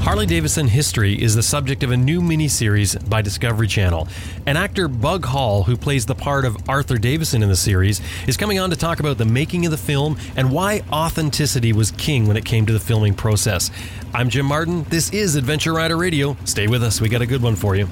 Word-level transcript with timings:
Harley 0.00 0.24
Davidson 0.24 0.66
history 0.66 1.12
is 1.12 1.34
the 1.34 1.42
subject 1.42 1.82
of 1.82 1.90
a 1.90 1.96
new 1.96 2.22
miniseries 2.22 2.96
by 3.10 3.20
Discovery 3.20 3.68
Channel. 3.68 4.08
And 4.46 4.56
actor 4.56 4.88
Bug 4.88 5.26
Hall, 5.26 5.64
who 5.64 5.76
plays 5.76 6.06
the 6.06 6.14
part 6.14 6.46
of 6.46 6.56
Arthur 6.70 6.96
Davidson 6.96 7.42
in 7.42 7.50
the 7.50 7.56
series, 7.56 8.00
is 8.26 8.38
coming 8.38 8.58
on 8.58 8.70
to 8.70 8.76
talk 8.76 8.98
about 8.98 9.18
the 9.18 9.26
making 9.26 9.66
of 9.66 9.72
the 9.72 9.76
film 9.76 10.16
and 10.36 10.50
why 10.50 10.80
authenticity 10.90 11.74
was 11.74 11.90
king 11.92 12.26
when 12.26 12.38
it 12.38 12.46
came 12.46 12.64
to 12.64 12.72
the 12.72 12.80
filming 12.80 13.12
process. 13.12 13.70
I'm 14.14 14.30
Jim 14.30 14.46
Martin. 14.46 14.84
This 14.84 15.12
is 15.12 15.36
Adventure 15.36 15.74
Rider 15.74 15.98
Radio. 15.98 16.34
Stay 16.46 16.66
with 16.66 16.82
us, 16.82 17.02
we 17.02 17.10
got 17.10 17.20
a 17.20 17.26
good 17.26 17.42
one 17.42 17.54
for 17.54 17.76
you. 17.76 17.86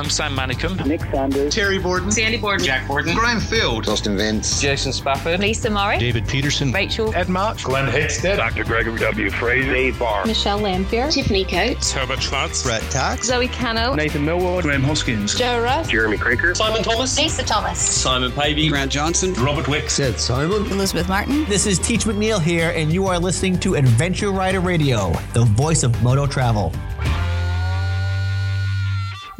I'm 0.00 0.08
Sam 0.08 0.34
Manicom. 0.34 0.82
Nick 0.86 1.02
Sanders. 1.12 1.54
Terry 1.54 1.78
Borden. 1.78 2.10
Sandy 2.10 2.38
Borden. 2.38 2.64
Jack 2.64 2.88
Borden. 2.88 3.14
Graham 3.14 3.38
Field. 3.38 3.86
Austin 3.86 4.16
Vince. 4.16 4.58
Jason 4.58 4.94
Spafford. 4.94 5.40
Lisa 5.40 5.68
Murray. 5.68 5.98
David 5.98 6.26
Peterson. 6.26 6.72
Rachel. 6.72 7.14
Ed 7.14 7.28
March. 7.28 7.64
Glen 7.64 7.86
Heggstad. 7.86 8.38
Dr. 8.38 8.64
Gregory 8.64 8.98
W. 8.98 9.30
Fraser. 9.30 9.70
Dave 9.70 9.98
Barr. 9.98 10.24
Michelle 10.24 10.58
Lamphere. 10.58 11.12
Tiffany 11.12 11.44
Coates. 11.44 11.92
Herbert 11.92 12.22
Schwartz. 12.22 12.62
Brett 12.62 12.80
Tkacs. 12.84 13.24
Zoe 13.24 13.46
Cano. 13.48 13.94
Nathan 13.94 14.24
Millward. 14.24 14.62
Graham 14.62 14.82
Hoskins. 14.82 15.34
Joe 15.34 15.60
Russ. 15.60 15.88
Jeremy 15.88 16.16
Craker. 16.16 16.56
Simon 16.56 16.82
Thomas. 16.82 17.18
Lisa 17.18 17.44
Thomas. 17.44 17.78
Simon 17.78 18.32
Pavey. 18.32 18.70
Grant 18.70 18.90
Johnson. 18.90 19.34
Robert 19.34 19.68
Wicks. 19.68 19.92
Seth 19.92 20.18
Simon. 20.18 20.64
Elizabeth 20.72 21.10
Martin. 21.10 21.44
This 21.44 21.66
is 21.66 21.78
Teach 21.78 22.04
McNeil 22.04 22.40
here, 22.40 22.72
and 22.74 22.90
you 22.90 23.06
are 23.06 23.18
listening 23.18 23.60
to 23.60 23.74
Adventure 23.74 24.32
Rider 24.32 24.60
Radio, 24.60 25.12
the 25.34 25.44
voice 25.44 25.82
of 25.82 26.02
moto 26.02 26.26
travel. 26.26 26.72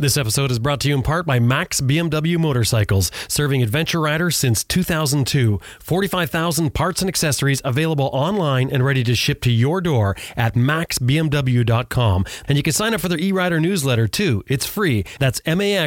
This 0.01 0.17
episode 0.17 0.51
is 0.51 0.59
brought 0.59 0.81
to 0.81 0.89
you 0.89 0.95
in 0.95 1.03
part 1.03 1.27
by 1.27 1.39
Max 1.39 1.83
BMW 1.83 2.39
Motorcycles, 2.39 3.11
serving 3.29 3.63
adventure 3.63 4.01
riders 4.01 4.35
since 4.35 4.65
2002. 4.65 5.61
45,000 5.79 6.73
parts 6.73 7.03
and 7.03 7.09
accessories 7.11 7.61
available 7.67 8.09
online 8.15 8.71
and 8.71 8.83
ready 8.83 9.05
to 9.05 9.15
ship 9.15 9.43
to 9.43 9.51
your 9.51 9.83
door 9.83 10.17
at 10.39 10.55
maxbmw.com. 10.55 12.25
And 12.49 12.57
you 12.57 12.63
can 12.63 12.73
sign 12.73 12.95
up 12.95 13.03
for 13.03 13.11
their 13.11 13.21
e-rider 13.21 13.61
newsletter 13.61 14.09
too. 14.09 14.43
It's 14.47 14.65
free. 14.65 15.05
That's 15.19 15.43
maxbmw.com 15.43 15.85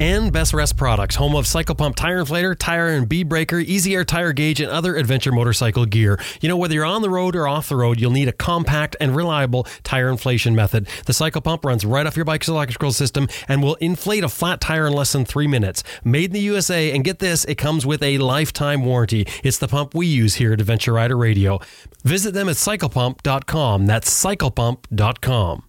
and 0.00 0.32
Best 0.32 0.52
Rest 0.52 0.76
Products, 0.76 1.14
home 1.14 1.34
of 1.34 1.46
Cycle 1.46 1.74
Pump 1.74 1.96
Tire 1.96 2.22
Inflator, 2.22 2.56
Tire 2.58 2.88
and 2.88 3.08
Bead 3.08 3.28
Breaker, 3.28 3.58
Easy 3.58 3.94
Air 3.94 4.04
Tire 4.04 4.32
Gauge, 4.32 4.60
and 4.60 4.70
other 4.70 4.96
adventure 4.96 5.32
motorcycle 5.32 5.86
gear. 5.86 6.18
You 6.40 6.48
know, 6.48 6.56
whether 6.56 6.74
you're 6.74 6.84
on 6.84 7.02
the 7.02 7.10
road 7.10 7.34
or 7.36 7.48
off 7.48 7.68
the 7.68 7.76
road, 7.76 8.00
you'll 8.00 8.10
need 8.10 8.28
a 8.28 8.32
compact 8.32 8.96
and 9.00 9.14
reliable 9.14 9.66
tire 9.82 10.08
inflation 10.08 10.54
method. 10.54 10.88
The 11.06 11.12
Cycle 11.12 11.40
Pump 11.40 11.64
runs 11.64 11.84
right 11.84 12.06
off 12.06 12.16
your 12.16 12.24
bike's 12.24 12.48
electrical 12.48 12.92
system 12.92 13.28
and 13.48 13.62
will 13.62 13.76
inflate 13.76 14.24
a 14.24 14.28
flat 14.28 14.60
tire 14.60 14.86
in 14.86 14.92
less 14.92 15.12
than 15.12 15.24
three 15.24 15.46
minutes. 15.46 15.82
Made 16.04 16.26
in 16.26 16.32
the 16.32 16.40
USA, 16.40 16.92
and 16.92 17.04
get 17.04 17.18
this, 17.18 17.44
it 17.44 17.56
comes 17.56 17.86
with 17.86 18.02
a 18.02 18.18
lifetime 18.18 18.84
warranty. 18.84 19.26
It's 19.42 19.58
the 19.58 19.68
pump 19.68 19.94
we 19.94 20.06
use 20.06 20.34
here 20.34 20.52
at 20.52 20.60
Adventure 20.60 20.92
Rider 20.92 21.16
Radio. 21.16 21.60
Visit 22.04 22.34
them 22.34 22.48
at 22.48 22.56
cyclepump.com. 22.56 23.86
That's 23.86 24.24
cyclepump.com. 24.24 25.62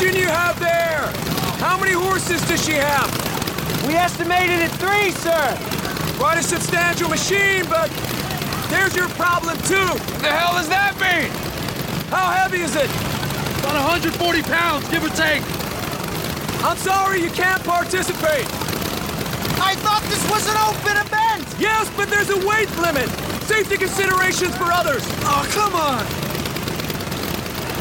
engine 0.00 0.20
you 0.20 0.28
have 0.28 0.58
there! 0.60 1.10
How 1.58 1.76
many 1.78 1.92
horses 1.92 2.40
does 2.46 2.64
she 2.64 2.74
have? 2.74 3.10
We 3.86 3.94
estimated 3.94 4.60
at 4.60 4.70
three, 4.78 5.10
sir. 5.10 5.58
Quite 6.18 6.38
a 6.38 6.42
substantial 6.42 7.08
machine, 7.08 7.64
but 7.68 7.90
there's 8.70 8.94
your 8.94 9.08
problem 9.18 9.56
too. 9.66 9.74
What 9.74 10.22
the 10.22 10.30
hell 10.30 10.54
does 10.54 10.68
that 10.68 10.94
mean? 11.02 11.30
How 12.14 12.30
heavy 12.30 12.62
is 12.62 12.76
it? 12.76 12.90
About 13.58 13.74
140 13.74 14.42
pounds, 14.42 14.88
give 14.88 15.02
or 15.02 15.10
take. 15.18 15.42
I'm 16.62 16.76
sorry 16.78 17.20
you 17.20 17.30
can't 17.30 17.62
participate. 17.64 18.46
I 19.58 19.74
thought 19.82 20.02
this 20.06 20.22
was 20.30 20.46
an 20.46 20.58
open 20.62 20.94
event. 20.94 21.42
Yes, 21.58 21.90
but 21.96 22.08
there's 22.08 22.30
a 22.30 22.38
weight 22.46 22.70
limit. 22.78 23.08
Safety 23.50 23.76
considerations 23.76 24.54
for 24.56 24.70
others. 24.70 25.02
Oh, 25.26 25.42
come 25.50 25.74
on. 25.74 26.06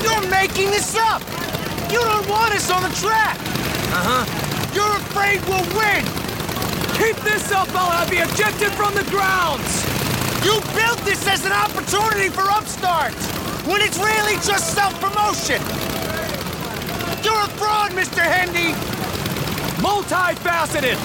You're 0.01 0.29
making 0.31 0.71
this 0.71 0.95
up. 0.95 1.21
You 1.91 2.03
don't 2.03 2.27
want 2.27 2.53
us 2.53 2.69
on 2.69 2.83
the 2.83 2.93
track. 2.99 3.39
Uh-huh. 3.95 4.23
You're 4.75 4.97
afraid 4.99 5.39
we'll 5.47 5.63
win. 5.71 6.03
Keep 6.99 7.23
this 7.23 7.51
up, 7.51 7.69
I'll 7.71 7.91
have 7.91 8.11
you 8.11 8.23
ejected 8.23 8.73
from 8.73 8.93
the 8.93 9.07
grounds. 9.07 9.85
You 10.43 10.59
built 10.75 10.99
this 11.07 11.25
as 11.27 11.45
an 11.45 11.51
opportunity 11.51 12.27
for 12.27 12.43
upstarts, 12.43 13.31
when 13.65 13.81
it's 13.81 13.97
really 13.97 14.35
just 14.43 14.73
self-promotion. 14.75 15.61
You're 17.23 17.39
a 17.39 17.51
fraud, 17.55 17.91
Mr. 17.91 18.19
Hendee. 18.19 18.75
Multifaceted. 19.79 20.97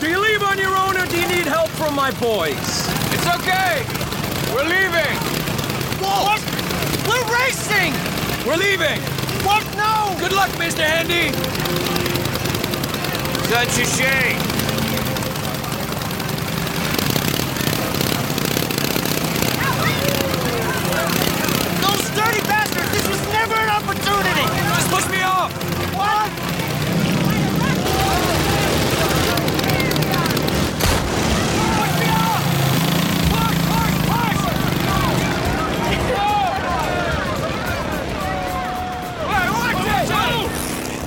Do 0.00 0.08
you 0.08 0.20
leave 0.22 0.42
on 0.42 0.58
your 0.58 0.76
own 0.76 0.96
or 0.96 1.06
do 1.06 1.20
you 1.20 1.26
need 1.26 1.46
help 1.46 1.70
from 1.70 1.94
my 1.94 2.10
boys? 2.20 2.86
It's 3.10 3.26
okay. 3.42 3.82
We're 4.54 4.70
leaving. 4.70 5.16
Whoa. 5.98 6.30
What? 6.30 6.40
We're 7.10 7.26
racing. 7.34 7.94
We're 8.46 8.56
leaving. 8.56 9.17
What? 9.48 9.64
No. 9.76 10.14
Good 10.20 10.34
luck, 10.34 10.50
Mr. 10.60 10.84
Hendee. 10.84 11.32
Such 13.48 13.78
a 13.78 13.86
shame. 13.96 14.38
Those 21.80 22.04
dirty 22.10 22.42
bastards. 22.42 22.90
This 22.92 23.08
was 23.08 23.22
never 23.32 23.54
an 23.54 23.70
opportunity. 23.70 24.44
Just 24.76 24.90
push 24.90 25.08
me 25.10 25.22
off. 25.22 25.50
What? 25.96 26.48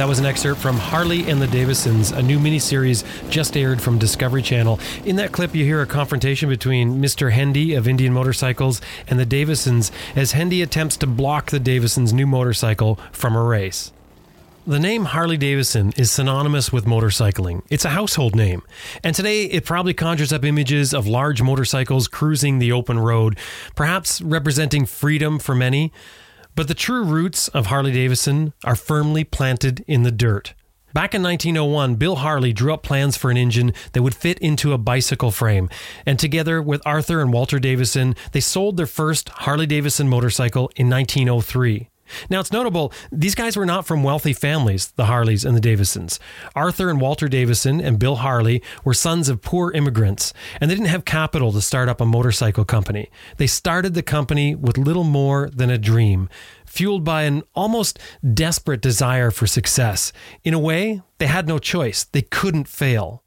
That 0.01 0.07
was 0.07 0.17
an 0.17 0.25
excerpt 0.25 0.59
from 0.59 0.79
Harley 0.79 1.29
and 1.29 1.39
the 1.39 1.45
Davidsons, 1.45 2.11
a 2.11 2.23
new 2.23 2.39
miniseries 2.39 3.03
just 3.29 3.55
aired 3.55 3.79
from 3.79 3.99
Discovery 3.99 4.41
Channel. 4.41 4.79
In 5.05 5.17
that 5.17 5.31
clip, 5.31 5.53
you 5.53 5.63
hear 5.63 5.79
a 5.79 5.85
confrontation 5.85 6.49
between 6.49 6.99
Mr. 6.99 7.31
Hendee 7.31 7.77
of 7.77 7.87
Indian 7.87 8.11
Motorcycles 8.11 8.81
and 9.07 9.19
the 9.19 9.27
Davidsons 9.27 9.91
as 10.15 10.31
Hendee 10.31 10.63
attempts 10.63 10.97
to 10.97 11.05
block 11.05 11.51
the 11.51 11.59
Davidsons' 11.59 12.13
new 12.13 12.25
motorcycle 12.25 12.97
from 13.11 13.35
a 13.35 13.43
race. 13.43 13.91
The 14.65 14.79
name 14.79 15.05
Harley 15.05 15.37
Davidson 15.37 15.93
is 15.95 16.11
synonymous 16.11 16.73
with 16.73 16.85
motorcycling. 16.85 17.61
It's 17.69 17.85
a 17.85 17.89
household 17.89 18.35
name. 18.35 18.63
And 19.03 19.15
today 19.15 19.43
it 19.43 19.65
probably 19.65 19.93
conjures 19.93 20.33
up 20.33 20.43
images 20.43 20.95
of 20.95 21.05
large 21.05 21.43
motorcycles 21.43 22.07
cruising 22.07 22.57
the 22.57 22.71
open 22.71 22.97
road, 22.97 23.37
perhaps 23.75 24.19
representing 24.19 24.87
freedom 24.87 25.37
for 25.37 25.53
many. 25.53 25.91
But 26.55 26.67
the 26.67 26.73
true 26.73 27.03
roots 27.03 27.47
of 27.49 27.67
Harley 27.67 27.91
Davidson 27.91 28.53
are 28.63 28.75
firmly 28.75 29.23
planted 29.23 29.83
in 29.87 30.03
the 30.03 30.11
dirt. 30.11 30.53
Back 30.93 31.15
in 31.15 31.23
1901, 31.23 31.95
Bill 31.95 32.17
Harley 32.17 32.51
drew 32.51 32.73
up 32.73 32.83
plans 32.83 33.15
for 33.15 33.31
an 33.31 33.37
engine 33.37 33.73
that 33.93 34.01
would 34.01 34.13
fit 34.13 34.37
into 34.39 34.73
a 34.73 34.77
bicycle 34.77 35.31
frame, 35.31 35.69
and 36.05 36.19
together 36.19 36.61
with 36.61 36.81
Arthur 36.85 37.21
and 37.21 37.31
Walter 37.31 37.59
Davidson, 37.59 38.13
they 38.33 38.41
sold 38.41 38.75
their 38.75 38.85
first 38.85 39.29
Harley 39.29 39.65
Davidson 39.65 40.09
motorcycle 40.09 40.69
in 40.75 40.89
1903. 40.89 41.90
Now, 42.29 42.39
it's 42.39 42.51
notable, 42.51 42.93
these 43.11 43.35
guys 43.35 43.55
were 43.55 43.65
not 43.65 43.85
from 43.85 44.03
wealthy 44.03 44.33
families, 44.33 44.91
the 44.95 45.05
Harleys 45.05 45.45
and 45.45 45.55
the 45.55 45.61
Davidsons. 45.61 46.19
Arthur 46.55 46.89
and 46.89 47.01
Walter 47.01 47.27
Davidson 47.27 47.81
and 47.81 47.99
Bill 47.99 48.17
Harley 48.17 48.61
were 48.83 48.93
sons 48.93 49.29
of 49.29 49.41
poor 49.41 49.71
immigrants, 49.71 50.33
and 50.59 50.69
they 50.69 50.75
didn't 50.75 50.89
have 50.89 51.05
capital 51.05 51.51
to 51.51 51.61
start 51.61 51.89
up 51.89 52.01
a 52.01 52.05
motorcycle 52.05 52.65
company. 52.65 53.09
They 53.37 53.47
started 53.47 53.93
the 53.93 54.03
company 54.03 54.55
with 54.55 54.77
little 54.77 55.03
more 55.03 55.49
than 55.49 55.69
a 55.69 55.77
dream, 55.77 56.29
fueled 56.65 57.03
by 57.03 57.23
an 57.23 57.43
almost 57.53 57.99
desperate 58.33 58.81
desire 58.81 59.31
for 59.31 59.47
success. 59.47 60.13
In 60.43 60.53
a 60.53 60.59
way, 60.59 61.01
they 61.17 61.27
had 61.27 61.47
no 61.47 61.59
choice, 61.59 62.03
they 62.03 62.21
couldn't 62.21 62.67
fail. 62.67 63.23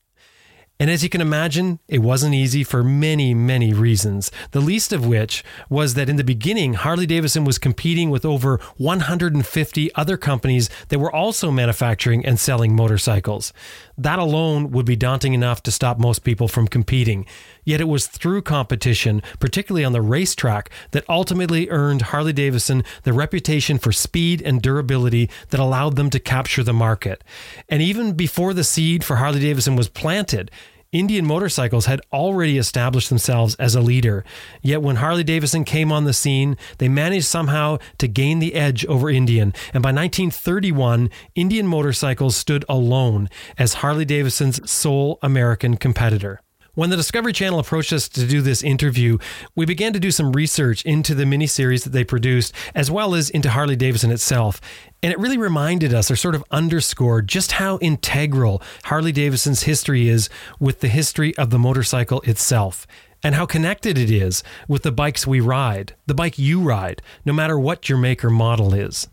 And 0.81 0.91
as 0.91 1.05
you 1.05 1.09
can 1.09 1.21
imagine, 1.21 1.79
it 1.87 2.00
wasn't 2.00 2.35
easy 2.35 2.65
for 2.65 2.82
many, 2.82 3.32
many 3.32 3.73
reasons. 3.73 4.32
The 4.50 4.61
least 4.61 4.93
of 4.93 5.06
which 5.06 5.44
was 5.71 5.94
that 5.94 6.09
in 6.09 6.17
the 6.17 6.25
beginning, 6.25 6.75
Harley 6.75 7.06
Davidson 7.06 7.44
was 7.44 7.59
competing 7.59 8.11
with 8.11 8.25
over 8.25 8.59
150 8.76 9.94
other 9.94 10.17
companies 10.17 10.69
that 10.88 10.99
were 10.99 11.15
also 11.15 11.53
manufacturing 11.53 12.26
and 12.26 12.41
selling 12.41 12.75
motorcycles. 12.75 13.53
That 13.97 14.19
alone 14.19 14.73
would 14.73 14.85
be 14.85 14.97
daunting 14.97 15.32
enough 15.32 15.62
to 15.62 15.71
stop 15.71 16.00
most 16.00 16.25
people 16.25 16.49
from 16.49 16.67
competing. 16.67 17.25
Yet 17.62 17.81
it 17.81 17.85
was 17.85 18.09
through 18.09 18.43
competition, 18.43 19.23
particularly 19.38 19.85
on 19.85 19.93
the 19.93 20.03
racetrack, 20.03 20.70
that 20.91 21.09
ultimately 21.09 21.70
earned 21.70 22.03
Harley 22.03 22.32
Davidson 22.32 22.82
the 23.05 23.12
reputation 23.12 23.79
for 23.79 23.93
speed 23.93 24.43
and 24.43 24.61
durability 24.61 25.31
that 25.50 25.61
allowed 25.61 25.94
them 25.94 26.11
to 26.11 26.19
capture 26.19 26.65
the 26.65 26.73
market. 26.73 27.23
And 27.69 27.81
even 27.81 28.15
before 28.15 28.53
the 28.53 28.65
seed 28.65 29.05
for 29.05 29.17
Harley 29.17 29.41
Davidson 29.41 29.77
was 29.77 29.88
planted, 29.88 30.50
Indian 30.94 31.26
motorcycles 31.26 31.87
had 31.87 32.00
already 32.12 32.56
established 32.56 33.08
themselves 33.08 33.56
as 33.56 33.75
a 33.75 33.81
leader. 33.81 34.25
Yet 34.62 34.81
when 34.81 34.96
Harley 34.96 35.25
Davidson 35.25 35.64
came 35.64 35.91
on 35.91 36.05
the 36.05 36.12
scene, 36.12 36.56
they 36.79 36.88
managed 36.88 37.26
somehow 37.26 37.79
to 37.99 38.06
gain 38.06 38.38
the 38.38 38.55
edge 38.55 38.87
over 38.87 39.11
Indian. 39.11 39.52
And 39.75 39.82
by 39.82 39.91
1931, 39.91 41.11
Indian 41.35 41.67
motorcycles 41.67 42.37
stood 42.37 42.64
alone 42.69 43.29
as 43.58 43.75
Harley 43.75 44.05
Davidson's 44.05 44.70
sole 44.70 45.19
American 45.20 45.76
competitor. 45.76 46.41
When 46.75 46.91
the 46.91 46.97
Discovery 46.97 47.32
Channel 47.32 47.61
approached 47.61 47.93
us 47.93 48.09
to 48.09 48.26
do 48.26 48.41
this 48.41 48.65
interview, 48.65 49.19
we 49.55 49.65
began 49.65 49.93
to 49.93 50.00
do 50.00 50.11
some 50.11 50.32
research 50.32 50.85
into 50.85 51.15
the 51.15 51.23
miniseries 51.23 51.85
that 51.85 51.91
they 51.91 52.03
produced, 52.03 52.53
as 52.75 52.91
well 52.91 53.15
as 53.15 53.31
into 53.31 53.50
Harley 53.50 53.76
Davidson 53.76 54.11
itself. 54.11 54.61
And 55.00 55.12
it 55.12 55.19
really 55.21 55.38
reminded 55.38 55.94
us, 55.94 56.11
or 56.11 56.17
sort 56.17 56.35
of 56.35 56.43
underscored, 56.50 57.29
just 57.29 57.53
how 57.53 57.79
integral 57.79 58.61
Harley 58.87 59.12
Davidson's 59.12 59.62
history 59.62 60.09
is 60.09 60.29
with 60.59 60.81
the 60.81 60.88
history 60.88 61.37
of 61.37 61.50
the 61.50 61.61
motorcycle 61.61 62.23
itself. 62.23 62.88
And 63.23 63.37
how 63.37 63.47
connected 63.47 63.97
it 63.97 64.11
is 64.11 64.43
with 64.67 64.82
the 64.82 64.91
bikes 64.91 65.29
we 65.29 65.38
ride, 65.38 65.94
the 66.06 66.15
bike 66.15 66.41
you 66.41 66.61
ride, 66.61 67.03
no 67.25 67.32
matter 67.32 67.56
what 67.56 67.88
your 67.88 67.99
make 67.99 68.25
or 68.25 68.31
model 68.31 68.75
is. 68.75 69.06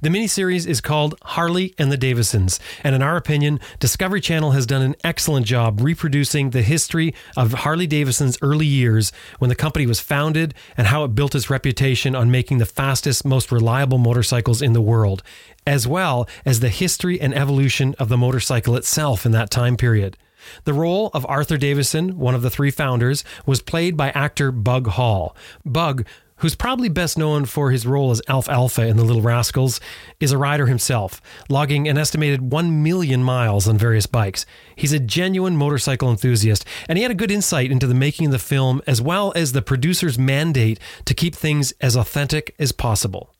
The 0.00 0.08
miniseries 0.08 0.66
is 0.66 0.80
called 0.80 1.14
Harley 1.22 1.74
and 1.78 1.90
the 1.90 1.96
Davidsons, 1.96 2.60
and 2.82 2.94
in 2.94 3.02
our 3.02 3.16
opinion, 3.16 3.60
Discovery 3.78 4.20
Channel 4.20 4.52
has 4.52 4.66
done 4.66 4.82
an 4.82 4.96
excellent 5.04 5.46
job 5.46 5.80
reproducing 5.80 6.50
the 6.50 6.62
history 6.62 7.14
of 7.36 7.52
Harley 7.52 7.86
Davidson's 7.86 8.38
early 8.42 8.66
years 8.66 9.12
when 9.38 9.48
the 9.48 9.54
company 9.54 9.86
was 9.86 10.00
founded 10.00 10.54
and 10.76 10.88
how 10.88 11.04
it 11.04 11.14
built 11.14 11.34
its 11.34 11.50
reputation 11.50 12.14
on 12.14 12.30
making 12.30 12.58
the 12.58 12.66
fastest, 12.66 13.24
most 13.24 13.52
reliable 13.52 13.98
motorcycles 13.98 14.62
in 14.62 14.72
the 14.72 14.80
world, 14.80 15.22
as 15.66 15.86
well 15.86 16.28
as 16.44 16.60
the 16.60 16.68
history 16.68 17.20
and 17.20 17.34
evolution 17.34 17.94
of 17.98 18.08
the 18.08 18.16
motorcycle 18.16 18.76
itself 18.76 19.24
in 19.24 19.32
that 19.32 19.50
time 19.50 19.76
period. 19.76 20.16
The 20.64 20.74
role 20.74 21.10
of 21.12 21.26
Arthur 21.28 21.56
Davidson, 21.56 22.18
one 22.18 22.34
of 22.34 22.42
the 22.42 22.50
three 22.50 22.70
founders, 22.70 23.24
was 23.46 23.62
played 23.62 23.96
by 23.96 24.10
actor 24.10 24.52
Bug 24.52 24.86
Hall. 24.88 25.36
Bug 25.64 26.06
who's 26.36 26.54
probably 26.54 26.88
best 26.88 27.16
known 27.16 27.44
for 27.44 27.70
his 27.70 27.86
role 27.86 28.10
as 28.10 28.20
Alfalfa 28.28 28.86
in 28.86 28.96
The 28.96 29.04
Little 29.04 29.22
Rascals, 29.22 29.80
is 30.20 30.32
a 30.32 30.38
rider 30.38 30.66
himself, 30.66 31.20
logging 31.48 31.88
an 31.88 31.98
estimated 31.98 32.52
1 32.52 32.82
million 32.82 33.22
miles 33.22 33.66
on 33.66 33.78
various 33.78 34.06
bikes. 34.06 34.44
He's 34.74 34.92
a 34.92 34.98
genuine 34.98 35.56
motorcycle 35.56 36.10
enthusiast, 36.10 36.64
and 36.88 36.98
he 36.98 37.02
had 37.02 37.10
a 37.10 37.14
good 37.14 37.30
insight 37.30 37.70
into 37.70 37.86
the 37.86 37.94
making 37.94 38.26
of 38.26 38.32
the 38.32 38.38
film 38.38 38.82
as 38.86 39.00
well 39.00 39.32
as 39.34 39.52
the 39.52 39.62
producer's 39.62 40.18
mandate 40.18 40.78
to 41.06 41.14
keep 41.14 41.34
things 41.34 41.72
as 41.80 41.96
authentic 41.96 42.54
as 42.58 42.72
possible. 42.72 43.32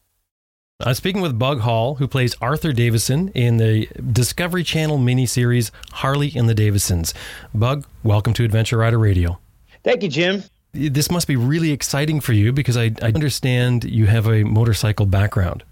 I'm 0.81 0.95
speaking 0.95 1.23
with 1.23 1.39
Bug 1.39 1.61
Hall, 1.61 1.95
who 1.95 2.07
plays 2.07 2.37
Arthur 2.41 2.73
Davidson 2.73 3.29
in 3.29 3.57
the 3.57 3.89
Discovery 4.13 4.63
Channel 4.63 4.99
miniseries 4.99 5.71
Harley 5.93 6.33
and 6.37 6.49
the 6.49 6.55
Davidsons. 6.55 7.15
Bug, 7.55 7.87
welcome 8.03 8.35
to 8.35 8.45
Adventure 8.45 8.77
Rider 8.77 8.99
Radio. 8.99 9.39
Thank 9.83 10.03
you, 10.03 10.11
Jim 10.11 10.45
this 10.77 11.11
must 11.11 11.27
be 11.27 11.37
really 11.37 11.73
exciting 11.73 12.21
for 12.21 12.33
you 12.33 12.53
because 12.53 12.77
I, 12.77 12.93
I 13.03 13.09
understand 13.09 13.85
you 13.85 14.07
have 14.07 14.27
a 14.27 14.45
motorcycle 14.45 15.07
background. 15.07 15.65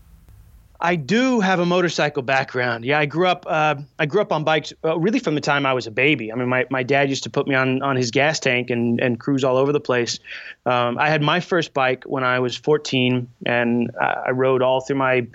I 0.84 0.96
do 0.96 1.40
have 1.40 1.60
a 1.60 1.64
motorcycle 1.64 2.22
background. 2.22 2.84
Yeah, 2.84 2.98
I 2.98 3.06
grew 3.06 3.26
up. 3.26 3.46
Uh, 3.48 3.76
I 3.98 4.04
grew 4.04 4.20
up 4.20 4.30
on 4.32 4.44
bikes 4.44 4.70
uh, 4.84 4.98
really 4.98 5.18
from 5.18 5.34
the 5.34 5.40
time 5.40 5.64
I 5.64 5.72
was 5.72 5.86
a 5.86 5.90
baby. 5.90 6.30
I 6.30 6.34
mean, 6.34 6.46
my, 6.46 6.66
my 6.68 6.82
dad 6.82 7.08
used 7.08 7.22
to 7.22 7.30
put 7.30 7.48
me 7.48 7.54
on 7.54 7.80
on 7.80 7.96
his 7.96 8.10
gas 8.10 8.38
tank 8.38 8.68
and 8.68 9.00
and 9.00 9.18
cruise 9.18 9.44
all 9.44 9.56
over 9.56 9.72
the 9.72 9.80
place. 9.80 10.18
Um, 10.66 10.98
I 10.98 11.08
had 11.08 11.22
my 11.22 11.40
first 11.40 11.72
bike 11.72 12.04
when 12.04 12.22
I 12.22 12.38
was 12.40 12.54
14, 12.54 13.26
and 13.46 13.90
I 13.98 14.32
rode 14.32 14.60
all 14.60 14.82
through 14.82 14.96
my 14.96 15.26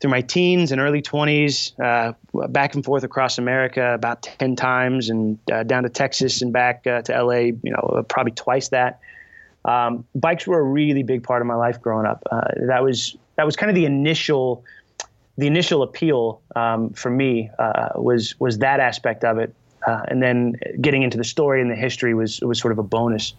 through 0.00 0.10
my 0.10 0.20
teens 0.20 0.72
and 0.72 0.80
early 0.80 1.00
20s, 1.00 1.78
uh, 1.78 2.14
back 2.48 2.74
and 2.74 2.84
forth 2.84 3.04
across 3.04 3.38
America 3.38 3.94
about 3.94 4.22
10 4.22 4.56
times, 4.56 5.10
and 5.10 5.38
uh, 5.52 5.62
down 5.62 5.84
to 5.84 5.90
Texas 5.90 6.42
and 6.42 6.52
back 6.52 6.88
uh, 6.88 7.02
to 7.02 7.22
LA. 7.22 7.52
You 7.62 7.70
know, 7.70 8.04
probably 8.08 8.32
twice 8.32 8.70
that. 8.70 8.98
Um, 9.64 10.06
bikes 10.16 10.44
were 10.44 10.58
a 10.58 10.62
really 10.62 11.04
big 11.04 11.22
part 11.22 11.40
of 11.40 11.46
my 11.46 11.54
life 11.54 11.80
growing 11.80 12.04
up. 12.06 12.24
Uh, 12.32 12.48
that 12.66 12.82
was 12.82 13.16
that 13.36 13.46
was 13.46 13.54
kind 13.54 13.70
of 13.70 13.76
the 13.76 13.84
initial 13.84 14.64
the 15.38 15.46
initial 15.46 15.82
appeal 15.82 16.42
um, 16.56 16.90
for 16.90 17.10
me 17.10 17.48
uh, 17.58 17.90
was 17.94 18.38
was 18.38 18.58
that 18.58 18.80
aspect 18.80 19.24
of 19.24 19.38
it, 19.38 19.54
uh, 19.86 20.02
and 20.08 20.22
then 20.22 20.56
getting 20.80 21.02
into 21.02 21.16
the 21.16 21.24
story 21.24 21.62
and 21.62 21.70
the 21.70 21.76
history 21.76 22.12
was 22.12 22.40
was 22.40 22.58
sort 22.58 22.72
of 22.72 22.78
a 22.78 22.82
bonus. 22.82 23.32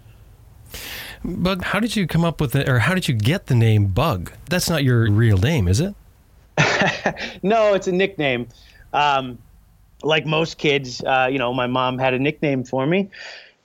But 1.23 1.65
how 1.65 1.81
did 1.81 1.97
you 1.97 2.07
come 2.07 2.23
up 2.23 2.39
with 2.39 2.55
it, 2.55 2.69
or 2.69 2.79
how 2.79 2.95
did 2.95 3.07
you 3.09 3.13
get 3.13 3.47
the 3.47 3.55
name 3.55 3.87
Bug? 3.87 4.31
That's 4.49 4.69
not 4.69 4.83
your 4.83 5.11
real 5.11 5.37
name, 5.37 5.67
is 5.67 5.81
it? 5.81 5.93
no, 7.43 7.73
it's 7.73 7.87
a 7.87 7.91
nickname. 7.91 8.47
Um, 8.93 9.37
like 10.01 10.25
most 10.25 10.57
kids, 10.57 11.03
uh, 11.03 11.27
you 11.29 11.37
know, 11.37 11.53
my 11.53 11.67
mom 11.67 11.97
had 11.99 12.13
a 12.13 12.19
nickname 12.19 12.63
for 12.63 12.87
me 12.87 13.09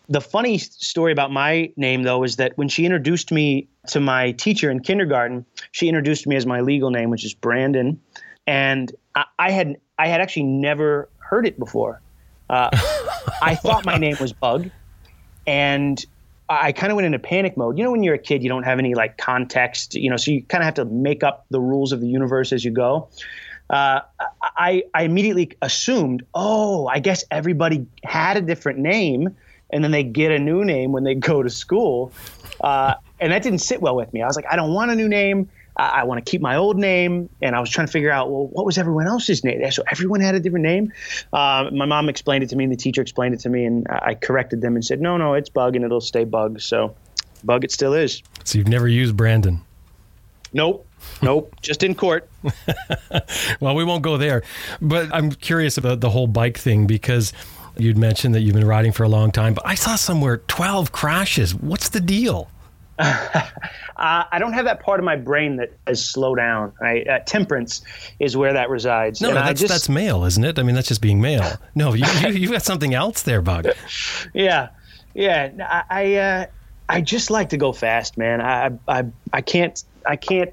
the 0.09 0.21
funny 0.21 0.59
story 0.59 1.13
about 1.13 1.31
my 1.31 1.73
name, 1.77 2.03
though, 2.03 2.25
is 2.25 2.37
that 2.37 2.57
when 2.57 2.69
she 2.69 2.85
introduced 2.85 3.33
me 3.33 3.69
to 3.89 4.01
my 4.01 4.33
teacher 4.33 4.71
in 4.71 4.81
kindergarten, 4.81 5.47
she 5.73 5.89
introduced 5.89 6.27
me 6.27 6.37
as 6.37 6.45
my 6.45 6.61
legal 6.61 6.91
name, 6.91 7.11
which 7.11 7.25
is 7.25 7.33
Brandon, 7.33 8.01
and 8.47 8.93
I, 9.15 9.25
I 9.39 9.51
had 9.51 9.77
I 9.99 10.09
had 10.09 10.21
actually 10.21 10.45
never 10.45 11.09
heard 11.19 11.47
it 11.47 11.59
before. 11.59 12.01
Uh, 12.49 12.71
I 13.43 13.55
thought 13.55 13.85
my 13.85 13.97
name 13.97 14.17
was 14.21 14.33
Bug, 14.33 14.71
and 15.47 16.05
I 16.49 16.73
kind 16.73 16.93
of 16.93 16.97
went 16.97 17.07
into 17.07 17.19
panic 17.19 17.57
mode. 17.57 17.79
You 17.79 17.85
know, 17.85 17.91
when 17.91 18.03
you're 18.03 18.15
a 18.15 18.19
kid, 18.19 18.43
you 18.43 18.49
don't 18.49 18.65
have 18.65 18.79
any 18.79 18.95
like 18.95 19.17
context, 19.17 19.95
you 19.95 20.11
know, 20.11 20.17
so 20.17 20.31
you 20.31 20.43
kind 20.43 20.63
of 20.63 20.67
have 20.67 20.75
to 20.75 20.85
make 20.85 21.23
up 21.25 21.47
the 21.51 21.61
rules 21.61 21.93
of 21.93 22.01
the 22.01 22.07
universe 22.07 22.53
as 22.53 22.65
you 22.65 22.71
go. 22.71 23.09
Uh, 23.71 24.01
I, 24.43 24.85
I 24.93 25.05
immediately 25.05 25.53
assumed, 25.63 26.25
oh, 26.35 26.87
I 26.87 26.99
guess 26.99 27.25
everybody 27.31 27.87
had 28.05 28.37
a 28.37 28.43
different 28.43 28.79
name 28.79 29.35
and 29.71 29.83
then 29.83 29.91
they 29.91 30.03
get 30.03 30.31
a 30.33 30.39
new 30.39 30.65
name 30.65 30.93
when 30.93 31.05
they 31.05 31.15
go 31.15 31.43
to 31.43 31.49
school. 31.49 32.13
Uh, 32.61 32.95
and 33.21 33.33
that 33.33 33.43
didn't 33.43 33.61
sit 33.61 33.81
well 33.81 33.97
with 33.97 34.13
me. 34.13 34.21
I 34.21 34.27
was 34.27 34.37
like, 34.37 34.47
I 34.51 34.57
don't 34.57 34.75
want 34.75 34.91
a 34.91 34.95
new 34.95 35.09
name. 35.09 35.49
I, 35.77 36.01
I 36.01 36.05
want 36.05 36.25
to 36.25 36.31
keep 36.31 36.41
my 36.41 36.57
old 36.57 36.77
name. 36.77 37.29
And 37.43 37.55
I 37.55 37.61
was 37.61 37.71
trying 37.71 37.87
to 37.87 37.93
figure 37.93 38.11
out, 38.11 38.31
well, 38.31 38.47
what 38.47 38.67
was 38.67 38.79
everyone 38.79 39.07
else's 39.07 39.45
name? 39.45 39.71
So 39.71 39.83
everyone 39.91 40.21
had 40.21 40.35
a 40.35 40.41
different 40.41 40.65
name. 40.65 40.93
Uh, 41.33 41.71
my 41.73 41.87
mom 41.87 42.09
explained 42.09 42.45
it 42.45 42.51
to 42.51 42.57
me, 42.57 42.65
and 42.65 42.73
the 42.73 42.77
teacher 42.77 43.03
explained 43.03 43.35
it 43.35 43.41
to 43.41 43.49
me, 43.49 43.65
and 43.65 43.87
I 43.91 44.15
corrected 44.15 44.61
them 44.61 44.75
and 44.75 44.85
said, 44.85 45.01
no, 45.01 45.17
no, 45.17 45.35
it's 45.35 45.49
Bug, 45.49 45.77
and 45.77 45.85
it'll 45.85 46.01
stay 46.01 46.25
Bug. 46.25 46.61
So 46.61 46.95
Bug, 47.45 47.65
it 47.65 47.73
still 47.73 47.95
is. 47.95 48.23
So 48.45 48.59
you've 48.59 48.69
never 48.69 48.89
used 48.89 49.17
Brandon? 49.17 49.61
Nope. 50.53 50.87
Nope, 51.21 51.55
just 51.63 51.83
in 51.83 51.95
court. 51.95 52.29
well, 53.61 53.75
we 53.75 53.85
won't 53.85 54.03
go 54.03 54.17
there. 54.17 54.43
But 54.81 55.13
I'm 55.13 55.31
curious 55.33 55.77
about 55.77 56.01
the 56.01 56.09
whole 56.11 56.27
bike 56.27 56.57
thing 56.57 56.87
because 56.87 57.33
You'd 57.77 57.99
mentioned 57.99 58.35
that 58.37 58.43
you've 58.43 58.55
been 58.55 58.67
riding 58.67 58.93
for 58.93 59.03
a 59.03 59.09
long 59.09 59.33
time, 59.33 59.55
but 59.55 59.67
I 59.67 59.75
saw 59.75 59.97
somewhere 59.97 60.37
12 60.37 60.93
crashes. 60.93 61.55
What's 61.55 61.89
the 61.89 62.01
deal? 62.01 62.49
uh, 62.99 63.45
I 63.97 64.39
don't 64.39 64.53
have 64.53 64.67
that 64.67 64.81
part 64.81 65.01
of 65.01 65.05
my 65.05 65.17
brain 65.17 65.57
that 65.57 65.73
is 65.89 66.05
slow 66.05 66.35
down. 66.35 66.73
Right? 66.81 67.07
Uh, 67.07 67.19
temperance 67.21 67.83
is 68.21 68.37
where 68.37 68.53
that 68.53 68.71
resides. 68.71 69.21
No, 69.21 69.29
no 69.29 69.35
that's, 69.35 69.61
just, 69.61 69.73
that's 69.73 69.89
male, 69.89 70.25
isn't 70.25 70.45
it? 70.45 70.59
I 70.59 70.63
mean, 70.63 70.75
that's 70.75 70.89
just 70.89 71.01
being 71.01 71.21
male. 71.21 71.59
No, 71.75 71.95
you, 71.95 72.05
you, 72.07 72.43
have 72.43 72.51
got 72.51 72.63
something 72.63 72.95
else 72.95 73.23
there, 73.23 73.43
Bug. 73.43 73.69
yeah, 74.35 74.69
yeah. 75.15 75.51
I 75.61 75.85
I, 75.91 76.15
uh, 76.15 76.47
I 76.89 77.01
just 77.01 77.31
like 77.31 77.49
to 77.51 77.57
go 77.57 77.73
fast, 77.73 78.17
man. 78.17 78.41
I, 78.41 78.71
I 78.87 79.05
I 79.33 79.41
can't 79.41 79.83
I 80.07 80.17
can't 80.17 80.53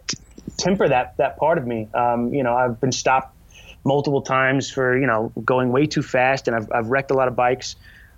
temper 0.57 0.87
that 0.87 1.17
that 1.17 1.37
part 1.37 1.57
of 1.57 1.67
me. 1.67 1.87
Um, 1.93 2.33
you 2.33 2.43
know, 2.43 2.55
I've 2.55 2.79
been 2.81 2.91
stopped 2.91 3.35
multiple 3.83 4.21
times 4.21 4.69
for 4.69 4.97
you 4.97 5.07
know 5.07 5.31
going 5.43 5.71
way 5.71 5.85
too 5.85 6.01
fast, 6.01 6.47
and 6.47 6.55
I've 6.55 6.71
I've 6.71 6.87
wrecked 6.87 7.11
a 7.11 7.15
lot 7.15 7.27
of 7.27 7.35
bikes. 7.35 7.75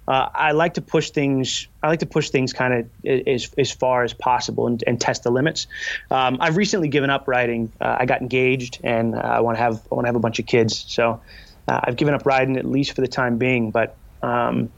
Uh, 0.08 0.30
I 0.34 0.52
like 0.52 0.74
to 0.76 0.82
push 0.82 1.12
things. 1.12 1.68
I 1.82 1.88
like 1.88 2.00
to 2.00 2.06
push 2.06 2.30
things 2.30 2.54
kind 2.54 2.74
of 2.74 3.06
as 3.28 3.54
as 3.58 3.72
far 3.72 4.04
as 4.04 4.14
possible 4.14 4.68
and, 4.68 4.84
and 4.86 5.00
test 5.00 5.24
the 5.24 5.32
limits. 5.32 5.68
Um, 6.12 6.38
I've 6.40 6.58
recently 6.58 6.90
given 6.90 7.10
up 7.10 7.28
riding. 7.28 7.72
Uh, 7.80 7.98
I 8.00 8.06
got 8.06 8.22
engaged, 8.22 8.80
and 8.84 9.16
uh, 9.16 9.20
I 9.20 9.40
want 9.42 9.58
to 9.58 9.64
have 9.64 9.82
I 9.92 9.96
want 9.96 10.06
to 10.06 10.10
have 10.10 10.16
a 10.16 10.20
bunch 10.20 10.40
of 10.40 10.46
kids. 10.46 10.86
So 10.88 11.22
uh, 11.68 11.80
I've 11.84 11.96
given 11.96 12.14
up 12.14 12.26
riding 12.26 12.58
at 12.58 12.66
least 12.66 12.94
for 12.94 13.02
the 13.02 13.08
time 13.08 13.38
being. 13.38 13.72
But 13.72 13.96
um, 14.22 14.70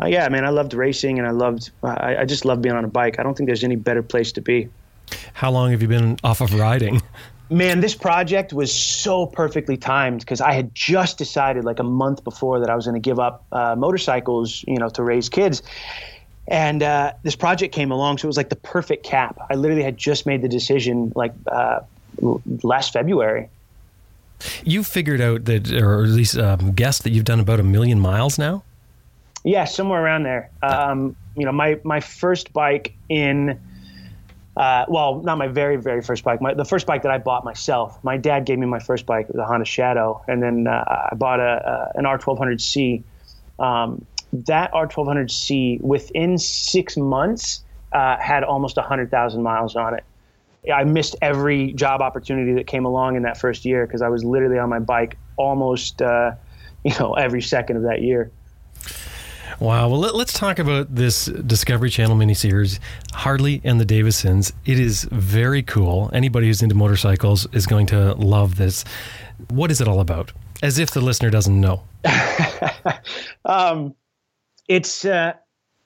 uh, 0.00 0.06
yeah, 0.06 0.28
man, 0.28 0.44
I 0.44 0.50
loved 0.50 0.74
racing, 0.74 1.18
and 1.18 1.26
I 1.26 1.32
loved. 1.32 1.70
I, 1.82 2.18
I 2.18 2.24
just 2.24 2.44
love 2.44 2.62
being 2.62 2.74
on 2.74 2.84
a 2.84 2.88
bike. 2.88 3.18
I 3.18 3.22
don't 3.22 3.36
think 3.36 3.48
there's 3.48 3.64
any 3.64 3.76
better 3.76 4.02
place 4.02 4.32
to 4.32 4.40
be. 4.40 4.68
How 5.32 5.50
long 5.50 5.70
have 5.70 5.82
you 5.82 5.88
been 5.88 6.18
off 6.22 6.40
of 6.40 6.54
riding? 6.54 7.02
Man, 7.50 7.80
this 7.80 7.94
project 7.94 8.52
was 8.52 8.74
so 8.74 9.26
perfectly 9.26 9.76
timed 9.76 10.20
because 10.20 10.40
I 10.40 10.52
had 10.52 10.74
just 10.74 11.16
decided 11.16 11.64
like 11.64 11.78
a 11.78 11.84
month 11.84 12.22
before 12.22 12.60
that 12.60 12.68
I 12.68 12.76
was 12.76 12.84
going 12.84 13.00
to 13.00 13.00
give 13.00 13.18
up 13.18 13.44
uh, 13.52 13.74
motorcycles, 13.74 14.64
you 14.66 14.76
know, 14.76 14.90
to 14.90 15.02
raise 15.02 15.28
kids. 15.28 15.62
And 16.46 16.82
uh, 16.82 17.12
this 17.22 17.36
project 17.36 17.74
came 17.74 17.90
along, 17.90 18.18
so 18.18 18.26
it 18.26 18.28
was 18.28 18.36
like 18.36 18.48
the 18.48 18.56
perfect 18.56 19.04
cap. 19.04 19.38
I 19.50 19.54
literally 19.54 19.82
had 19.82 19.96
just 19.96 20.26
made 20.26 20.42
the 20.42 20.48
decision 20.48 21.12
like 21.14 21.32
uh, 21.46 21.80
last 22.62 22.92
February. 22.92 23.48
You 24.64 24.84
figured 24.84 25.20
out 25.20 25.44
that, 25.46 25.72
or 25.72 26.04
at 26.04 26.10
least 26.10 26.36
um, 26.38 26.72
guessed 26.72 27.02
that 27.04 27.10
you've 27.10 27.24
done 27.24 27.40
about 27.40 27.60
a 27.60 27.64
million 27.64 27.98
miles 27.98 28.38
now. 28.38 28.62
Yeah, 29.44 29.64
somewhere 29.64 30.02
around 30.02 30.24
there. 30.24 30.50
Um, 30.62 31.16
you 31.36 31.44
know, 31.44 31.52
my 31.52 31.78
my 31.84 32.00
first 32.00 32.52
bike 32.52 32.94
in, 33.08 33.60
uh, 34.58 34.84
well, 34.88 35.22
not 35.22 35.38
my 35.38 35.46
very 35.46 35.76
very 35.76 36.02
first 36.02 36.24
bike. 36.24 36.40
My, 36.40 36.52
the 36.52 36.64
first 36.64 36.84
bike 36.84 37.02
that 37.02 37.12
I 37.12 37.18
bought 37.18 37.44
myself. 37.44 38.02
My 38.02 38.16
dad 38.16 38.44
gave 38.44 38.58
me 38.58 38.66
my 38.66 38.80
first 38.80 39.06
bike. 39.06 39.28
the 39.28 39.44
Honda 39.44 39.64
Shadow, 39.64 40.20
and 40.26 40.42
then 40.42 40.66
uh, 40.66 41.08
I 41.12 41.14
bought 41.14 41.38
a, 41.38 41.92
a 41.94 41.98
an 41.98 42.04
R1200C. 42.04 43.04
Um, 43.60 44.04
that 44.32 44.72
R1200C 44.72 45.80
within 45.80 46.38
six 46.38 46.96
months 46.96 47.62
uh, 47.92 48.16
had 48.18 48.42
almost 48.42 48.76
hundred 48.76 49.12
thousand 49.12 49.44
miles 49.44 49.76
on 49.76 49.94
it. 49.94 50.04
I 50.74 50.82
missed 50.82 51.14
every 51.22 51.72
job 51.72 52.00
opportunity 52.00 52.54
that 52.54 52.66
came 52.66 52.84
along 52.84 53.14
in 53.14 53.22
that 53.22 53.38
first 53.38 53.64
year 53.64 53.86
because 53.86 54.02
I 54.02 54.08
was 54.08 54.24
literally 54.24 54.58
on 54.58 54.68
my 54.68 54.80
bike 54.80 55.16
almost, 55.36 56.02
uh, 56.02 56.32
you 56.84 56.92
know, 56.98 57.14
every 57.14 57.42
second 57.42 57.76
of 57.76 57.84
that 57.84 58.02
year. 58.02 58.32
Wow. 59.60 59.88
Well, 59.88 59.98
let, 59.98 60.14
us 60.14 60.32
talk 60.32 60.60
about 60.60 60.94
this 60.94 61.24
Discovery 61.26 61.90
Channel 61.90 62.16
miniseries, 62.16 62.78
Harley 63.12 63.60
and 63.64 63.80
the 63.80 63.84
Davidsons. 63.84 64.52
It 64.64 64.78
is 64.78 65.02
very 65.10 65.64
cool. 65.64 66.10
Anybody 66.12 66.46
who's 66.46 66.62
into 66.62 66.76
motorcycles 66.76 67.46
is 67.52 67.66
going 67.66 67.86
to 67.86 68.14
love 68.14 68.54
this. 68.54 68.84
What 69.50 69.72
is 69.72 69.80
it 69.80 69.88
all 69.88 69.98
about? 69.98 70.32
As 70.62 70.78
if 70.78 70.92
the 70.92 71.00
listener 71.00 71.30
doesn't 71.30 71.60
know. 71.60 71.82
um, 73.44 73.96
it's 74.68 75.04
uh, 75.04 75.32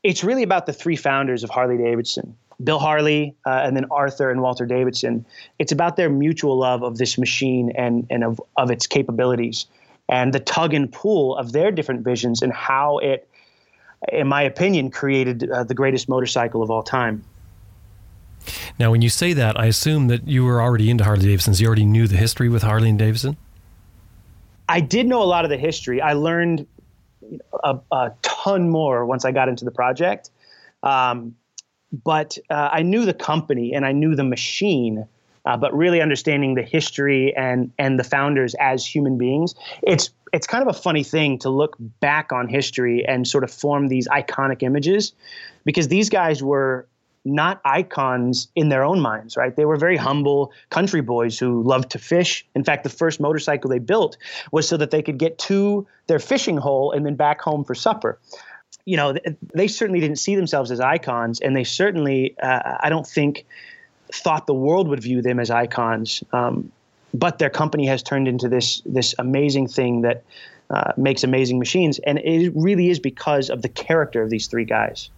it's 0.02 0.22
really 0.22 0.42
about 0.42 0.66
the 0.66 0.72
three 0.74 0.96
founders 0.96 1.42
of 1.42 1.48
Harley 1.48 1.78
Davidson. 1.78 2.36
Bill 2.62 2.78
Harley 2.78 3.34
uh, 3.46 3.62
and 3.64 3.74
then 3.74 3.86
Arthur 3.90 4.30
and 4.30 4.42
Walter 4.42 4.66
Davidson. 4.66 5.24
It's 5.58 5.72
about 5.72 5.96
their 5.96 6.10
mutual 6.10 6.58
love 6.58 6.82
of 6.82 6.98
this 6.98 7.16
machine 7.16 7.72
and 7.74 8.06
and 8.10 8.22
of 8.22 8.40
of 8.58 8.70
its 8.70 8.86
capabilities 8.86 9.64
and 10.10 10.34
the 10.34 10.40
tug 10.40 10.74
and 10.74 10.92
pull 10.92 11.36
of 11.36 11.52
their 11.52 11.70
different 11.70 12.02
visions 12.02 12.42
and 12.42 12.52
how 12.52 12.98
it 12.98 13.28
in 14.10 14.28
my 14.28 14.42
opinion, 14.42 14.90
created 14.90 15.50
uh, 15.50 15.64
the 15.64 15.74
greatest 15.74 16.08
motorcycle 16.08 16.62
of 16.62 16.70
all 16.70 16.82
time. 16.82 17.24
Now, 18.78 18.90
when 18.90 19.02
you 19.02 19.08
say 19.08 19.32
that, 19.34 19.58
I 19.58 19.66
assume 19.66 20.08
that 20.08 20.26
you 20.26 20.44
were 20.44 20.60
already 20.60 20.90
into 20.90 21.04
Harley 21.04 21.26
Davidsons. 21.26 21.60
You 21.60 21.66
already 21.66 21.84
knew 21.84 22.08
the 22.08 22.16
history 22.16 22.48
with 22.48 22.62
Harley 22.62 22.88
and 22.88 22.98
Davidson. 22.98 23.36
I 24.68 24.80
did 24.80 25.06
know 25.06 25.22
a 25.22 25.24
lot 25.24 25.44
of 25.44 25.50
the 25.50 25.56
history. 25.56 26.00
I 26.00 26.14
learned 26.14 26.66
a, 27.62 27.78
a 27.92 28.12
ton 28.22 28.70
more 28.70 29.06
once 29.06 29.24
I 29.24 29.30
got 29.32 29.48
into 29.48 29.64
the 29.64 29.70
project. 29.70 30.30
Um, 30.82 31.36
but 32.04 32.38
uh, 32.50 32.70
I 32.72 32.82
knew 32.82 33.04
the 33.04 33.14
company 33.14 33.74
and 33.74 33.84
I 33.84 33.92
knew 33.92 34.16
the 34.16 34.24
machine. 34.24 35.06
Uh, 35.44 35.56
but 35.56 35.76
really 35.76 36.00
understanding 36.00 36.54
the 36.54 36.62
history 36.62 37.34
and 37.36 37.72
and 37.76 37.98
the 37.98 38.04
founders 38.04 38.54
as 38.60 38.86
human 38.86 39.18
beings, 39.18 39.56
it's 39.82 40.10
it's 40.32 40.46
kind 40.46 40.66
of 40.66 40.74
a 40.74 40.78
funny 40.78 41.02
thing 41.04 41.38
to 41.38 41.50
look 41.50 41.76
back 41.78 42.32
on 42.32 42.48
history 42.48 43.04
and 43.06 43.28
sort 43.28 43.44
of 43.44 43.50
form 43.50 43.88
these 43.88 44.08
iconic 44.08 44.62
images 44.62 45.12
because 45.64 45.88
these 45.88 46.08
guys 46.08 46.42
were 46.42 46.86
not 47.24 47.60
icons 47.64 48.48
in 48.56 48.68
their 48.68 48.82
own 48.82 49.00
minds, 49.00 49.36
right? 49.36 49.54
They 49.54 49.64
were 49.64 49.76
very 49.76 49.96
humble 49.96 50.52
country 50.70 51.02
boys 51.02 51.38
who 51.38 51.62
loved 51.62 51.90
to 51.90 51.98
fish. 51.98 52.44
In 52.54 52.64
fact, 52.64 52.82
the 52.82 52.90
first 52.90 53.20
motorcycle 53.20 53.70
they 53.70 53.78
built 53.78 54.16
was 54.50 54.66
so 54.66 54.76
that 54.76 54.90
they 54.90 55.02
could 55.02 55.18
get 55.18 55.38
to 55.38 55.86
their 56.08 56.18
fishing 56.18 56.56
hole 56.56 56.90
and 56.90 57.06
then 57.06 57.14
back 57.14 57.40
home 57.40 57.64
for 57.64 57.74
supper. 57.74 58.18
You 58.84 58.96
know, 58.96 59.14
they 59.54 59.68
certainly 59.68 60.00
didn't 60.00 60.18
see 60.18 60.34
themselves 60.34 60.72
as 60.72 60.80
icons, 60.80 61.40
and 61.40 61.54
they 61.54 61.62
certainly, 61.62 62.36
uh, 62.40 62.78
I 62.80 62.88
don't 62.88 63.06
think, 63.06 63.44
thought 64.12 64.46
the 64.46 64.54
world 64.54 64.88
would 64.88 65.00
view 65.00 65.22
them 65.22 65.38
as 65.38 65.50
icons. 65.50 66.24
Um, 66.32 66.72
but 67.14 67.38
their 67.38 67.50
company 67.50 67.86
has 67.86 68.02
turned 68.02 68.28
into 68.28 68.48
this 68.48 68.82
this 68.86 69.14
amazing 69.18 69.68
thing 69.68 70.02
that 70.02 70.24
uh, 70.70 70.92
makes 70.96 71.24
amazing 71.24 71.58
machines, 71.58 71.98
and 72.00 72.18
it 72.18 72.52
really 72.54 72.90
is 72.90 72.98
because 72.98 73.50
of 73.50 73.62
the 73.62 73.68
character 73.68 74.22
of 74.22 74.30
these 74.30 74.46
three 74.46 74.64
guys. 74.64 75.10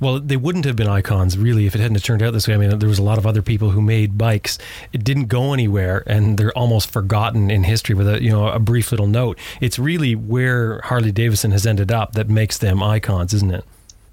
Well, 0.00 0.20
they 0.20 0.36
wouldn't 0.36 0.64
have 0.64 0.76
been 0.76 0.88
icons 0.88 1.36
really 1.36 1.66
if 1.66 1.74
it 1.74 1.80
hadn't 1.80 2.02
turned 2.02 2.22
out 2.22 2.32
this 2.32 2.46
way. 2.46 2.54
I 2.54 2.56
mean, 2.56 2.78
there 2.78 2.88
was 2.88 2.98
a 2.98 3.02
lot 3.02 3.18
of 3.18 3.26
other 3.26 3.42
people 3.42 3.70
who 3.70 3.82
made 3.82 4.16
bikes. 4.16 4.58
It 4.92 5.04
didn't 5.04 5.26
go 5.26 5.52
anywhere, 5.52 6.02
and 6.06 6.38
they're 6.38 6.56
almost 6.56 6.90
forgotten 6.90 7.50
in 7.50 7.64
history 7.64 7.94
with 7.94 8.08
a 8.08 8.22
you 8.22 8.30
know 8.30 8.48
a 8.48 8.58
brief 8.58 8.90
little 8.90 9.06
note. 9.06 9.38
It's 9.60 9.78
really 9.78 10.14
where 10.14 10.80
Harley 10.82 11.12
Davidson 11.12 11.50
has 11.50 11.66
ended 11.66 11.90
up 11.90 12.12
that 12.12 12.28
makes 12.28 12.58
them 12.58 12.82
icons, 12.82 13.34
isn't 13.34 13.52
it? 13.52 13.64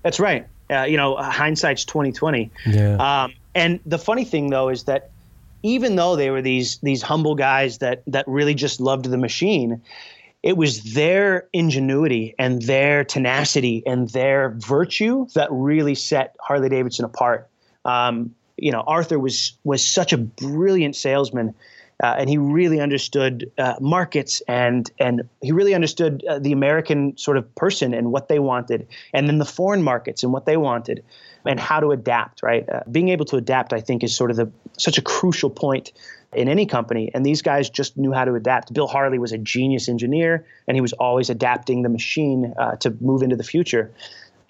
That's 0.01 0.19
right. 0.19 0.47
Uh, 0.69 0.83
you 0.83 0.97
know, 0.97 1.15
hindsight's 1.15 1.85
twenty 1.85 2.11
twenty. 2.11 2.51
Yeah. 2.65 3.23
Um, 3.23 3.33
and 3.55 3.79
the 3.85 3.99
funny 3.99 4.25
thing 4.25 4.49
though 4.49 4.69
is 4.69 4.83
that 4.85 5.11
even 5.63 5.95
though 5.95 6.15
they 6.15 6.29
were 6.29 6.41
these 6.41 6.77
these 6.79 7.01
humble 7.01 7.35
guys 7.35 7.79
that 7.79 8.03
that 8.07 8.27
really 8.27 8.53
just 8.53 8.79
loved 8.79 9.05
the 9.05 9.17
machine, 9.17 9.81
it 10.43 10.57
was 10.57 10.93
their 10.93 11.47
ingenuity 11.53 12.35
and 12.37 12.61
their 12.63 13.03
tenacity 13.05 13.81
and 13.85 14.09
their 14.09 14.51
virtue 14.57 15.25
that 15.33 15.47
really 15.51 15.95
set 15.95 16.35
Harley 16.41 16.69
Davidson 16.69 17.05
apart. 17.05 17.49
Um, 17.85 18.35
you 18.57 18.71
know, 18.71 18.81
Arthur 18.81 19.17
was 19.17 19.53
was 19.63 19.83
such 19.85 20.13
a 20.13 20.17
brilliant 20.17 20.95
salesman. 20.95 21.55
Uh, 22.01 22.15
and 22.17 22.29
he 22.29 22.37
really 22.37 22.81
understood 22.81 23.49
uh, 23.59 23.75
markets 23.79 24.41
and 24.47 24.91
and 24.99 25.21
he 25.41 25.51
really 25.51 25.73
understood 25.73 26.25
uh, 26.27 26.39
the 26.39 26.51
American 26.51 27.15
sort 27.17 27.37
of 27.37 27.55
person 27.55 27.93
and 27.93 28.11
what 28.11 28.27
they 28.27 28.39
wanted, 28.39 28.85
and 29.13 29.29
then 29.29 29.37
the 29.37 29.45
foreign 29.45 29.81
markets 29.81 30.23
and 30.23 30.33
what 30.33 30.45
they 30.45 30.57
wanted 30.57 31.03
and 31.45 31.59
how 31.59 31.79
to 31.79 31.91
adapt, 31.91 32.41
right? 32.43 32.67
Uh, 32.67 32.81
being 32.91 33.09
able 33.09 33.25
to 33.25 33.37
adapt, 33.37 33.73
I 33.73 33.79
think, 33.79 34.03
is 34.03 34.15
sort 34.15 34.31
of 34.31 34.37
the 34.37 34.51
such 34.77 34.97
a 34.97 35.01
crucial 35.01 35.49
point 35.49 35.91
in 36.33 36.47
any 36.47 36.65
company. 36.65 37.11
And 37.13 37.25
these 37.25 37.41
guys 37.41 37.69
just 37.69 37.97
knew 37.97 38.11
how 38.11 38.25
to 38.25 38.33
adapt. 38.35 38.73
Bill 38.73 38.87
Harley 38.87 39.19
was 39.19 39.31
a 39.31 39.37
genius 39.37 39.87
engineer, 39.87 40.45
and 40.67 40.75
he 40.75 40.81
was 40.81 40.93
always 40.93 41.29
adapting 41.29 41.83
the 41.83 41.89
machine 41.89 42.53
uh, 42.57 42.75
to 42.77 42.95
move 43.01 43.21
into 43.21 43.35
the 43.35 43.43
future. 43.43 43.91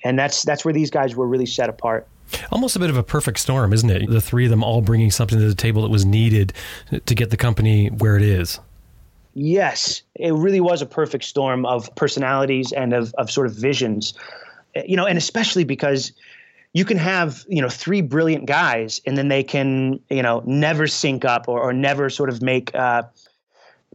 And 0.03 0.17
that's 0.17 0.43
that's 0.43 0.65
where 0.65 0.73
these 0.73 0.89
guys 0.89 1.15
were 1.15 1.27
really 1.27 1.45
set 1.45 1.69
apart. 1.69 2.07
Almost 2.51 2.75
a 2.75 2.79
bit 2.79 2.89
of 2.89 2.97
a 2.97 3.03
perfect 3.03 3.39
storm, 3.39 3.73
isn't 3.73 3.89
it? 3.89 4.09
The 4.09 4.21
three 4.21 4.45
of 4.45 4.49
them 4.49 4.63
all 4.63 4.81
bringing 4.81 5.11
something 5.11 5.37
to 5.37 5.47
the 5.47 5.55
table 5.55 5.81
that 5.83 5.91
was 5.91 6.05
needed 6.05 6.53
to 7.05 7.15
get 7.15 7.29
the 7.29 7.37
company 7.37 7.87
where 7.87 8.15
it 8.15 8.23
is. 8.23 8.59
Yes, 9.35 10.03
it 10.15 10.33
really 10.33 10.59
was 10.59 10.81
a 10.81 10.85
perfect 10.85 11.23
storm 11.23 11.65
of 11.65 11.93
personalities 11.95 12.71
and 12.71 12.93
of, 12.93 13.13
of 13.15 13.31
sort 13.31 13.47
of 13.47 13.53
visions. 13.53 14.13
You 14.85 14.95
know, 14.95 15.05
and 15.05 15.17
especially 15.17 15.63
because 15.63 16.11
you 16.73 16.85
can 16.85 16.97
have 16.97 17.45
you 17.47 17.61
know 17.61 17.69
three 17.69 18.01
brilliant 18.01 18.45
guys 18.45 18.99
and 19.05 19.17
then 19.17 19.27
they 19.27 19.43
can 19.43 19.99
you 20.09 20.21
know 20.21 20.43
never 20.45 20.87
sync 20.87 21.23
up 21.23 21.47
or, 21.47 21.61
or 21.61 21.71
never 21.71 22.09
sort 22.09 22.29
of 22.29 22.41
make 22.41 22.73
uh, 22.75 23.03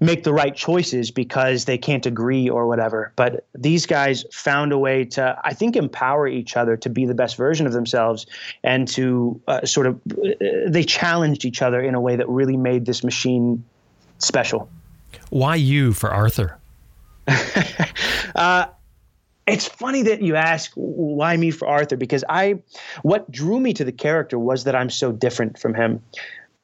make 0.00 0.23
the 0.23 0.32
right 0.32 0.54
choices 0.54 1.11
because 1.11 1.64
they 1.64 1.76
can't 1.76 2.06
agree 2.06 2.49
or 2.49 2.68
whatever. 2.68 3.12
But 3.16 3.44
these 3.54 3.85
guys 3.85 4.25
found 4.32 4.73
a 4.73 4.78
way 4.78 5.04
to 5.04 5.38
i 5.42 5.52
think 5.52 5.75
empower 5.76 6.28
each 6.28 6.56
other 6.56 6.76
to 6.76 6.88
be 6.88 7.04
the 7.04 7.14
best 7.14 7.37
version 7.37 7.66
of 7.66 7.73
themselves 7.73 8.26
and 8.62 8.87
to 8.88 9.40
uh, 9.49 9.66
sort 9.66 9.87
of 9.87 10.00
uh, 10.23 10.30
they 10.68 10.85
challenged 10.85 11.44
each 11.44 11.62
other 11.62 11.80
in 11.80 11.94
a 11.94 12.00
way 12.00 12.14
that 12.16 12.28
really 12.28 12.56
made 12.56 12.87
this 12.87 13.02
machine 13.02 13.64
special. 14.18 14.68
Why 15.30 15.56
you 15.56 15.92
for 15.92 16.11
arthur? 16.11 16.58
Uh, 18.35 18.66
it's 19.49 19.67
funny 19.67 20.02
that 20.02 20.23
you 20.23 20.37
ask 20.37 20.73
why 20.75 21.37
me 21.37 21.50
for 21.50 21.67
Arthur 21.67 21.97
because 21.97 22.25
I 22.28 22.62
what 23.02 23.31
drew 23.31 23.59
me 23.61 23.73
to 23.75 23.85
the 23.85 23.93
character 23.93 24.38
was 24.38 24.64
that 24.64 24.75
I'm 24.75 24.90
so 24.90 25.12
different 25.12 25.59
from 25.59 25.75
him. 25.75 26.02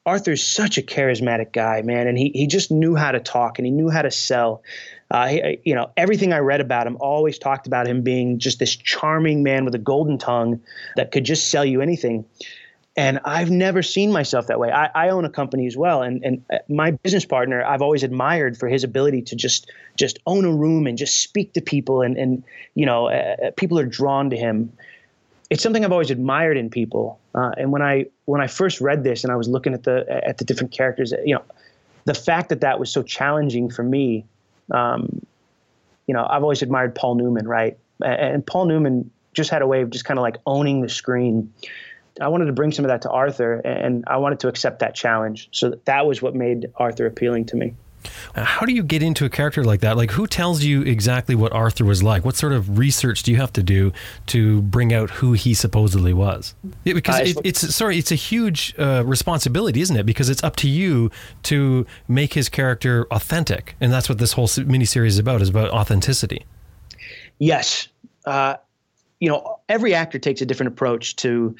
Arthur's 0.05 0.45
such 0.45 0.77
a 0.77 0.83
charismatic 0.83 1.51
guy, 1.51 1.81
man, 1.81 2.07
and 2.07 2.17
he 2.17 2.31
he 2.33 2.45
just 2.45 2.69
knew 2.69 2.95
how 2.95 3.11
to 3.11 3.19
talk 3.19 3.57
and 3.57 3.65
he 3.65 3.71
knew 3.71 3.89
how 3.89 4.03
to 4.03 4.11
sell. 4.11 4.61
Uh, 5.09 5.27
he, 5.27 5.59
you 5.63 5.75
know, 5.75 5.91
everything 5.97 6.33
I 6.33 6.39
read 6.39 6.61
about 6.61 6.85
him 6.85 6.97
always 6.99 7.39
talked 7.39 7.67
about 7.67 7.87
him 7.87 8.01
being 8.01 8.39
just 8.39 8.59
this 8.59 8.75
charming 8.75 9.43
man 9.43 9.65
with 9.65 9.75
a 9.75 9.79
golden 9.79 10.17
tongue 10.17 10.61
that 10.95 11.11
could 11.11 11.23
just 11.23 11.49
sell 11.49 11.65
you 11.65 11.81
anything 11.81 12.25
and 12.97 13.19
I've 13.25 13.51
never 13.51 13.83
seen 13.83 14.11
myself 14.11 14.47
that 14.47 14.59
way. 14.59 14.71
I, 14.71 14.89
I, 14.95 15.09
own 15.09 15.25
a 15.25 15.29
company 15.29 15.67
as 15.67 15.75
well, 15.75 16.01
and 16.01 16.23
and 16.23 16.45
uh, 16.51 16.59
my 16.69 16.91
business 16.91 17.25
partner 17.25 17.63
I've 17.63 17.81
always 17.81 18.03
admired 18.03 18.57
for 18.57 18.69
his 18.69 18.83
ability 18.83 19.21
to 19.23 19.35
just 19.35 19.69
just 19.97 20.19
own 20.25 20.45
a 20.45 20.53
room 20.53 20.87
and 20.87 20.97
just 20.97 21.21
speak 21.21 21.53
to 21.53 21.61
people, 21.61 22.01
and 22.01 22.17
and 22.17 22.43
you 22.73 22.85
know 22.85 23.07
uh, 23.07 23.35
uh, 23.47 23.51
people 23.57 23.77
are 23.79 23.85
drawn 23.85 24.29
to 24.29 24.37
him. 24.37 24.71
It's 25.49 25.61
something 25.61 25.83
I've 25.83 25.91
always 25.91 26.09
admired 26.09 26.57
in 26.57 26.69
people, 26.69 27.19
uh, 27.35 27.51
and 27.57 27.71
when 27.71 27.81
I 27.81 28.05
when 28.25 28.41
I 28.41 28.47
first 28.47 28.79
read 28.79 29.03
this 29.03 29.23
and 29.23 29.31
I 29.31 29.35
was 29.35 29.49
looking 29.49 29.73
at 29.73 29.83
the 29.83 30.05
at 30.09 30.37
the 30.37 30.45
different 30.45 30.71
characters, 30.71 31.13
you 31.25 31.35
know, 31.35 31.43
the 32.05 32.13
fact 32.13 32.49
that 32.49 32.61
that 32.61 32.79
was 32.79 32.91
so 32.91 33.03
challenging 33.03 33.69
for 33.69 33.83
me, 33.83 34.25
um, 34.71 35.25
you 36.07 36.13
know, 36.13 36.25
I've 36.29 36.43
always 36.43 36.61
admired 36.61 36.95
Paul 36.95 37.15
Newman, 37.15 37.47
right? 37.47 37.77
And 38.01 38.45
Paul 38.45 38.65
Newman 38.65 39.11
just 39.33 39.49
had 39.49 39.61
a 39.61 39.67
way 39.67 39.81
of 39.81 39.89
just 39.89 40.05
kind 40.05 40.17
of 40.17 40.23
like 40.23 40.37
owning 40.45 40.81
the 40.81 40.89
screen 40.89 41.51
I 42.21 42.27
wanted 42.27 42.45
to 42.45 42.53
bring 42.53 42.71
some 42.71 42.85
of 42.85 42.89
that 42.89 43.01
to 43.03 43.09
Arthur, 43.09 43.55
and 43.55 44.03
I 44.07 44.17
wanted 44.17 44.39
to 44.41 44.47
accept 44.47 44.79
that 44.79 44.95
challenge. 44.95 45.49
So 45.51 45.77
that 45.85 46.05
was 46.05 46.21
what 46.21 46.35
made 46.35 46.67
Arthur 46.75 47.05
appealing 47.05 47.45
to 47.47 47.55
me. 47.55 47.73
How 48.35 48.65
do 48.65 48.73
you 48.73 48.83
get 48.83 49.01
into 49.01 49.25
a 49.25 49.29
character 49.29 49.63
like 49.63 49.79
that? 49.81 49.97
Like, 49.97 50.11
who 50.11 50.27
tells 50.27 50.63
you 50.63 50.83
exactly 50.83 51.33
what 51.35 51.51
Arthur 51.53 51.85
was 51.85 52.03
like? 52.03 52.23
What 52.23 52.35
sort 52.35 52.53
of 52.53 52.77
research 52.77 53.23
do 53.23 53.31
you 53.31 53.37
have 53.37 53.51
to 53.53 53.63
do 53.63 53.91
to 54.27 54.61
bring 54.61 54.93
out 54.93 55.09
who 55.09 55.33
he 55.33 55.53
supposedly 55.53 56.13
was? 56.13 56.53
Yeah, 56.83 56.93
because 56.93 57.15
Uh, 57.15 57.23
it, 57.23 57.37
it's 57.43 57.75
sorry, 57.75 57.97
it's 57.97 58.11
a 58.11 58.15
huge 58.15 58.75
uh, 58.77 59.03
responsibility, 59.05 59.81
isn't 59.81 59.95
it? 59.95 60.05
Because 60.05 60.29
it's 60.29 60.43
up 60.43 60.55
to 60.57 60.69
you 60.69 61.09
to 61.43 61.85
make 62.07 62.33
his 62.33 62.49
character 62.49 63.07
authentic, 63.11 63.75
and 63.81 63.91
that's 63.91 64.07
what 64.07 64.19
this 64.19 64.33
whole 64.33 64.47
miniseries 64.47 65.07
is 65.07 65.19
about. 65.19 65.41
Is 65.41 65.49
about 65.49 65.71
authenticity. 65.71 66.45
Yes. 67.39 67.87
Uh, 68.25 68.55
you 69.19 69.29
know, 69.29 69.59
every 69.69 69.93
actor 69.93 70.19
takes 70.19 70.41
a 70.41 70.45
different 70.45 70.73
approach 70.73 71.15
to 71.17 71.55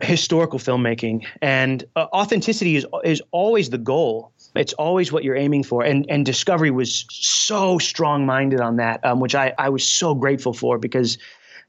historical 0.00 0.58
filmmaking, 0.58 1.26
and 1.42 1.84
uh, 1.96 2.06
authenticity 2.12 2.76
is 2.76 2.86
is 3.04 3.22
always 3.30 3.70
the 3.70 3.78
goal. 3.78 4.32
It's 4.54 4.72
always 4.74 5.12
what 5.12 5.24
you're 5.24 5.36
aiming 5.36 5.64
for, 5.64 5.82
and 5.82 6.06
and 6.08 6.24
Discovery 6.24 6.70
was 6.70 7.04
so 7.10 7.78
strong 7.78 8.24
minded 8.24 8.60
on 8.60 8.76
that, 8.76 9.04
um, 9.04 9.20
which 9.20 9.34
I 9.34 9.52
I 9.58 9.68
was 9.68 9.86
so 9.86 10.14
grateful 10.14 10.54
for 10.54 10.78
because 10.78 11.18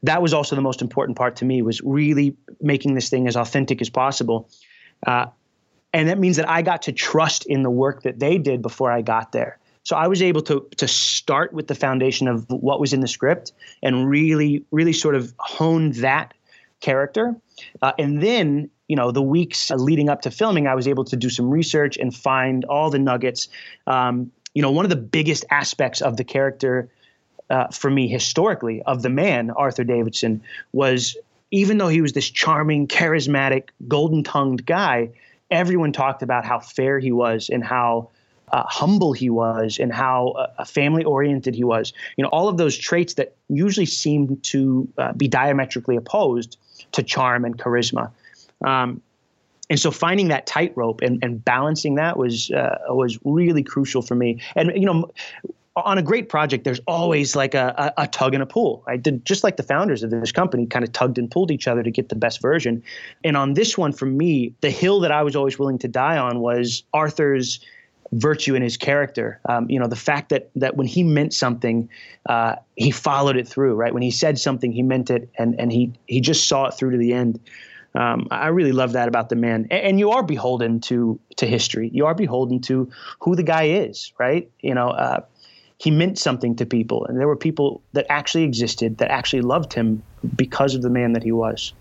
that 0.04 0.22
was 0.22 0.34
also 0.34 0.56
the 0.56 0.62
most 0.62 0.82
important 0.82 1.18
part 1.18 1.38
to 1.38 1.46
me 1.46 1.62
was 1.62 1.82
really 1.82 2.36
making 2.62 2.94
this 2.94 3.10
thing 3.10 3.28
as 3.28 3.36
authentic 3.36 3.82
as 3.82 3.90
possible. 3.90 4.50
Uh, 5.06 5.28
and 5.94 6.10
that 6.10 6.20
means 6.20 6.38
that 6.38 6.50
I 6.50 6.62
got 6.62 6.84
to 6.84 6.92
trust 6.92 7.46
in 7.46 7.64
the 7.64 7.72
work 7.72 8.04
that 8.04 8.20
they 8.20 8.38
did 8.38 8.62
before 8.62 8.92
I 8.92 9.02
got 9.02 9.32
there. 9.32 9.58
So 9.86 9.96
I 9.96 10.08
was 10.08 10.22
able 10.22 10.42
to 10.44 10.68
to 10.78 10.88
start 10.88 11.54
with 11.54 11.68
the 11.68 11.76
foundation 11.76 12.28
of 12.28 12.46
what 12.50 12.80
was 12.80 12.92
in 12.92 13.00
the 13.00 13.08
script 13.08 13.54
and 13.82 14.10
really 14.10 14.66
really 14.72 14.94
sort 14.94 15.16
of 15.16 15.34
hone 15.38 15.92
that 15.92 16.34
character, 16.82 17.36
uh, 17.82 17.94
and 17.98 18.22
then 18.22 18.70
you 18.88 18.96
know 18.96 19.12
the 19.12 19.22
weeks 19.22 19.72
leading 19.72 20.10
up 20.10 20.22
to 20.24 20.32
filming, 20.32 20.68
I 20.68 20.76
was 20.76 20.88
able 20.88 21.06
to 21.06 21.16
do 21.16 21.30
some 21.30 21.50
research 21.50 21.98
and 21.98 22.14
find 22.14 22.66
all 22.66 22.90
the 22.90 23.00
nuggets. 23.00 23.48
Um, 23.88 24.32
you 24.54 24.62
know, 24.62 24.72
one 24.72 24.86
of 24.86 24.90
the 24.90 24.96
biggest 24.96 25.46
aspects 25.52 26.02
of 26.02 26.18
the 26.18 26.24
character 26.24 26.90
uh, 27.50 27.68
for 27.68 27.92
me 27.92 28.08
historically 28.08 28.82
of 28.84 29.04
the 29.04 29.10
man 29.10 29.52
Arthur 29.52 29.84
Davidson 29.84 30.42
was 30.72 31.16
even 31.52 31.78
though 31.78 31.90
he 31.90 32.02
was 32.02 32.14
this 32.14 32.30
charming, 32.30 32.88
charismatic, 32.88 33.70
golden-tongued 33.88 34.66
guy, 34.66 35.12
everyone 35.52 35.92
talked 35.92 36.24
about 36.24 36.44
how 36.44 36.60
fair 36.60 37.00
he 37.00 37.12
was 37.12 37.50
and 37.50 37.64
how 37.64 38.10
uh, 38.56 38.64
humble 38.68 39.12
he 39.12 39.30
was 39.30 39.80
and 39.80 39.92
how 39.92 40.30
uh, 40.30 40.64
family 40.64 41.04
oriented 41.04 41.54
he 41.54 41.66
was. 41.66 41.92
You 42.16 42.24
know, 42.24 42.30
all 42.30 42.48
of 42.48 42.56
those 42.56 42.78
traits 42.78 43.16
that 43.16 43.36
usually 43.50 43.86
seem 43.86 44.38
to 44.38 44.88
uh, 44.98 45.12
be 45.12 45.28
diametrically 45.28 45.98
opposed 45.98 46.58
to 46.94 47.04
charm 47.04 47.44
and 47.44 47.58
charisma. 47.58 48.12
Um, 48.66 49.02
and 49.70 49.78
so 49.78 49.92
finding 49.92 50.30
that 50.30 50.46
tightrope 50.48 51.02
and, 51.02 51.22
and 51.22 51.44
balancing 51.44 51.96
that 51.96 52.16
was 52.18 52.50
uh, 52.52 52.78
was 52.88 53.20
really 53.26 53.64
crucial 53.64 54.02
for 54.02 54.16
me. 54.16 54.40
And 54.56 54.72
you 54.74 54.86
know, 54.86 55.12
on 55.76 55.98
a 55.98 56.02
great 56.02 56.30
project, 56.30 56.64
there's 56.64 56.80
always 56.88 57.36
like 57.36 57.56
a, 57.56 57.94
a, 57.98 58.04
a 58.04 58.08
tug 58.08 58.34
and 58.34 58.42
a 58.42 58.46
pull. 58.46 58.84
I 58.88 58.96
did 58.96 59.26
just 59.26 59.44
like 59.44 59.58
the 59.58 59.64
founders 59.64 60.02
of 60.02 60.12
this 60.12 60.32
company 60.32 60.66
kind 60.66 60.86
of 60.86 60.94
tugged 60.94 61.18
and 61.18 61.30
pulled 61.30 61.52
each 61.52 61.68
other 61.68 61.84
to 61.84 61.92
get 61.92 62.08
the 62.08 62.16
best 62.16 62.42
version. 62.42 62.82
And 63.26 63.36
on 63.36 63.56
this 63.56 63.78
one, 63.78 63.92
for 63.92 64.06
me, 64.06 64.54
the 64.62 64.70
hill 64.70 65.02
that 65.02 65.12
I 65.12 65.24
was 65.24 65.36
always 65.36 65.60
willing 65.60 65.80
to 65.80 65.90
die 65.90 66.18
on 66.18 66.40
was 66.40 66.84
Arthur's 66.94 67.60
virtue 68.16 68.56
in 68.56 68.62
his 68.62 68.78
character. 68.78 69.40
Um, 69.48 69.70
you 69.70 69.80
know, 69.80 69.88
the 69.88 69.96
fact 69.96 70.30
that 70.30 70.50
that 70.56 70.76
when 70.78 70.88
he 70.88 71.04
meant 71.04 71.34
something, 71.34 71.90
uh, 72.28 72.56
he 72.76 72.92
followed 72.92 73.38
it 73.38 73.48
through. 73.48 73.76
Right 73.76 73.94
when 73.94 74.04
he 74.04 74.12
said 74.12 74.40
something, 74.40 74.72
he 74.72 74.82
meant 74.82 75.10
it, 75.10 75.30
and 75.38 75.60
and 75.60 75.72
he 75.72 75.94
he 76.08 76.22
just 76.22 76.48
saw 76.48 76.66
it 76.66 76.74
through 76.74 76.92
to 76.92 76.98
the 76.98 77.14
end. 77.14 77.40
Um, 77.94 78.28
I 78.30 78.48
really 78.48 78.74
love 78.74 78.92
that 78.94 79.08
about 79.08 79.30
the 79.30 79.38
man. 79.38 79.68
And, 79.72 79.86
and, 79.86 80.00
you 80.00 80.12
are 80.12 80.22
beholden 80.22 80.82
to 80.82 81.18
to 81.38 81.48
history. 81.48 81.90
You 81.94 82.08
are 82.08 82.16
beholden 82.16 82.60
to 82.64 82.92
who 83.22 83.38
the 83.38 83.44
guy 83.44 83.64
is. 83.64 84.12
Right. 84.18 84.50
You 84.62 84.74
know. 84.74 84.90
Uh, 84.90 85.22
he 85.78 85.92
meant 85.92 86.18
something 86.18 86.56
to 86.56 86.66
people, 86.66 87.06
and 87.06 87.20
there 87.20 87.28
were 87.28 87.36
people 87.36 87.82
that 87.92 88.06
actually 88.10 88.44
existed 88.44 89.00
that 89.00 89.12
actually 89.12 89.42
loved 89.42 89.74
him 89.74 90.02
because 90.34 90.74
of 90.74 90.82
the 90.82 90.90
man 90.90 91.12
that 91.12 91.22
he 91.22 91.34
was. 91.34 91.74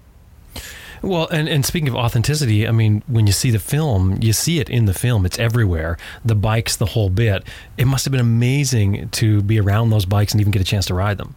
Well, 1.05 1.29
and, 1.29 1.49
and 1.49 1.67
speaking 1.67 1.89
of 1.89 1.95
authenticity, 1.95 2.67
I 2.67 2.71
mean, 2.71 3.03
when 3.07 3.27
you 3.27 3.33
see 3.33 3.51
the 3.51 3.59
film, 3.59 4.19
you 4.23 4.33
see 4.33 4.59
it 4.59 4.71
in 4.71 4.87
the 4.87 4.95
film. 4.95 5.27
It's 5.27 5.39
everywhere. 5.39 5.99
The 6.25 6.35
bikes, 6.35 6.77
the 6.77 6.87
whole 6.87 7.11
bit. 7.11 7.45
It 7.77 7.85
must 7.85 8.07
have 8.07 8.13
been 8.13 8.23
amazing 8.23 9.11
to 9.11 9.43
be 9.43 9.61
around 9.61 9.91
those 9.91 10.07
bikes 10.07 10.33
and 10.33 10.41
even 10.41 10.51
get 10.51 10.63
a 10.63 10.65
chance 10.65 10.87
to 10.87 10.95
ride 10.95 11.19
them. 11.19 11.37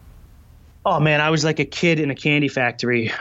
Oh 0.85 1.01
man, 1.01 1.19
I 1.19 1.31
was 1.31 1.43
like 1.43 1.59
a 1.59 1.65
kid 1.65 1.99
in 1.99 2.09
a 2.11 2.15
candy 2.15 2.47
factory. 2.47 3.11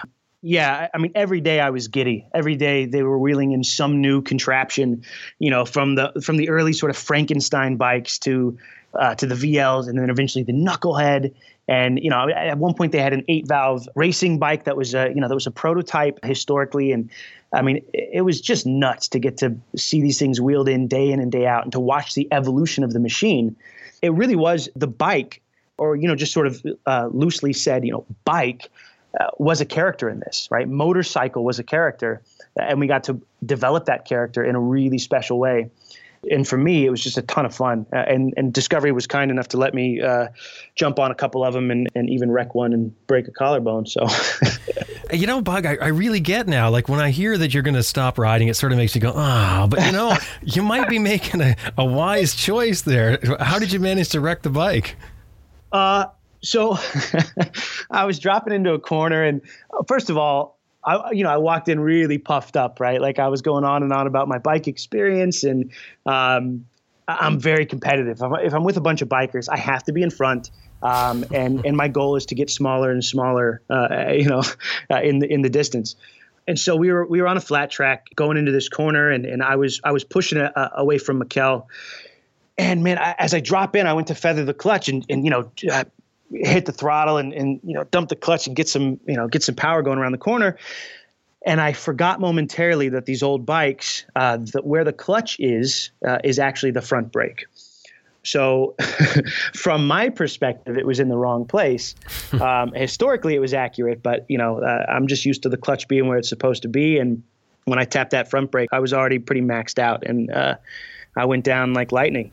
Yeah, 0.41 0.87
I 0.95 0.99
mean, 0.99 1.11
every 1.17 1.41
day 1.41 1.59
I 1.59 1.71
was 1.71 1.89
giddy. 1.89 2.25
Every 2.33 2.55
day 2.55 2.87
they 2.87 3.03
were 3.03 3.19
wheeling 3.19 3.51
in 3.51 3.65
some 3.65 4.01
new 4.01 4.23
contraption, 4.23 5.03
you 5.41 5.51
know, 5.51 5.65
from 5.65 5.97
the 5.97 6.13
from 6.23 6.37
the 6.37 6.51
early 6.51 6.73
sort 6.73 6.91
of 6.91 6.97
Frankenstein 6.97 7.75
bikes 7.75 8.21
to 8.21 8.57
uh, 8.95 9.17
to 9.17 9.27
the 9.27 9.35
VLs, 9.35 9.89
and 9.89 9.99
then 9.99 10.11
eventually 10.11 10.45
the 10.45 10.53
Knucklehead. 10.53 11.35
And 11.69 12.03
you 12.03 12.11
know, 12.11 12.29
at 12.29 12.59
one 12.59 12.75
point 12.75 12.93
they 12.93 13.01
had 13.01 13.13
an 13.13 13.25
eight-valve 13.29 13.89
racing 13.95 14.39
bike 14.39 14.65
that 14.65 14.77
was 14.77 14.95
a 14.95 15.09
you 15.09 15.21
know 15.21 15.29
that 15.29 15.35
was 15.35 15.47
a 15.47 15.51
prototype 15.51 16.19
historically, 16.25 16.93
and 16.93 17.11
I 17.53 17.63
mean, 17.63 17.85
it 17.93 18.25
was 18.25 18.41
just 18.41 18.67
nuts 18.67 19.09
to 19.09 19.19
get 19.19 19.39
to 19.39 19.57
see 19.77 20.01
these 20.01 20.19
things 20.19 20.41
wheeled 20.41 20.69
in 20.69 20.87
day 20.87 21.11
in 21.11 21.19
and 21.19 21.33
day 21.33 21.47
out, 21.47 21.65
and 21.65 21.73
to 21.73 21.81
watch 21.81 22.15
the 22.15 22.29
evolution 22.33 22.85
of 22.85 22.93
the 22.93 23.01
machine. 23.01 23.57
It 24.03 24.13
really 24.13 24.37
was 24.37 24.69
the 24.77 24.87
bike, 24.87 25.43
or 25.77 25.97
you 25.97 26.07
know, 26.07 26.15
just 26.15 26.33
sort 26.33 26.47
of 26.47 26.65
uh, 26.87 27.09
loosely 27.11 27.53
said, 27.53 27.85
you 27.85 27.93
know, 27.93 28.07
bike. 28.25 28.71
Uh, 29.19 29.31
was 29.39 29.63
a 29.63 29.65
character 29.65 30.11
in 30.11 30.21
this, 30.21 30.47
right? 30.51 30.69
Motorcycle 30.69 31.43
was 31.43 31.59
a 31.59 31.65
character, 31.65 32.21
and 32.61 32.79
we 32.79 32.87
got 32.87 33.03
to 33.05 33.19
develop 33.47 33.87
that 33.87 34.05
character 34.05 34.45
in 34.45 34.55
a 34.55 34.61
really 34.61 34.99
special 34.99 35.39
way 35.39 35.71
and 36.31 36.47
for 36.47 36.57
me, 36.57 36.87
it 36.87 36.91
was 36.91 37.03
just 37.03 37.19
a 37.19 37.23
ton 37.23 37.47
of 37.47 37.55
fun. 37.55 37.87
Uh, 37.93 37.97
and 37.97 38.35
and 38.37 38.53
Discovery 38.53 38.93
was 38.93 39.07
kind 39.07 39.31
enough 39.31 39.49
to 39.49 39.57
let 39.57 39.75
me 39.75 40.01
uh, 40.01 40.29
jump 40.75 40.99
on 40.99 41.11
a 41.11 41.15
couple 41.15 41.45
of 41.45 41.55
them 41.55 41.71
and, 41.71 41.89
and 41.95 42.11
even 42.11 42.31
wreck 42.31 42.55
one 42.55 42.73
and 42.73 42.95
break 43.07 43.29
a 43.29 43.31
collarbone. 43.31 43.87
So, 43.87 44.07
you 45.13 45.27
know, 45.27 45.41
Bug, 45.41 45.67
I, 45.67 45.77
I 45.77 45.89
really 45.89 46.21
get 46.21 46.47
now. 46.47 46.71
Like 46.71 46.89
when 46.89 47.01
I 47.01 47.11
hear 47.11 47.37
that 47.39 47.55
you're 47.55 47.63
going 47.63 47.75
to 47.75 47.83
stop 47.83 48.19
riding, 48.19 48.49
it 48.49 48.55
sort 48.55 48.73
of 48.73 48.79
makes 48.79 48.95
me 48.95 49.01
go, 49.01 49.13
ah. 49.15 49.65
Oh, 49.65 49.67
but 49.67 49.85
you 49.85 49.93
know, 49.93 50.17
you 50.43 50.63
might 50.63 50.89
be 50.89 50.99
making 50.99 51.41
a, 51.41 51.57
a 51.79 51.85
wise 51.85 52.35
choice 52.35 52.83
there. 52.83 53.19
How 53.41 53.59
did 53.59 53.73
you 53.73 53.81
manage 53.81 54.11
to 54.11 54.21
wreck 54.21 54.43
the 54.43 54.51
bike? 54.51 54.97
Uh, 55.73 56.07
so 56.41 56.79
I 57.91 58.05
was 58.05 58.19
dropping 58.19 58.53
into 58.55 58.73
a 58.73 58.79
corner, 58.79 59.23
and 59.23 59.43
uh, 59.73 59.83
first 59.85 60.11
of 60.11 60.17
all, 60.17 60.56
I, 60.87 61.11
you 61.11 61.25
know, 61.25 61.31
I 61.31 61.37
walked 61.37 61.69
in 61.69 61.81
really 61.81 62.19
puffed 62.19 62.57
up, 62.57 62.79
right? 62.79 63.01
Like 63.01 63.19
I 63.19 63.29
was 63.29 63.43
going 63.43 63.65
on 63.65 63.83
and 63.83 63.93
on 63.93 64.07
about 64.07 64.29
my 64.29 64.39
bike 64.39 64.69
experience, 64.69 65.43
and 65.43 65.73
um, 66.07 66.65
I'm 67.09 67.41
very 67.41 67.67
competitive. 67.67 68.23
If 68.23 68.55
I'm 68.55 68.65
with 68.65 68.77
a 68.77 68.81
bunch 68.81 69.03
of 69.03 69.09
bikers, 69.09 69.49
I 69.51 69.59
have 69.59 69.83
to 69.85 69.93
be 69.93 70.03
in 70.03 70.11
front, 70.11 70.51
um, 70.83 71.25
and 71.33 71.67
and 71.67 71.77
my 71.77 71.89
goal 71.89 72.15
is 72.17 72.27
to 72.27 72.37
get 72.37 72.51
smaller 72.51 72.91
and 72.91 73.05
smaller, 73.05 73.63
uh, 73.69 74.07
you 74.13 74.29
know, 74.29 74.43
uh, 74.91 75.01
in 75.03 75.19
the 75.19 75.33
in 75.33 75.43
the 75.43 75.51
distance. 75.51 75.97
And 76.49 76.59
so 76.59 76.77
we 76.77 76.93
were 76.93 77.05
we 77.05 77.21
were 77.21 77.27
on 77.27 77.37
a 77.37 77.41
flat 77.41 77.71
track 77.71 78.07
going 78.15 78.37
into 78.37 78.53
this 78.53 78.69
corner, 78.69 79.11
and 79.11 79.27
and 79.27 79.43
I 79.43 79.57
was 79.57 79.81
I 79.83 79.91
was 79.91 80.05
pushing 80.05 80.39
it 80.39 80.57
uh, 80.57 80.71
away 80.75 80.99
from 80.99 81.21
Michiel. 81.21 81.67
And 82.59 82.83
man, 82.83 82.97
I, 82.99 83.15
as 83.19 83.35
I 83.35 83.41
drop 83.41 83.77
in, 83.77 83.87
I 83.87 83.93
went 83.93 84.07
to 84.09 84.15
feather 84.15 84.45
the 84.45 84.55
clutch, 84.55 84.89
and 84.89 85.05
and 85.09 85.25
you 85.25 85.31
know, 85.31 85.51
uh, 85.71 85.85
hit 86.33 86.67
the 86.67 86.73
throttle 86.73 87.19
and, 87.19 87.33
and 87.33 87.61
you 87.63 87.75
know 87.75 87.85
dump 87.85 88.09
the 88.09 88.17
clutch 88.17 88.47
and 88.47 88.57
get 88.57 88.69
some 88.69 88.99
you 89.07 89.15
know 89.15 89.29
get 89.29 89.43
some 89.43 89.55
power 89.55 89.83
going 89.83 89.99
around 89.99 90.13
the 90.13 90.19
corner 90.19 90.57
and 91.47 91.61
I 91.61 91.73
forgot 91.73 92.19
momentarily 92.19 92.89
that 92.91 93.07
these 93.07 93.23
old 93.23 93.47
bikes, 93.47 94.05
uh, 94.17 94.39
the, 94.39 94.61
where 94.63 94.83
the 94.83 94.93
clutch 94.93 95.39
is, 95.39 95.91
uh, 96.07 96.19
is 96.25 96.41
actually 96.41 96.73
the 96.73 96.83
front 96.83 97.13
brake. 97.13 97.47
So, 98.25 98.75
from 99.55 99.87
my 99.87 100.09
perspective, 100.09 100.77
it 100.77 100.85
was 100.85 100.99
in 100.99 101.09
the 101.09 101.17
wrong 101.17 101.47
place. 101.47 101.95
Um, 102.37 102.73
historically, 102.75 103.35
it 103.35 103.39
was 103.39 103.55
accurate, 103.55 104.03
but 104.03 104.27
you 104.29 104.37
know, 104.37 104.61
uh, 104.61 104.85
I'm 104.89 105.07
just 105.07 105.25
used 105.25 105.45
to 105.45 105.49
the 105.49 105.57
clutch 105.57 105.87
being 105.87 106.07
where 106.09 106.19
it's 106.19 106.29
supposed 106.29 106.63
to 106.63 106.69
be. 106.69 106.99
And 106.99 107.23
when 107.65 107.79
I 107.79 107.85
tapped 107.85 108.11
that 108.11 108.29
front 108.29 108.51
brake, 108.51 108.69
I 108.73 108.81
was 108.81 108.93
already 108.93 109.21
pretty 109.21 109.41
maxed 109.41 109.79
out, 109.79 110.05
and 110.05 110.31
uh, 110.31 110.57
I 111.17 111.25
went 111.25 111.45
down 111.45 111.73
like 111.73 111.93
lightning. 111.93 112.33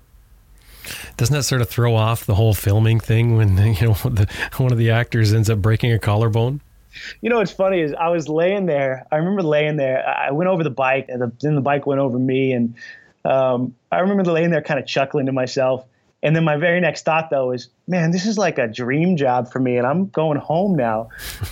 Doesn't 1.17 1.35
that 1.35 1.43
sort 1.43 1.61
of 1.61 1.69
throw 1.69 1.95
off 1.95 2.25
the 2.25 2.35
whole 2.35 2.53
filming 2.53 2.99
thing 2.99 3.35
when 3.35 3.57
you 3.75 3.87
know 3.87 3.93
the, 3.93 4.27
one 4.57 4.71
of 4.71 4.77
the 4.77 4.91
actors 4.91 5.33
ends 5.33 5.49
up 5.49 5.59
breaking 5.59 5.91
a 5.91 5.99
collarbone? 5.99 6.61
You 7.21 7.29
know 7.29 7.37
what's 7.37 7.51
funny 7.51 7.81
is 7.81 7.93
I 7.93 8.09
was 8.09 8.29
laying 8.29 8.67
there. 8.67 9.05
I 9.11 9.17
remember 9.17 9.41
laying 9.41 9.77
there. 9.77 10.07
I 10.07 10.31
went 10.31 10.49
over 10.49 10.63
the 10.63 10.69
bike, 10.69 11.07
and 11.09 11.21
the, 11.21 11.31
then 11.41 11.55
the 11.55 11.61
bike 11.61 11.87
went 11.87 11.99
over 11.99 12.19
me, 12.19 12.53
and 12.53 12.75
um, 13.25 13.75
I 13.91 13.99
remember 13.99 14.23
laying 14.31 14.51
there, 14.51 14.61
kind 14.61 14.79
of 14.79 14.85
chuckling 14.85 15.25
to 15.25 15.31
myself. 15.31 15.85
And 16.21 16.35
then 16.35 16.45
my 16.45 16.55
very 16.55 16.79
next 16.79 17.03
thought 17.03 17.29
though 17.29 17.51
is, 17.51 17.67
man, 17.85 18.11
this 18.11 18.25
is 18.25 18.37
like 18.37 18.57
a 18.57 18.67
dream 18.67 19.17
job 19.17 19.51
for 19.51 19.59
me, 19.59 19.77
and 19.77 19.85
I'm 19.85 20.07
going 20.07 20.37
home 20.37 20.75
now. 20.75 21.09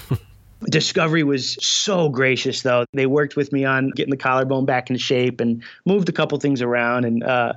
Discovery 0.69 1.23
was 1.23 1.57
so 1.65 2.07
gracious, 2.07 2.61
though. 2.61 2.85
They 2.93 3.07
worked 3.07 3.35
with 3.35 3.51
me 3.51 3.65
on 3.65 3.89
getting 3.89 4.11
the 4.11 4.17
collarbone 4.17 4.65
back 4.65 4.91
in 4.91 4.97
shape 4.97 5.41
and 5.41 5.63
moved 5.85 6.07
a 6.07 6.11
couple 6.11 6.39
things 6.39 6.61
around. 6.61 7.03
And 7.03 7.23
uh, 7.23 7.53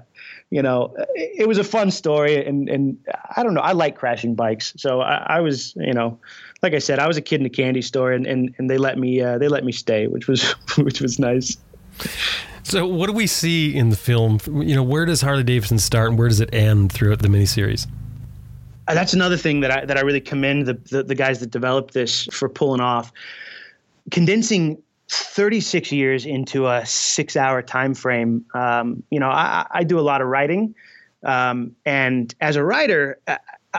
you 0.50 0.62
know, 0.62 0.94
it, 1.14 1.48
was 1.48 1.59
a 1.59 1.64
fun 1.64 1.90
story, 1.90 2.44
and 2.44 2.68
and 2.68 2.96
I 3.37 3.42
don't 3.42 3.54
know, 3.54 3.61
I 3.61 3.72
like 3.72 3.96
crashing 3.96 4.35
bikes, 4.35 4.72
so 4.76 5.00
I, 5.00 5.24
I 5.26 5.40
was, 5.40 5.74
you 5.76 5.92
know, 5.92 6.18
like 6.62 6.74
I 6.74 6.78
said, 6.78 6.98
I 6.98 7.09
was 7.09 7.16
a 7.16 7.22
kid 7.22 7.40
in 7.40 7.46
a 7.46 7.50
candy 7.50 7.83
store, 7.83 8.12
and 8.12 8.26
and, 8.26 8.54
and 8.59 8.70
they 8.70 8.78
let 8.78 8.98
me 8.98 9.20
uh, 9.20 9.38
they 9.38 9.48
let 9.48 9.64
me 9.64 9.72
stay, 9.72 10.07
which 10.07 10.28
was 10.28 10.42
which 10.78 11.00
was 11.00 11.18
nice. 11.18 11.57
So, 12.62 12.87
what 12.87 13.07
do 13.07 13.12
we 13.12 13.26
see 13.26 13.74
in 13.74 13.90
the 13.90 13.96
film? 13.96 14.40
You 14.46 14.74
know, 14.74 14.83
where 14.83 15.04
does 15.04 15.20
Harley 15.20 15.44
Davidson 15.44 15.78
start 15.78 16.11
and 16.11 16.18
where 16.18 16.28
does 16.28 16.40
it 16.40 16.52
end 16.52 16.92
throughout 16.92 17.20
the 17.20 17.28
miniseries? 17.28 17.87
Uh, 18.87 18.94
that's 18.94 19.12
another 19.12 19.37
thing 19.37 19.61
that 19.61 19.70
I 19.70 19.85
that 19.85 19.96
I 19.96 20.00
really 20.00 20.20
commend 20.20 20.66
the, 20.66 20.74
the, 20.74 21.02
the 21.02 21.14
guys 21.14 21.40
that 21.40 21.50
developed 21.50 21.94
this 21.94 22.24
for 22.33 22.48
pulling 22.48 22.80
off, 22.80 23.12
condensing 24.11 24.83
36 25.14 25.92
years 25.92 26.27
into 26.27 26.66
a 26.66 26.85
six 26.87 27.37
hour 27.37 27.62
time 27.62 27.94
frame. 27.94 28.44
Um, 28.55 29.03
you 29.11 29.20
know, 29.20 29.29
I, 29.29 29.66
I, 29.70 29.85
do 29.85 29.98
a 29.98 30.03
lot 30.03 30.20
of 30.20 30.29
writing, 30.29 30.74
um, 31.22 31.74
and 31.85 32.35
as 32.40 32.57
a 32.57 32.64
writer, 32.64 33.18
I, 33.27 33.38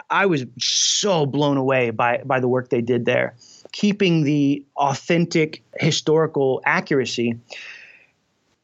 I 0.10 0.26
was 0.26 0.46
so 0.60 1.26
blown 1.26 1.58
away 1.58 1.90
by 1.92 2.22
by 2.26 2.40
the 2.40 2.48
work 2.48 2.70
they 2.70 2.82
did 2.82 3.06
there, 3.06 3.36
keeping 3.72 4.24
the 4.24 4.66
authentic 4.78 5.64
historical 5.80 6.62
accuracy 6.66 7.40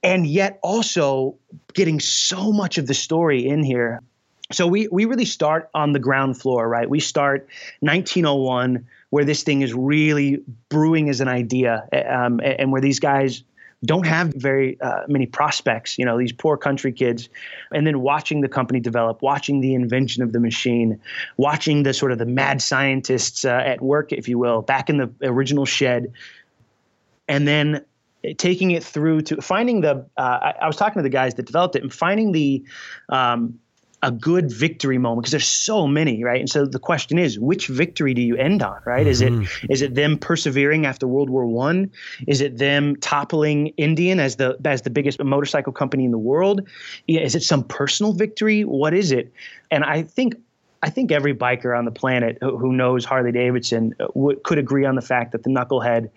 and 0.03 0.25
yet 0.25 0.59
also 0.63 1.35
getting 1.73 1.99
so 1.99 2.51
much 2.51 2.77
of 2.77 2.87
the 2.87 2.93
story 2.93 3.47
in 3.47 3.63
here. 3.63 4.01
So 4.51 4.67
we 4.67 4.87
we 4.89 5.05
really 5.05 5.25
start 5.25 5.69
on 5.73 5.93
the 5.93 5.99
ground 5.99 6.39
floor, 6.39 6.67
right? 6.67 6.89
We 6.89 6.99
start 6.99 7.47
1901, 7.79 8.85
where 9.11 9.23
this 9.23 9.43
thing 9.43 9.61
is 9.61 9.73
really 9.73 10.41
brewing 10.69 11.09
as 11.09 11.21
an 11.21 11.27
idea, 11.27 11.87
um, 12.09 12.41
and 12.43 12.71
where 12.71 12.81
these 12.81 12.99
guys 12.99 13.43
don't 13.83 14.05
have 14.05 14.33
very 14.33 14.79
uh, 14.81 15.01
many 15.07 15.25
prospects, 15.25 15.97
you 15.97 16.05
know, 16.05 16.17
these 16.17 16.31
poor 16.31 16.55
country 16.55 16.91
kids. 16.91 17.29
And 17.71 17.85
then 17.85 18.01
watching 18.01 18.41
the 18.41 18.47
company 18.47 18.79
develop, 18.79 19.21
watching 19.21 19.59
the 19.59 19.73
invention 19.73 20.21
of 20.21 20.33
the 20.33 20.39
machine, 20.39 20.99
watching 21.37 21.83
the 21.83 21.93
sort 21.93 22.11
of 22.11 22.19
the 22.19 22.25
mad 22.25 22.61
scientists 22.61 23.43
uh, 23.43 23.49
at 23.49 23.81
work, 23.81 24.11
if 24.11 24.27
you 24.27 24.37
will, 24.37 24.61
back 24.61 24.89
in 24.89 24.97
the 24.97 25.11
original 25.23 25.65
shed. 25.65 26.13
And 27.27 27.47
then 27.47 27.83
taking 28.37 28.71
it 28.71 28.83
through 28.83 29.21
to 29.21 29.41
finding 29.41 29.81
the 29.81 30.05
uh, 30.17 30.21
I, 30.21 30.53
I, 30.61 30.67
was 30.67 30.75
talking 30.75 30.99
to 30.99 31.03
the 31.03 31.09
guys 31.09 31.33
that 31.35 31.45
developed 31.47 31.75
it 31.75 31.81
and 31.81 31.91
finding 31.91 32.33
the 32.33 32.63
um, 33.09 33.59
a 34.03 34.11
good 34.11 34.51
victory 34.51 34.97
moment 34.97 35.21
because 35.23 35.31
there's 35.31 35.47
so 35.47 35.87
many 35.87 36.23
right? 36.23 36.39
And 36.39 36.49
so 36.49 36.65
the 36.65 36.79
question 36.79 37.19
is 37.19 37.39
which 37.39 37.67
victory 37.67 38.13
do 38.13 38.21
you 38.21 38.35
end 38.35 38.61
on 38.61 38.81
right? 38.85 39.01
Mm-hmm. 39.01 39.09
is 39.09 39.21
it 39.21 39.31
mm-hmm. 39.33 39.71
it 39.83 39.95
them 39.95 40.17
persevering 40.17 40.85
after 40.85 41.07
world 41.07 41.29
war 41.29 41.45
one? 41.45 41.91
Is 42.27 42.41
it 42.41 42.57
them 42.57 42.95
toppling 42.97 43.67
indian 43.77 44.19
as 44.19 44.37
the 44.37 44.57
as 44.65 44.81
the 44.83 44.89
biggest 44.89 45.23
motorcycle 45.23 45.73
company 45.73 46.05
in 46.05 46.11
the 46.11 46.17
world? 46.17 46.67
Is 47.07 47.35
it 47.35 47.43
some 47.43 47.63
personal 47.63 48.13
victory? 48.13 48.63
What 48.63 48.93
is 48.93 49.11
it? 49.11 49.31
And 49.69 49.83
i 49.83 50.01
think 50.01 50.35
I 50.83 50.89
think 50.89 51.11
every 51.11 51.35
biker 51.35 51.77
on 51.77 51.85
the 51.85 51.91
planet 51.91 52.39
who 52.41 52.73
knows 52.73 53.05
Harley 53.05 53.31
Davidson 53.31 53.93
uh, 53.99 54.07
could 54.43 54.57
agree 54.57 54.85
on 54.85 54.95
the 54.95 55.01
fact 55.01 55.31
that 55.33 55.43
the 55.43 55.49
knucklehead 55.49 56.09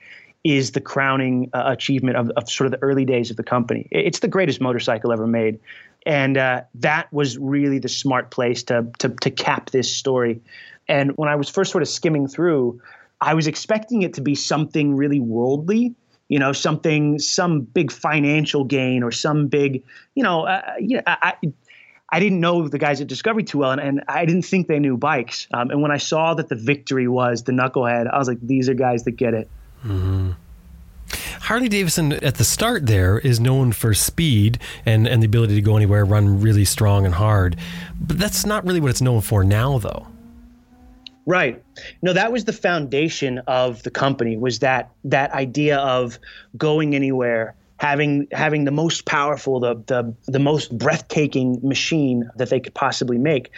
is 0.45 0.73
the 0.73 0.81
crowning 0.81 1.51
uh, 1.55 1.65
achievement 1.67 2.17
of, 2.17 2.31
of, 2.37 2.51
sort 2.51 2.67
of 2.67 2.73
the 2.73 2.83
early 2.83 3.07
days 3.07 3.31
of 3.31 3.37
the 3.37 3.43
company. 3.43 3.89
It's 3.91 4.19
the 4.19 4.29
greatest 4.29 4.61
motorcycle 4.61 5.11
ever 5.11 5.27
made. 5.27 5.59
And 6.07 6.37
uh, 6.37 6.63
that 6.75 7.11
was 7.13 7.39
really 7.39 7.79
the 7.79 7.89
smart 7.89 8.31
place 8.31 8.63
to, 8.65 8.87
to, 8.99 9.09
to 9.09 9.31
cap 9.31 9.71
this 9.71 9.91
story. 9.91 10.43
And 10.87 11.13
when 11.17 11.31
I 11.31 11.35
was 11.37 11.49
first 11.49 11.71
sort 11.73 11.81
of 11.81 11.89
skimming 11.89 12.29
through, 12.29 12.81
I 13.23 13.33
was 13.33 13.47
expecting 13.47 14.03
it 14.03 14.13
to 14.15 14.21
be 14.21 14.35
something 14.35 14.95
really 14.95 15.19
worldly, 15.19 15.95
you 16.29 16.39
know, 16.39 16.53
something, 16.53 17.19
some 17.19 17.63
big 17.63 17.91
financial 17.91 18.65
gain 18.65 19.03
or 19.03 19.11
some 19.11 19.47
big, 19.47 19.83
you 20.15 20.23
know, 20.23 20.43
uh, 20.43 20.61
you 20.79 20.97
know 20.99 21.03
I, 21.07 21.35
I 22.11 22.21
didn't 22.21 22.41
know 22.41 22.69
the 22.69 22.79
guys 22.79 23.01
at 23.01 23.07
Discovery 23.07 23.45
too 23.45 23.59
well, 23.59 23.71
and, 23.71 23.81
and 23.81 24.05
I 24.09 24.27
didn't 24.27 24.43
think 24.43 24.69
they 24.69 24.79
knew 24.79 24.99
bikes. 24.99 25.49
Um, 25.55 25.71
and 25.71 25.81
when 25.81 25.91
I 25.91 25.97
saw 25.97 26.35
that 26.35 26.49
the 26.49 26.55
victory 26.55 27.09
was 27.09 27.45
the 27.45 27.53
knucklehead, 27.53 28.13
I 28.13 28.19
was 28.19 28.29
like, 28.29 28.39
these 28.43 28.69
are 28.69 28.75
guys 28.75 29.05
that 29.05 29.13
get 29.13 29.33
it. 29.33 29.49
Mm-hmm. 29.85 30.31
Harley 31.43 31.69
Davidson 31.69 32.13
at 32.13 32.37
the 32.37 32.45
start 32.45 32.87
there 32.87 33.19
is 33.19 33.39
known 33.39 33.73
for 33.73 33.93
speed 33.93 34.59
and, 34.87 35.07
and 35.07 35.23
the 35.23 35.27
ability 35.27 35.55
to 35.55 35.61
go 35.61 35.77
anywhere, 35.77 36.05
run 36.05 36.41
really 36.41 36.65
strong 36.65 37.05
and 37.05 37.15
hard. 37.15 37.57
But 38.01 38.19
that's 38.19 38.47
not 38.47 38.65
really 38.65 38.81
what 38.81 38.91
it's 38.91 39.03
known 39.03 39.21
for 39.21 39.45
now, 39.45 39.79
though. 39.79 40.07
Right. 41.27 41.63
No, 42.03 42.13
that 42.13 42.33
was 42.33 42.45
the 42.45 42.53
foundation 42.53 43.39
of 43.47 43.83
the 43.83 43.91
company 43.91 44.37
was 44.37 44.59
that 44.61 44.91
that 45.05 45.33
idea 45.33 45.79
of 45.79 46.19
going 46.57 46.95
anywhere, 46.95 47.55
having 47.79 48.27
having 48.33 48.65
the 48.65 48.71
most 48.71 49.07
powerful, 49.07 49.61
the 49.61 49.75
the 49.87 50.15
the 50.27 50.39
most 50.39 50.77
breathtaking 50.77 51.61
machine 51.63 52.31
that 52.37 52.51
they 52.51 52.61
could 52.61 52.75
possibly 52.75 53.19
make. 53.19 53.51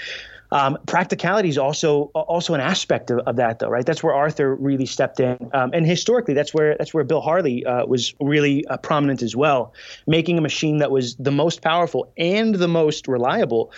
Um, 0.52 0.78
practicality 0.86 1.48
is 1.48 1.58
also 1.58 2.04
also 2.14 2.54
an 2.54 2.60
aspect 2.60 3.10
of, 3.10 3.18
of, 3.20 3.36
that, 3.36 3.58
though, 3.58 3.68
right? 3.68 3.84
That's 3.84 4.02
where 4.02 4.14
Arthur 4.14 4.54
really 4.54 4.86
stepped 4.86 5.20
in, 5.20 5.50
um, 5.52 5.70
and 5.72 5.86
historically, 5.86 6.34
that's 6.34 6.54
where 6.54 6.76
that's 6.78 6.94
where 6.94 7.04
Bill 7.04 7.20
Harley 7.20 7.64
uh, 7.64 7.84
was 7.86 8.14
really 8.20 8.66
uh, 8.66 8.76
prominent 8.76 9.22
as 9.22 9.34
well, 9.34 9.72
making 10.06 10.38
a 10.38 10.40
machine 10.40 10.78
that 10.78 10.90
was 10.90 11.16
the 11.16 11.32
most 11.32 11.62
powerful 11.62 12.12
and 12.16 12.54
the 12.54 12.68
most 12.68 13.08
reliable. 13.08 13.72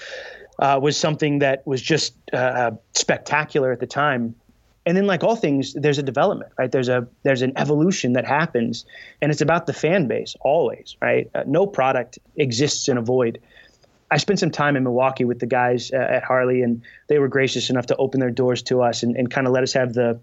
Uh, 0.60 0.76
was 0.82 0.96
something 0.96 1.38
that 1.38 1.64
was 1.68 1.80
just 1.80 2.14
uh, 2.32 2.72
spectacular 2.92 3.70
at 3.70 3.78
the 3.78 3.86
time. 3.86 4.34
And 4.86 4.96
then 4.96 5.06
like 5.06 5.22
all 5.22 5.36
things 5.36 5.72
there's 5.74 5.98
a 5.98 6.02
development 6.02 6.50
right? 6.58 6.72
There's 6.72 6.88
a 6.88 7.06
there's 7.22 7.42
an 7.42 7.52
evolution 7.54 8.14
that 8.14 8.24
happens 8.24 8.84
and 9.22 9.30
it's 9.30 9.40
about 9.40 9.66
the 9.66 9.72
fan 9.72 10.08
base 10.08 10.34
always 10.40 10.96
right? 11.00 11.30
Uh, 11.32 11.44
no 11.46 11.64
product 11.64 12.18
exists 12.36 12.88
in 12.88 12.98
a 12.98 13.02
void 13.02 13.40
I 14.10 14.16
spent 14.16 14.38
some 14.38 14.50
time 14.50 14.76
in 14.76 14.84
Milwaukee 14.84 15.24
with 15.24 15.38
the 15.38 15.46
guys 15.46 15.90
uh, 15.92 15.96
at 15.96 16.24
Harley, 16.24 16.62
and 16.62 16.82
they 17.08 17.18
were 17.18 17.28
gracious 17.28 17.68
enough 17.68 17.86
to 17.86 17.96
open 17.96 18.20
their 18.20 18.30
doors 18.30 18.62
to 18.62 18.82
us 18.82 19.02
and, 19.02 19.16
and 19.16 19.30
kind 19.30 19.46
of 19.46 19.52
let 19.52 19.62
us 19.62 19.72
have 19.74 19.92
the 19.92 20.18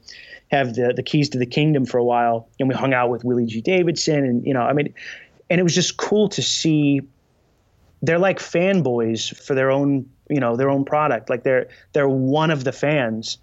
have 0.52 0.76
the 0.76 0.94
the 0.96 1.04
keys 1.04 1.30
to 1.30 1.38
the 1.38 1.46
kingdom 1.46 1.86
for 1.86 1.98
a 1.98 2.04
while. 2.04 2.48
And 2.60 2.68
we 2.68 2.76
hung 2.76 2.94
out 2.94 3.10
with 3.10 3.24
Willie 3.24 3.46
G. 3.46 3.62
Davidson, 3.62 4.24
and 4.24 4.46
you 4.46 4.54
know, 4.54 4.62
I 4.62 4.74
mean, 4.74 4.94
and 5.50 5.60
it 5.60 5.64
was 5.64 5.76
just 5.76 5.98
cool 5.98 6.30
to 6.30 6.42
see. 6.42 7.02
They're 8.02 8.20
like 8.20 8.40
fanboys 8.40 9.36
for 9.36 9.56
their 9.56 9.72
own, 9.72 10.10
you 10.30 10.40
know, 10.40 10.56
their 10.56 10.70
own 10.70 10.86
product. 10.86 11.30
Like 11.30 11.44
they're 11.44 11.68
they're 11.94 12.10
one 12.10 12.52
of 12.52 12.64
the 12.64 12.72
fans. 12.72 13.38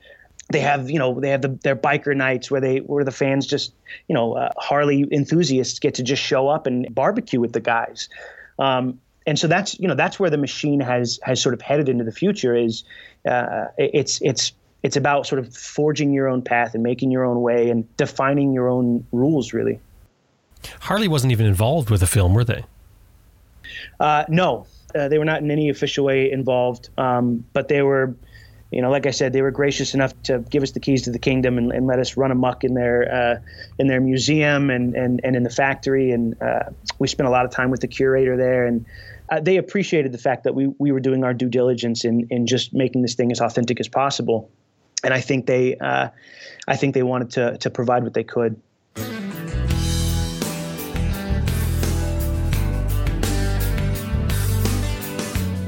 They 0.51 0.61
have, 0.61 0.91
you 0.91 0.99
know, 0.99 1.19
they 1.19 1.31
have 1.31 1.41
the, 1.41 1.49
their 1.49 1.77
biker 1.77 2.15
nights 2.15 2.51
where 2.51 2.61
they 2.61 2.79
where 2.79 3.05
the 3.05 3.13
fans 3.13 3.47
just, 3.47 3.73
you 4.09 4.15
know, 4.15 4.35
uh, 4.35 4.51
Harley 4.59 5.07
enthusiasts 5.11 5.79
get 5.79 5.95
to 5.95 6.03
just 6.03 6.23
show 6.23 6.49
up 6.49 6.67
and 6.67 6.93
barbecue 6.95 7.41
with 7.41 7.53
the 7.53 7.61
guys. 7.61 8.09
Um, 8.59 9.01
and 9.27 9.39
so 9.39 9.47
that's 9.47 9.79
you 9.79 9.89
know 9.89 9.95
that's 9.95 10.19
where 10.19 10.31
the 10.31 10.39
machine 10.39 10.81
has 10.81 11.19
has 11.23 11.41
sort 11.41 11.55
of 11.55 11.61
headed 11.61 11.89
into 11.89 12.05
the 12.05 12.13
future 12.13 12.55
is 12.55 12.85
uh, 13.29 13.67
it's 13.79 14.21
it's 14.23 14.53
it's 14.83 14.97
about 14.97 15.27
sort 15.27 15.39
of 15.39 15.55
forging 15.55 16.13
your 16.13 16.29
own 16.29 16.43
path 16.43 16.75
and 16.75 16.83
making 16.83 17.11
your 17.11 17.25
own 17.25 17.41
way 17.41 17.71
and 17.71 17.97
defining 17.97 18.53
your 18.53 18.69
own 18.69 19.07
rules 19.13 19.53
really. 19.53 19.79
Harley 20.81 21.09
wasn't 21.09 21.33
even 21.33 21.47
involved 21.47 21.91
with 21.91 22.01
the 22.01 22.07
film 22.07 22.35
were 22.35 22.45
they? 22.45 22.65
Uh, 24.01 24.25
no. 24.29 24.67
Uh, 24.95 25.09
they 25.09 25.19
were 25.19 25.25
not 25.25 25.41
in 25.41 25.51
any 25.51 25.71
official 25.71 26.05
way 26.05 26.31
involved. 26.31 26.91
Um, 26.99 27.45
but 27.53 27.69
they 27.69 27.83
were 27.83 28.15
you 28.73 28.81
know, 28.81 28.91
like 28.91 29.05
I 29.05 29.11
said, 29.11 29.35
they 29.35 29.43
were 29.43 29.51
gracious 29.51 29.93
enough 29.93 30.21
to 30.23 30.39
give 30.39 30.63
us 30.63 30.71
the 30.71 30.81
keys 30.81 31.03
to 31.03 31.11
the 31.11 31.19
kingdom 31.19 31.59
and, 31.59 31.71
and 31.73 31.87
let 31.87 31.99
us 31.99 32.17
run 32.17 32.31
amuck 32.31 32.65
in 32.65 32.73
their 32.73 33.15
uh, 33.15 33.41
in 33.79 33.87
their 33.87 34.01
museum 34.01 34.71
and, 34.71 34.95
and, 34.97 35.21
and 35.23 35.37
in 35.37 35.43
the 35.43 35.51
factory. 35.51 36.11
And 36.11 36.41
uh, 36.43 36.71
we 36.99 37.07
spent 37.07 37.29
a 37.29 37.31
lot 37.31 37.45
of 37.45 37.51
time 37.51 37.71
with 37.71 37.81
the 37.81 37.87
curator 37.87 38.35
there, 38.35 38.67
and 38.67 38.87
uh, 39.33 39.41
they 39.41 39.57
appreciated 39.57 40.13
the 40.13 40.19
fact 40.19 40.45
that 40.45 40.55
we 40.55 40.67
we 40.79 40.93
were 40.93 41.01
doing 41.01 41.25
our 41.25 41.33
due 41.33 41.49
diligence 41.49 42.05
in 42.05 42.27
in 42.31 42.47
just 42.47 42.75
making 42.75 43.01
this 43.01 43.15
thing 43.15 43.33
as 43.33 43.41
authentic 43.41 43.81
as 43.81 43.89
possible. 43.89 44.51
And 45.03 45.15
I 45.15 45.21
think 45.21 45.47
they 45.47 45.77
uh, 45.79 46.09
I 46.69 46.77
think 46.77 46.95
they 46.95 47.03
wanted 47.03 47.31
to 47.31 47.57
to 47.59 47.71
provide 47.71 48.03
what 48.03 48.13
they 48.13 48.25
could. 48.25 48.61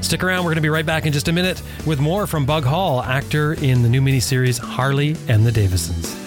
Stick 0.01 0.23
around. 0.23 0.43
We're 0.43 0.51
going 0.51 0.57
to 0.57 0.61
be 0.61 0.69
right 0.69 0.85
back 0.85 1.07
in 1.07 1.13
just 1.13 1.27
a 1.27 1.31
minute 1.31 1.63
with 1.87 1.99
more 1.99 2.27
from 2.27 2.45
Bug 2.45 2.63
Hall, 2.63 3.01
actor 3.01 3.53
in 3.53 3.81
the 3.81 3.89
new 3.89 4.01
miniseries 4.01 4.59
Harley 4.59 5.15
and 5.27 5.43
the 5.43 5.51
Davidsons. 5.51 6.24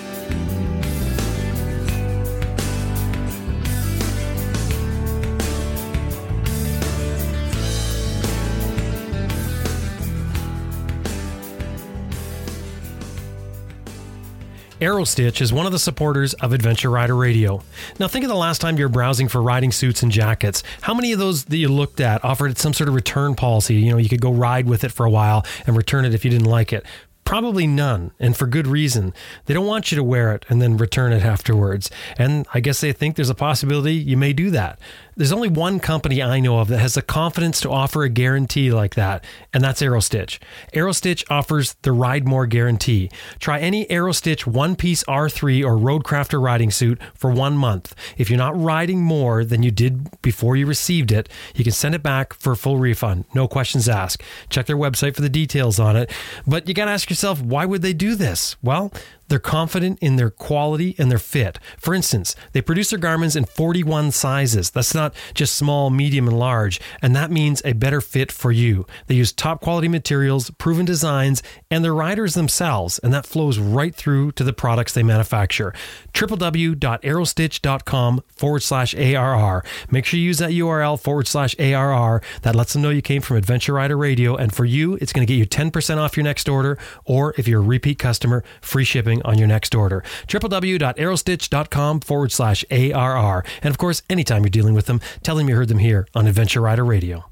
Aerostitch 14.81 15.41
is 15.41 15.53
one 15.53 15.67
of 15.67 15.73
the 15.73 15.79
supporters 15.79 16.35
of 16.35 16.53
Adventure 16.53 16.89
Rider 16.89 17.17
Radio. 17.17 17.63
Now, 17.99 18.07
think 18.07 18.25
of 18.25 18.29
the 18.29 18.37
last 18.37 18.61
time 18.61 18.79
you're 18.79 18.89
browsing 18.89 19.27
for 19.27 19.43
riding 19.43 19.73
suits 19.73 20.05
and 20.05 20.13
jackets. 20.13 20.63
How 20.83 20.95
many 20.95 21.11
of 21.11 21.19
those 21.19 21.47
that 21.47 21.57
you 21.57 21.69
looked 21.69 22.01
at 22.01 22.25
offered 22.25 22.57
some 22.59 22.73
sort 22.73 22.89
of 22.89 22.95
return 22.95 23.35
policy? 23.35 23.75
You 23.75 23.91
know, 23.91 23.99
you 23.99 24.09
could 24.09 24.21
go 24.21 24.33
ride 24.33 24.69
with 24.69 24.85
it 24.85 24.93
for 24.93 25.05
a 25.05 25.11
while 25.11 25.45
and 25.67 25.77
return 25.77 26.05
it 26.05 26.15
if 26.15 26.25
you 26.25 26.31
didn't 26.31 26.47
like 26.47 26.73
it. 26.73 26.87
Probably 27.25 27.67
none, 27.67 28.13
and 28.21 28.37
for 28.37 28.47
good 28.47 28.69
reason. 28.69 29.13
They 29.47 29.53
don't 29.53 29.67
want 29.67 29.91
you 29.91 29.97
to 29.97 30.05
wear 30.05 30.33
it 30.33 30.47
and 30.49 30.63
then 30.63 30.77
return 30.77 31.13
it 31.13 31.25
afterwards. 31.25 31.91
And 32.17 32.47
I 32.55 32.61
guess 32.61 32.81
they 32.81 32.93
think 32.93 33.17
there's 33.17 33.29
a 33.29 33.35
possibility 33.35 33.95
you 33.95 34.17
may 34.17 34.33
do 34.33 34.51
that. 34.53 34.79
There's 35.19 35.33
only 35.33 35.49
one 35.49 35.81
company 35.81 36.23
I 36.23 36.39
know 36.39 36.61
of 36.61 36.69
that 36.69 36.79
has 36.79 36.95
the 36.95 37.03
confidence 37.03 37.61
to 37.63 37.71
offer 37.71 38.05
a 38.05 38.09
guarantee 38.09 38.71
like 38.71 38.95
that, 38.95 39.25
and 39.53 39.65
that's 39.65 39.83
Aerostitch. 39.83 40.39
Aerostitch 40.73 41.25
offers 41.29 41.75
the 41.83 41.91
Ride 41.91 42.25
More 42.25 42.47
guarantee. 42.47 43.11
Try 43.41 43.59
any 43.59 43.85
Aerostitch 43.87 44.47
one 44.47 44.77
piece 44.77 45.03
R3 45.09 45.65
or 45.65 45.77
Roadcrafter 45.77 46.41
riding 46.41 46.71
suit 46.71 47.01
for 47.15 47.33
one 47.33 47.57
month. 47.57 47.97
If 48.17 48.31
you're 48.31 48.39
not 48.39 48.57
riding 48.57 49.03
more 49.03 49.45
than 49.45 49.65
you 49.65 49.73
did 49.73 50.09
before 50.23 50.55
you 50.55 50.67
received 50.67 51.11
it, 51.11 51.29
you 51.57 51.65
can 51.65 51.73
send 51.73 51.97
it 51.97 52.03
back 52.05 52.33
for 52.33 52.53
a 52.53 52.57
full 52.57 52.79
refund. 52.79 53.25
No 53.35 53.49
questions 53.49 53.89
asked. 53.89 54.23
Check 54.51 54.67
their 54.67 54.77
website 54.77 55.17
for 55.17 55.23
the 55.23 55.29
details 55.29 55.81
on 55.81 55.97
it. 55.97 56.13
But 56.47 56.69
you 56.69 56.75
got 56.75 56.85
to 56.85 56.93
ask 56.93 57.11
yourself, 57.11 57.43
why 57.43 57.65
would 57.65 57.83
they 57.83 57.93
do 57.93 58.15
this? 58.15 58.55
Well, 58.63 58.93
they're 59.29 59.39
confident 59.39 59.99
in 60.01 60.17
their 60.17 60.31
quality 60.31 60.95
and 60.99 61.11
their 61.11 61.19
fit. 61.19 61.59
For 61.79 61.95
instance, 61.95 62.35
they 62.53 62.63
produce 62.63 62.91
their 62.91 62.99
garments 62.99 63.37
in 63.37 63.45
41 63.45 64.11
sizes. 64.13 64.71
That's 64.71 64.95
not 64.95 65.15
just 65.35 65.55
small, 65.55 65.91
medium, 65.91 66.27
and 66.29 66.39
large. 66.39 66.81
And 67.03 67.15
that 67.15 67.31
means 67.31 67.61
a 67.65 67.75
better 67.75 68.01
fit 68.01 68.33
for 68.33 68.51
you. 68.51 68.87
They 69.07 69.15
use 69.15 69.33
top 69.33 69.61
quality 69.61 69.89
materials, 69.89 70.49
proven 70.51 70.87
designs, 70.87 71.43
and 71.71 71.85
their 71.85 71.95
riders 71.95 72.35
themselves. 72.35 72.99
And 72.99 73.13
that 73.13 73.27
flows 73.27 73.59
right 73.59 73.95
through 73.95 74.33
to 74.33 74.43
the 74.45 74.53
products 74.53 74.95
they 74.95 75.03
manufacture. 75.03 75.75
www.aerostitch.com 76.15 78.23
forward 78.29 78.61
slash 78.61 78.95
ARR. 78.95 79.65
Make 79.91 80.07
sure 80.07 80.19
you 80.19 80.27
use 80.27 80.39
that 80.39 80.51
URL 80.51 80.99
forward 80.99 81.29
slash 81.29 81.55
ARR. 81.59 82.23
That 82.43 82.57
lets 82.57 82.73
them 82.73 82.83
know 82.83 82.91
you 82.91 83.03
came 83.03 83.23
from 83.23 83.37
Adventure 83.37 83.75
Rider 83.75 83.97
Radio. 83.97 84.37
And 84.37 84.55
for 84.55 84.65
you, 84.65 84.95
it's 84.95 85.13
going 85.13 85.27
to 85.27 85.33
get 85.33 85.39
you 85.39 85.47
10% 85.47 85.99
off 85.99 86.17
your 86.17 86.25
next 86.25 86.49
order. 86.49 86.79
Or 87.05 87.35
if 87.37 87.47
you're 87.47 87.61
a 87.61 87.65
repeat 87.65 87.99
customer, 87.99 88.43
free 88.61 88.85
shipping 88.85 89.18
on 89.25 89.39
your 89.39 89.49
next 89.49 89.75
order. 89.75 90.03
www.aerostitch.com 90.27 92.01
forward 92.01 92.33
slash 92.33 92.65
ARR. 92.71 93.45
And 93.63 93.71
of 93.71 93.79
course, 93.79 94.03
anytime 94.11 94.43
you're 94.43 94.51
dealing 94.51 94.75
with 94.75 94.87
them, 94.87 95.01
tell 95.23 95.37
them 95.37 95.49
you 95.49 95.57
heard 95.57 95.69
them 95.69 95.79
here 95.79 96.07
on 96.15 96.27
Adventure 96.27 96.61
Rider 96.61 96.85
Radio. 96.85 97.25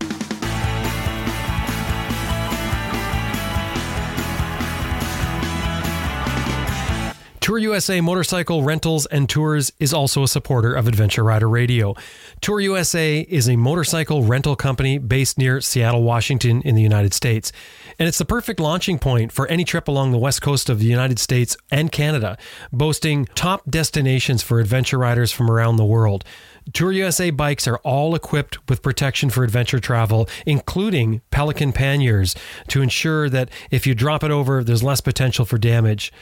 Tour 7.46 7.58
USA 7.58 8.00
Motorcycle 8.00 8.64
Rentals 8.64 9.06
and 9.06 9.28
Tours 9.28 9.70
is 9.78 9.94
also 9.94 10.24
a 10.24 10.26
supporter 10.26 10.74
of 10.74 10.88
Adventure 10.88 11.22
Rider 11.22 11.48
Radio. 11.48 11.94
Tour 12.40 12.58
USA 12.58 13.20
is 13.20 13.48
a 13.48 13.54
motorcycle 13.54 14.24
rental 14.24 14.56
company 14.56 14.98
based 14.98 15.38
near 15.38 15.60
Seattle, 15.60 16.02
Washington, 16.02 16.60
in 16.62 16.74
the 16.74 16.82
United 16.82 17.14
States. 17.14 17.52
And 18.00 18.08
it's 18.08 18.18
the 18.18 18.24
perfect 18.24 18.58
launching 18.58 18.98
point 18.98 19.30
for 19.30 19.46
any 19.46 19.62
trip 19.62 19.86
along 19.86 20.10
the 20.10 20.18
west 20.18 20.42
coast 20.42 20.68
of 20.68 20.80
the 20.80 20.86
United 20.86 21.20
States 21.20 21.56
and 21.70 21.92
Canada, 21.92 22.36
boasting 22.72 23.26
top 23.36 23.62
destinations 23.70 24.42
for 24.42 24.58
adventure 24.58 24.98
riders 24.98 25.30
from 25.30 25.48
around 25.48 25.76
the 25.76 25.84
world. 25.84 26.24
Tour 26.72 26.90
USA 26.90 27.30
bikes 27.30 27.68
are 27.68 27.78
all 27.84 28.16
equipped 28.16 28.68
with 28.68 28.82
protection 28.82 29.30
for 29.30 29.44
adventure 29.44 29.78
travel, 29.78 30.28
including 30.46 31.20
Pelican 31.30 31.72
panniers, 31.72 32.34
to 32.66 32.82
ensure 32.82 33.30
that 33.30 33.50
if 33.70 33.86
you 33.86 33.94
drop 33.94 34.24
it 34.24 34.32
over, 34.32 34.64
there's 34.64 34.82
less 34.82 35.00
potential 35.00 35.44
for 35.44 35.58
damage. 35.58 36.12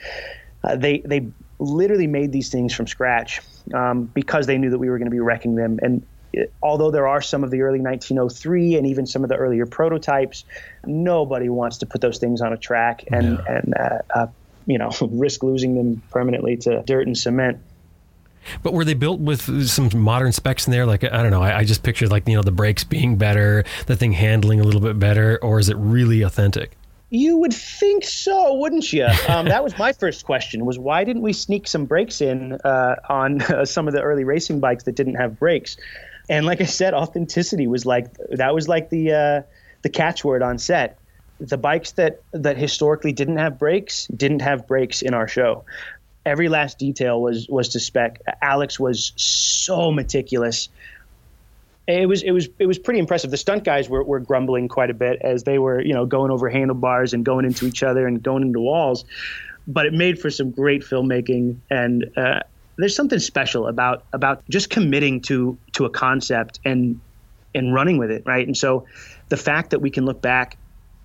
uh, 0.62 0.76
they 0.76 0.98
they 0.98 1.26
literally 1.64 2.06
made 2.06 2.32
these 2.32 2.50
things 2.50 2.74
from 2.74 2.86
scratch 2.86 3.40
um, 3.72 4.04
because 4.04 4.46
they 4.46 4.58
knew 4.58 4.70
that 4.70 4.78
we 4.78 4.88
were 4.90 4.98
going 4.98 5.06
to 5.06 5.14
be 5.14 5.20
wrecking 5.20 5.54
them. 5.54 5.78
And 5.82 6.04
it, 6.32 6.52
although 6.62 6.90
there 6.90 7.06
are 7.08 7.20
some 7.20 7.44
of 7.44 7.50
the 7.50 7.62
early 7.62 7.80
1903 7.80 8.76
and 8.76 8.86
even 8.86 9.06
some 9.06 9.22
of 9.22 9.28
the 9.28 9.36
earlier 9.36 9.66
prototypes, 9.66 10.44
nobody 10.84 11.48
wants 11.48 11.78
to 11.78 11.86
put 11.86 12.00
those 12.00 12.18
things 12.18 12.40
on 12.40 12.52
a 12.52 12.56
track 12.56 13.04
and 13.10 13.38
Yeah. 13.38 13.56
and 13.56 13.74
uh, 13.74 13.98
uh, 14.14 14.26
you 14.66 14.78
know 14.78 14.90
risk 15.10 15.42
losing 15.42 15.74
them 15.74 16.02
permanently 16.10 16.56
to 16.58 16.82
dirt 16.82 17.06
and 17.06 17.16
cement. 17.16 17.58
But 18.62 18.74
were 18.74 18.84
they 18.84 18.94
built 18.94 19.20
with 19.20 19.68
some 19.68 19.88
modern 19.98 20.32
specs 20.32 20.66
in 20.66 20.72
there? 20.72 20.84
Like 20.84 21.02
I 21.04 21.22
don't 21.22 21.30
know. 21.30 21.42
I, 21.42 21.58
I 21.58 21.64
just 21.64 21.82
pictured 21.82 22.10
like 22.10 22.28
you 22.28 22.34
know 22.34 22.42
the 22.42 22.52
brakes 22.52 22.84
being 22.84 23.16
better, 23.16 23.64
the 23.86 23.96
thing 23.96 24.12
handling 24.12 24.60
a 24.60 24.64
little 24.64 24.82
bit 24.82 24.98
better, 24.98 25.38
or 25.40 25.58
is 25.58 25.68
it 25.68 25.76
really 25.76 26.22
authentic? 26.22 26.76
You 27.14 27.38
would 27.38 27.54
think 27.54 28.02
so, 28.02 28.54
wouldn't 28.54 28.92
you? 28.92 29.06
Um, 29.28 29.46
that 29.46 29.62
was 29.62 29.78
my 29.78 29.92
first 30.00 30.24
question: 30.24 30.64
was 30.64 30.80
why 30.80 31.04
didn't 31.04 31.22
we 31.22 31.32
sneak 31.32 31.68
some 31.68 31.84
brakes 31.84 32.20
in 32.20 32.54
uh, 32.64 32.96
on 33.08 33.40
uh, 33.42 33.64
some 33.64 33.86
of 33.86 33.94
the 33.94 34.00
early 34.00 34.24
racing 34.24 34.58
bikes 34.58 34.82
that 34.82 34.96
didn't 34.96 35.14
have 35.14 35.38
brakes? 35.38 35.76
And 36.28 36.44
like 36.44 36.60
I 36.60 36.64
said, 36.64 36.92
authenticity 36.92 37.68
was 37.68 37.86
like 37.86 38.08
that 38.30 38.52
was 38.52 38.66
like 38.66 38.90
the 38.90 39.12
uh, 39.12 39.42
the 39.82 39.90
catchword 39.90 40.44
on 40.44 40.58
set. 40.58 40.98
The 41.38 41.56
bikes 41.56 41.92
that 41.92 42.20
that 42.32 42.56
historically 42.56 43.12
didn't 43.12 43.36
have 43.36 43.60
brakes 43.60 44.08
didn't 44.08 44.42
have 44.42 44.66
brakes 44.66 45.00
in 45.00 45.14
our 45.14 45.28
show. 45.28 45.64
Every 46.26 46.48
last 46.48 46.80
detail 46.80 47.22
was 47.22 47.46
was 47.48 47.68
to 47.70 47.78
spec. 47.78 48.22
Alex 48.42 48.80
was 48.80 49.12
so 49.14 49.92
meticulous 49.92 50.68
it 51.86 52.08
was 52.08 52.22
it 52.22 52.30
was 52.30 52.48
it 52.58 52.66
was 52.66 52.78
pretty 52.78 53.00
impressive. 53.00 53.30
The 53.30 53.36
stunt 53.36 53.64
guys 53.64 53.88
were, 53.88 54.02
were 54.02 54.20
grumbling 54.20 54.68
quite 54.68 54.90
a 54.90 54.94
bit 54.94 55.18
as 55.20 55.44
they 55.44 55.58
were 55.58 55.82
you 55.82 55.92
know 55.92 56.06
going 56.06 56.30
over 56.30 56.48
handlebars 56.48 57.12
and 57.12 57.24
going 57.24 57.44
into 57.44 57.66
each 57.66 57.82
other 57.82 58.06
and 58.06 58.22
going 58.22 58.42
into 58.42 58.60
walls, 58.60 59.04
but 59.66 59.86
it 59.86 59.92
made 59.92 60.18
for 60.18 60.30
some 60.30 60.50
great 60.50 60.82
filmmaking 60.82 61.56
and 61.70 62.10
uh, 62.16 62.40
there's 62.76 62.96
something 62.96 63.18
special 63.18 63.66
about 63.66 64.04
about 64.12 64.42
just 64.48 64.70
committing 64.70 65.20
to 65.22 65.58
to 65.72 65.84
a 65.84 65.90
concept 65.90 66.58
and 66.64 67.00
and 67.54 67.74
running 67.74 67.98
with 67.98 68.10
it 68.10 68.22
right. 68.26 68.46
And 68.46 68.56
so 68.56 68.86
the 69.28 69.36
fact 69.36 69.70
that 69.70 69.80
we 69.80 69.90
can 69.90 70.04
look 70.06 70.22
back 70.22 70.56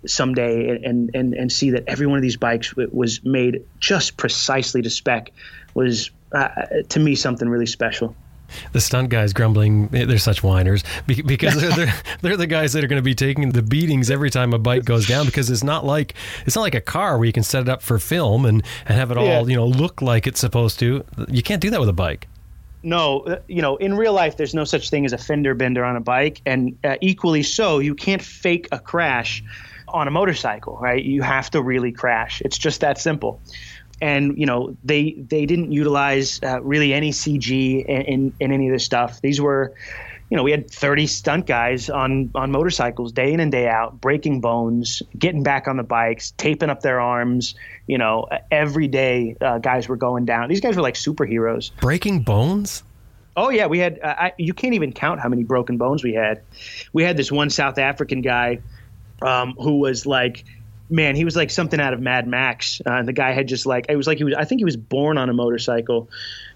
someday 0.06 0.70
and 0.70 1.12
and 1.14 1.34
and 1.34 1.52
see 1.52 1.72
that 1.72 1.84
every 1.88 2.08
one 2.08 2.18
of 2.18 2.22
these 2.22 2.38
bikes 2.38 2.74
was 2.76 3.24
made 3.24 3.66
just 3.80 4.16
precisely 4.16 4.82
to 4.82 4.90
spec 4.90 5.32
was 5.74 6.10
uh, 6.32 6.48
to 6.88 7.00
me 7.00 7.16
something 7.16 7.50
really 7.50 7.66
special. 7.66 8.16
The 8.72 8.82
stunt 8.82 9.10
guys 9.10 9.34
grumbling, 9.34 9.90
eh, 9.94 10.06
they're 10.06 10.18
such 10.18 10.44
whiners 10.44 10.84
because 11.08 11.60
they're, 11.60 11.72
they're 11.72 11.94
they're 12.22 12.38
the 12.38 12.48
guys 12.48 12.74
that 12.74 12.84
are 12.84 12.88
going 12.88 13.02
to 13.02 13.04
be 13.04 13.16
taking 13.16 13.50
the 13.52 13.62
beatings 13.62 14.10
every 14.10 14.30
time 14.30 14.54
a 14.54 14.60
bike 14.60 14.86
goes 14.86 15.08
down 15.08 15.26
because 15.26 15.50
it's 15.50 15.64
not 15.64 15.86
like 15.86 16.14
it's 16.46 16.56
not 16.56 16.62
like 16.62 16.76
a 16.76 16.82
car 16.82 17.18
where 17.18 17.26
you 17.26 17.34
can 17.34 17.44
set 17.44 17.62
it 17.62 17.70
up 17.70 17.82
for 17.82 18.00
film 18.00 18.46
and, 18.46 18.64
and 18.86 18.98
have 18.98 19.12
it 19.12 19.18
all 19.18 19.26
Yeah. 19.26 19.42
you 19.44 19.56
know 19.56 19.68
look 19.68 20.02
like 20.02 20.28
it's 20.28 20.40
supposed 20.40 20.80
to. 20.80 21.04
You 21.30 21.44
can't 21.44 21.62
do 21.62 21.70
that 21.70 21.80
with 21.80 21.90
a 21.90 21.94
bike. 21.94 22.28
no, 22.82 23.22
uh, 23.22 23.40
you 23.48 23.62
know, 23.62 23.76
in 23.78 23.98
real 23.98 24.14
life, 24.14 24.38
there's 24.38 24.54
no 24.54 24.64
such 24.64 24.90
thing 24.90 25.06
as 25.06 25.12
a 25.14 25.18
fender 25.18 25.54
bender 25.54 25.84
on 25.84 25.96
a 25.98 26.00
bike, 26.02 26.42
and 26.46 26.78
uh, 26.84 26.96
equally 27.02 27.44
so, 27.44 27.80
you 27.80 27.94
can't 27.94 28.22
fake 28.22 28.68
a 28.72 28.80
crash 28.80 29.44
on 29.90 30.08
a 30.08 30.12
motorcycle, 30.12 30.78
right? 30.78 31.04
You 31.04 31.22
have 31.24 31.50
to 31.52 31.62
really 31.62 31.92
crash. 31.92 32.42
It's 32.46 32.58
just 32.58 32.80
that 32.82 32.98
simple. 33.00 33.42
And 34.02 34.38
you 34.38 34.46
know 34.46 34.76
they 34.84 35.12
they 35.12 35.46
didn't 35.46 35.72
utilize 35.72 36.42
uh, 36.44 36.62
really 36.62 36.94
any 36.94 37.12
CG 37.12 37.86
in, 37.86 38.02
in 38.02 38.34
in 38.40 38.52
any 38.52 38.68
of 38.68 38.74
this 38.74 38.86
stuff. 38.86 39.22
These 39.22 39.42
were 39.42 39.74
you 40.30 40.38
know, 40.38 40.44
we 40.44 40.52
had 40.52 40.70
30 40.70 41.08
stunt 41.08 41.46
guys 41.48 41.90
on 41.90 42.30
on 42.36 42.52
motorcycles 42.52 43.12
day 43.12 43.34
in 43.34 43.40
and 43.40 43.52
day 43.52 43.68
out, 43.68 44.00
breaking 44.00 44.42
bones, 44.42 45.02
getting 45.18 45.42
back 45.42 45.68
on 45.68 45.78
the 45.78 45.84
bikes, 45.84 46.32
taping 46.38 46.70
up 46.70 46.82
their 46.82 47.00
arms. 47.00 47.56
You 47.88 47.98
know, 47.98 48.28
every 48.52 48.88
day 48.88 49.36
uh, 49.42 49.58
guys 49.58 49.88
were 49.88 49.98
going 49.98 50.26
down. 50.26 50.50
These 50.50 50.62
guys 50.62 50.76
were 50.76 50.84
like 50.84 50.94
superheroes. 50.94 51.72
Breaking 51.82 52.22
bones? 52.22 52.84
Oh 53.36 53.50
yeah, 53.50 53.66
we 53.66 53.80
had. 53.80 54.00
Uh, 54.00 54.16
I, 54.18 54.34
you 54.38 54.54
can't 54.54 54.76
even 54.76 54.94
count 54.94 55.20
how 55.20 55.30
many 55.30 55.44
broken 55.44 55.78
bones 55.78 56.04
we 56.04 56.14
had. 56.14 56.44
We 56.94 57.04
had 57.04 57.18
this 57.18 57.32
one 57.32 57.50
South 57.50 57.80
African 57.80 58.22
guy 58.22 58.60
um, 59.22 59.54
who 59.54 59.80
was 59.80 60.06
like. 60.06 60.46
Man, 60.90 61.16
he 61.16 61.24
was 61.24 61.36
like 61.36 61.52
something 61.52 61.80
out 61.80 61.94
of 61.94 62.00
Mad 62.00 62.28
Max. 62.28 62.82
Uh, 62.86 62.94
and 62.94 63.08
the 63.08 63.14
guy 63.14 63.32
had 63.32 63.48
just 63.48 63.66
like 63.66 63.86
it 63.90 63.96
was 63.96 64.08
like 64.08 64.18
he 64.18 64.24
was. 64.24 64.34
I 64.34 64.46
think 64.46 64.60
he 64.60 64.66
was 64.66 64.78
born 64.78 65.18
on 65.18 65.30
a 65.30 65.34
motorcycle. 65.34 66.10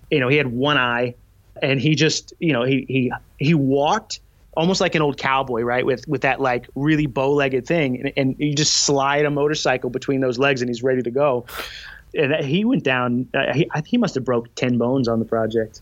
You 0.10 0.20
know, 0.20 0.28
he 0.28 0.38
had 0.38 0.48
one 0.48 0.78
eye 0.78 1.16
and 1.62 1.80
he 1.80 1.96
just 1.96 2.34
you 2.40 2.54
know 2.54 2.64
he 2.64 2.86
he 2.88 3.12
he 3.38 3.54
walked 3.54 4.20
almost 4.56 4.82
like 4.82 4.96
an 4.96 5.02
old 5.02 5.18
cowboy, 5.18 5.62
right? 5.62 5.86
With 5.86 6.08
with 6.08 6.22
that 6.22 6.40
like 6.40 6.68
really 6.76 7.06
bow-legged 7.06 7.66
thing, 7.66 8.02
and, 8.02 8.14
and 8.18 8.36
you 8.40 8.54
just 8.54 8.86
slide 8.86 9.26
a 9.26 9.32
motorcycle 9.32 9.90
between 9.90 10.22
those 10.22 10.38
legs, 10.38 10.62
and 10.62 10.70
he's 10.70 10.84
ready 10.84 11.02
to 11.02 11.12
go. 11.12 11.46
And 12.14 12.46
he 12.46 12.64
went 12.64 12.84
down. 12.84 13.28
Uh, 13.34 13.54
he 13.54 13.70
he 13.86 13.98
must 13.98 14.16
have 14.16 14.26
broke 14.26 14.54
ten 14.56 14.78
bones 14.78 15.08
on 15.08 15.20
the 15.20 15.26
project. 15.26 15.82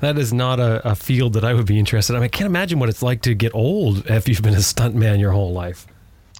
That 0.00 0.16
is 0.16 0.32
not 0.32 0.60
a, 0.60 0.88
a 0.88 0.94
field 0.94 1.34
that 1.34 1.44
I 1.44 1.52
would 1.52 1.66
be 1.66 1.78
interested. 1.78 2.14
in. 2.14 2.16
I, 2.16 2.20
mean, 2.20 2.24
I 2.24 2.28
can't 2.28 2.46
imagine 2.46 2.78
what 2.78 2.88
it's 2.88 3.02
like 3.02 3.20
to 3.22 3.34
get 3.34 3.54
old 3.54 4.06
if 4.08 4.26
you've 4.26 4.40
been 4.40 4.54
a 4.54 4.58
stuntman 4.58 5.20
your 5.20 5.32
whole 5.32 5.52
life. 5.52 5.86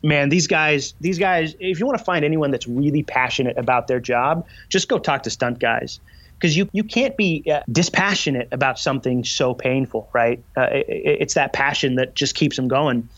Man, 0.03 0.29
these 0.29 0.47
guys, 0.47 0.95
these 1.01 1.19
guys. 1.19 1.55
If 1.59 1.81
you 1.81 1.87
want 1.87 1.99
to 1.99 2.05
find 2.05 2.25
anyone 2.25 2.51
that's 2.51 2.69
really 2.69 3.03
passionate 3.03 3.59
about 3.59 3.89
their 3.89 4.01
job, 4.01 4.47
just 4.69 4.89
go 4.89 4.99
talk 4.99 5.25
to 5.25 5.31
stunt 5.31 5.59
guys 5.59 5.99
because 6.39 6.57
you 6.57 6.69
you 6.73 6.85
can't 6.85 7.17
be 7.17 7.43
uh, 7.53 7.63
dispassionate 7.71 8.49
about 8.53 8.79
something 8.79 9.25
so 9.25 9.55
painful, 9.55 10.09
right? 10.13 10.43
Uh, 10.57 10.69
it, 10.71 10.87
it's 10.89 11.35
that 11.35 11.53
passion 11.53 11.97
that 11.97 12.15
just 12.15 12.35
keeps 12.35 12.57
them 12.57 12.69
going. 12.69 13.09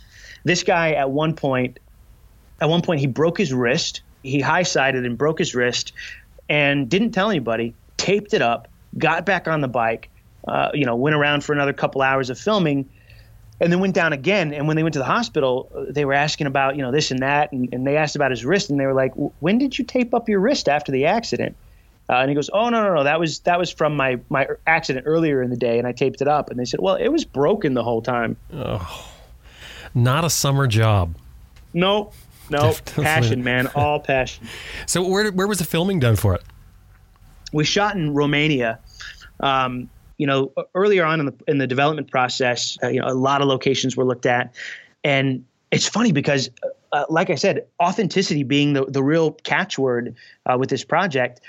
This 0.44 0.62
guy 0.62 0.92
at 0.92 1.10
one 1.10 1.34
point, 1.34 1.78
at 2.60 2.68
one 2.68 2.82
point, 2.82 3.00
he 3.00 3.06
broke 3.06 3.36
his 3.36 3.52
wrist. 3.52 4.02
He 4.22 4.40
high 4.40 4.62
sided 4.62 5.04
and 5.04 5.18
broke 5.18 5.38
his 5.38 5.54
wrist, 5.54 5.92
and 6.48 6.88
didn't 6.88 7.12
tell 7.12 7.30
anybody. 7.30 7.74
Taped 7.96 8.32
it 8.32 8.42
up, 8.42 8.68
got 8.96 9.26
back 9.26 9.48
on 9.48 9.60
the 9.60 9.68
bike. 9.68 10.08
Uh, 10.48 10.70
you 10.72 10.86
know, 10.86 10.96
went 10.96 11.14
around 11.14 11.44
for 11.44 11.52
another 11.52 11.74
couple 11.74 12.00
hours 12.00 12.30
of 12.30 12.38
filming, 12.38 12.88
and 13.60 13.70
then 13.70 13.80
went 13.80 13.94
down 13.94 14.12
again. 14.12 14.52
And 14.54 14.66
when 14.66 14.76
they 14.76 14.82
went 14.82 14.94
to 14.94 14.98
the 14.98 15.04
hospital, 15.04 15.70
uh, 15.74 15.84
they 15.90 16.04
were 16.04 16.14
asking 16.14 16.46
about 16.46 16.76
you 16.76 16.82
know 16.82 16.90
this 16.90 17.10
and 17.10 17.20
that, 17.20 17.52
and, 17.52 17.72
and 17.72 17.86
they 17.86 17.96
asked 17.96 18.16
about 18.16 18.30
his 18.30 18.44
wrist, 18.44 18.70
and 18.70 18.80
they 18.80 18.86
were 18.86 18.94
like, 18.94 19.12
"When 19.40 19.58
did 19.58 19.78
you 19.78 19.84
tape 19.84 20.14
up 20.14 20.28
your 20.28 20.40
wrist 20.40 20.68
after 20.68 20.90
the 20.90 21.06
accident?" 21.06 21.56
Uh, 22.08 22.14
and 22.14 22.28
he 22.28 22.34
goes, 22.34 22.50
"Oh 22.52 22.68
no, 22.70 22.82
no, 22.82 22.94
no! 22.94 23.04
That 23.04 23.20
was 23.20 23.40
that 23.40 23.58
was 23.58 23.70
from 23.70 23.94
my 23.96 24.18
my 24.30 24.48
accident 24.66 25.06
earlier 25.06 25.42
in 25.42 25.50
the 25.50 25.56
day, 25.56 25.78
and 25.78 25.86
I 25.86 25.92
taped 25.92 26.20
it 26.20 26.28
up." 26.28 26.50
And 26.50 26.58
they 26.58 26.64
said, 26.64 26.80
"Well, 26.80 26.96
it 26.96 27.08
was 27.08 27.24
broken 27.24 27.74
the 27.74 27.84
whole 27.84 28.02
time." 28.02 28.36
Oh, 28.52 29.12
not 29.94 30.24
a 30.24 30.30
summer 30.30 30.66
job. 30.66 31.14
No, 31.72 32.10
no 32.48 32.74
passion, 32.84 33.44
man, 33.44 33.68
all 33.76 34.00
passion. 34.00 34.48
So 34.86 35.06
where 35.06 35.30
where 35.30 35.46
was 35.46 35.58
the 35.58 35.64
filming 35.64 36.00
done 36.00 36.16
for 36.16 36.34
it? 36.34 36.42
We 37.52 37.64
shot 37.64 37.94
in 37.94 38.14
Romania. 38.14 38.78
Um, 39.40 39.88
you 40.20 40.26
know, 40.26 40.52
earlier 40.74 41.02
on 41.02 41.18
in 41.20 41.26
the 41.26 41.34
in 41.48 41.56
the 41.56 41.66
development 41.66 42.10
process, 42.10 42.76
uh, 42.82 42.88
you 42.88 43.00
know, 43.00 43.08
a 43.08 43.14
lot 43.14 43.40
of 43.40 43.48
locations 43.48 43.96
were 43.96 44.04
looked 44.04 44.26
at, 44.26 44.54
and 45.02 45.46
it's 45.70 45.88
funny 45.88 46.12
because, 46.12 46.50
uh, 46.92 47.06
like 47.08 47.30
I 47.30 47.36
said, 47.36 47.66
authenticity 47.82 48.42
being 48.42 48.74
the 48.74 48.84
the 48.84 49.02
real 49.02 49.32
catchword 49.32 50.14
uh, 50.44 50.58
with 50.58 50.68
this 50.68 50.84
project 50.84 51.40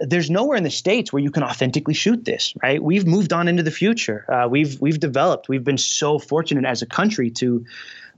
there's 0.00 0.30
nowhere 0.30 0.56
in 0.56 0.64
the 0.64 0.70
states 0.70 1.12
where 1.12 1.22
you 1.22 1.30
can 1.30 1.42
authentically 1.42 1.94
shoot 1.94 2.24
this, 2.24 2.54
right? 2.62 2.82
We've 2.82 3.06
moved 3.06 3.32
on 3.32 3.46
into 3.46 3.62
the 3.62 3.70
future. 3.70 4.24
Uh, 4.32 4.48
we've 4.48 4.80
we've 4.80 4.98
developed. 4.98 5.48
We've 5.48 5.64
been 5.64 5.78
so 5.78 6.18
fortunate 6.18 6.64
as 6.64 6.82
a 6.82 6.86
country 6.86 7.30
to 7.32 7.64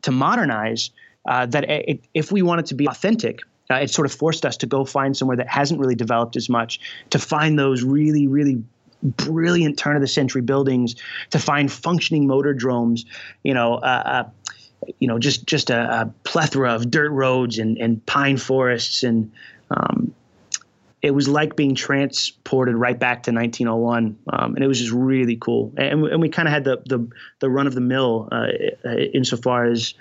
to 0.03 0.13
modernize 0.13 0.91
uh, 1.27 1.47
that 1.47 1.69
it, 1.69 2.05
if 2.15 2.31
we 2.31 2.43
wanted 2.43 2.67
to 2.67 2.75
be 2.75 2.87
authentic, 2.87 3.41
uh, 3.71 3.77
it 3.77 3.91
sort 3.91 4.07
of 4.07 4.13
forced 4.13 4.47
us 4.47 4.57
to 4.59 4.67
go 4.67 4.85
find 4.85 5.17
somewhere 5.17 5.37
that 5.37 5.49
hasn't 5.49 5.81
really 5.81 5.97
developed 5.97 6.37
as 6.37 6.49
much, 6.49 6.79
to 7.11 7.19
find 7.19 7.59
those 7.59 7.83
really 7.83 8.29
really 8.29 8.63
brilliant 9.05 9.79
turn 9.79 9.97
of 9.97 10.03
the 10.03 10.09
century 10.09 10.43
buildings, 10.43 10.97
to 11.31 11.39
find 11.39 11.71
functioning 11.71 12.27
motor 12.27 12.55
dromes, 12.55 13.05
you 13.43 13.55
know. 13.55 13.75
Uh, 13.77 14.03
uh, 14.07 14.25
you 14.99 15.09
know, 15.09 15.19
just 15.19 15.47
just 15.47 15.71
a, 15.71 16.03
a, 16.03 16.15
plethora 16.25 16.75
of 16.75 16.91
dirt 16.91 17.11
roads 17.11 17.59
and, 17.59 17.79
and 17.79 18.05
pine 18.05 18.37
forests 18.37 19.03
and 19.03 19.33
um, 19.71 20.15
it 21.05 21.15
was 21.15 21.29
like 21.29 21.55
being 21.55 21.75
transported 21.75 22.77
right 22.77 22.99
back 22.99 23.25
to 23.25 23.31
1901, 23.31 24.17
um, 24.33 24.55
and 24.55 24.65
it 24.65 24.67
was 24.67 24.79
just 24.79 24.91
really 24.91 25.37
cool. 25.37 25.71
And, 25.77 26.07
and 26.07 26.19
we 26.19 26.31
kind 26.31 26.49
of 26.49 26.55
had 26.55 26.65
the, 26.65 26.83
the 26.87 27.07
the 27.41 27.51
run 27.51 27.67
of 27.67 27.75
the 27.75 27.83
mill 27.83 28.27
uh, 28.33 28.47
insofar 29.13 29.67
as 29.67 29.93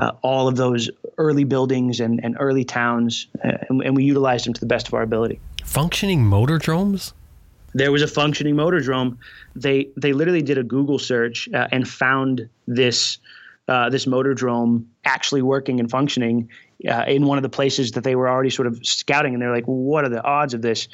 uh, 0.00 0.10
all 0.22 0.48
of 0.48 0.56
those 0.56 0.90
early 1.16 1.44
buildings 1.44 2.00
and, 2.00 2.18
and 2.24 2.36
early 2.40 2.64
towns, 2.64 3.28
uh, 3.44 3.52
and, 3.68 3.82
and, 3.82 3.94
we 3.94 4.02
utilized 4.02 4.46
them 4.46 4.52
to 4.52 4.58
the 4.58 4.66
best 4.66 4.88
of 4.88 4.94
our 4.94 5.02
ability. 5.02 5.38
Functioning 5.64 6.26
motor 6.26 6.58
dromes. 6.58 7.12
There 7.74 7.92
was 7.92 8.02
a 8.02 8.08
functioning 8.08 8.56
motor 8.56 8.80
drome. 8.80 9.18
They 9.54 9.88
they 9.96 10.12
literally 10.12 10.42
did 10.42 10.58
a 10.58 10.62
Google 10.62 10.98
search 10.98 11.48
uh, 11.52 11.68
and 11.70 11.86
found 11.86 12.48
this 12.66 13.18
uh, 13.68 13.90
this 13.90 14.06
motor 14.06 14.34
drome 14.34 14.88
actually 15.04 15.42
working 15.42 15.78
and 15.78 15.90
functioning 15.90 16.48
uh, 16.88 17.04
in 17.06 17.26
one 17.26 17.38
of 17.38 17.42
the 17.42 17.48
places 17.48 17.92
that 17.92 18.04
they 18.04 18.14
were 18.14 18.28
already 18.28 18.50
sort 18.50 18.66
of 18.66 18.78
scouting, 18.84 19.34
and 19.34 19.42
they're 19.42 19.52
like, 19.52 19.66
"What 19.66 20.04
are 20.04 20.08
the 20.08 20.22
odds 20.22 20.54
of 20.54 20.62
this?" 20.62 20.88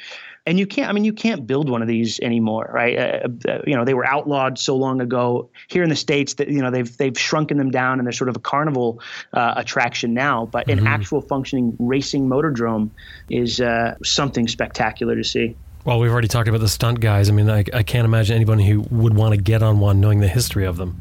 And 0.47 0.59
you 0.59 0.67
can't. 0.67 0.89
I 0.89 0.91
mean, 0.91 1.05
you 1.05 1.13
can't 1.13 1.47
build 1.47 1.69
one 1.69 1.81
of 1.81 1.87
these 1.87 2.19
anymore, 2.19 2.69
right? 2.73 2.97
Uh, 2.97 3.27
uh, 3.47 3.61
you 3.65 3.75
know, 3.75 3.85
they 3.85 3.93
were 3.93 4.05
outlawed 4.05 4.59
so 4.59 4.75
long 4.75 4.99
ago 4.99 5.49
here 5.69 5.83
in 5.83 5.89
the 5.89 5.95
states 5.95 6.35
that 6.35 6.49
you 6.49 6.61
know 6.61 6.71
they've 6.71 6.97
they've 6.97 7.17
shrunken 7.17 7.57
them 7.57 7.71
down, 7.71 7.99
and 7.99 8.05
they're 8.05 8.13
sort 8.13 8.29
of 8.29 8.35
a 8.35 8.41
carnival 8.41 8.99
uh, 9.33 9.53
attraction 9.57 10.13
now. 10.13 10.45
But 10.45 10.67
mm-hmm. 10.67 10.79
an 10.79 10.87
actual 10.87 11.21
functioning 11.21 11.75
racing 11.79 12.27
motordrome 12.27 12.89
is 13.29 13.61
uh, 13.61 13.95
something 14.03 14.47
spectacular 14.47 15.15
to 15.15 15.23
see. 15.23 15.55
Well, 15.85 15.99
we've 15.99 16.11
already 16.11 16.27
talked 16.27 16.47
about 16.47 16.61
the 16.61 16.67
stunt 16.67 16.99
guys. 16.99 17.29
I 17.29 17.31
mean, 17.31 17.47
I, 17.47 17.63
I 17.71 17.83
can't 17.83 18.05
imagine 18.05 18.35
anybody 18.35 18.65
who 18.65 18.81
would 18.89 19.15
want 19.15 19.35
to 19.35 19.41
get 19.41 19.61
on 19.61 19.79
one 19.79 20.01
knowing 20.01 20.19
the 20.19 20.27
history 20.27 20.65
of 20.65 20.77
them. 20.77 20.99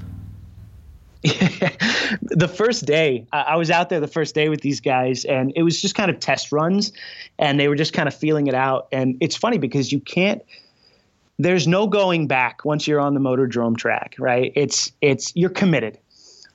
the 1.22 2.52
first 2.54 2.84
day, 2.84 3.26
I 3.32 3.56
was 3.56 3.70
out 3.70 3.88
there 3.88 3.98
the 3.98 4.06
first 4.06 4.34
day 4.34 4.50
with 4.50 4.60
these 4.60 4.80
guys, 4.80 5.24
and 5.24 5.54
it 5.56 5.62
was 5.62 5.80
just 5.80 5.94
kind 5.94 6.10
of 6.10 6.20
test 6.20 6.52
runs, 6.52 6.92
and 7.38 7.58
they 7.58 7.68
were 7.68 7.76
just 7.76 7.94
kind 7.94 8.08
of 8.08 8.14
feeling 8.14 8.46
it 8.46 8.54
out. 8.54 8.88
And 8.92 9.16
it's 9.22 9.34
funny 9.34 9.56
because 9.56 9.90
you 9.90 10.00
can't. 10.00 10.42
There's 11.38 11.66
no 11.66 11.86
going 11.86 12.26
back 12.26 12.66
once 12.66 12.86
you're 12.86 13.00
on 13.00 13.14
the 13.14 13.20
motor 13.20 13.48
motordrome 13.48 13.78
track, 13.78 14.16
right? 14.18 14.52
It's 14.54 14.92
it's 15.00 15.34
you're 15.34 15.48
committed. 15.48 15.98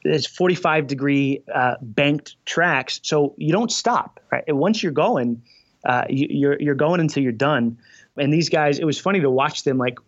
It's 0.04 0.28
45 0.28 0.86
degree 0.86 1.42
uh, 1.54 1.76
banked 1.82 2.36
tracks, 2.46 3.00
so 3.02 3.34
you 3.38 3.52
don't 3.52 3.72
stop. 3.72 4.20
Right, 4.32 4.44
once 4.56 4.84
you're 4.84 4.92
going, 4.92 5.42
uh, 5.84 6.06
you, 6.08 6.28
you're 6.30 6.62
you're 6.62 6.76
going 6.76 7.00
until 7.00 7.24
you're 7.24 7.32
done. 7.32 7.80
And 8.20 8.32
these 8.34 8.50
guys, 8.50 8.80
it 8.80 8.86
was 8.86 9.00
funny 9.00 9.22
to 9.22 9.30
watch 9.30 9.64
them 9.64 9.78
like 9.78 10.00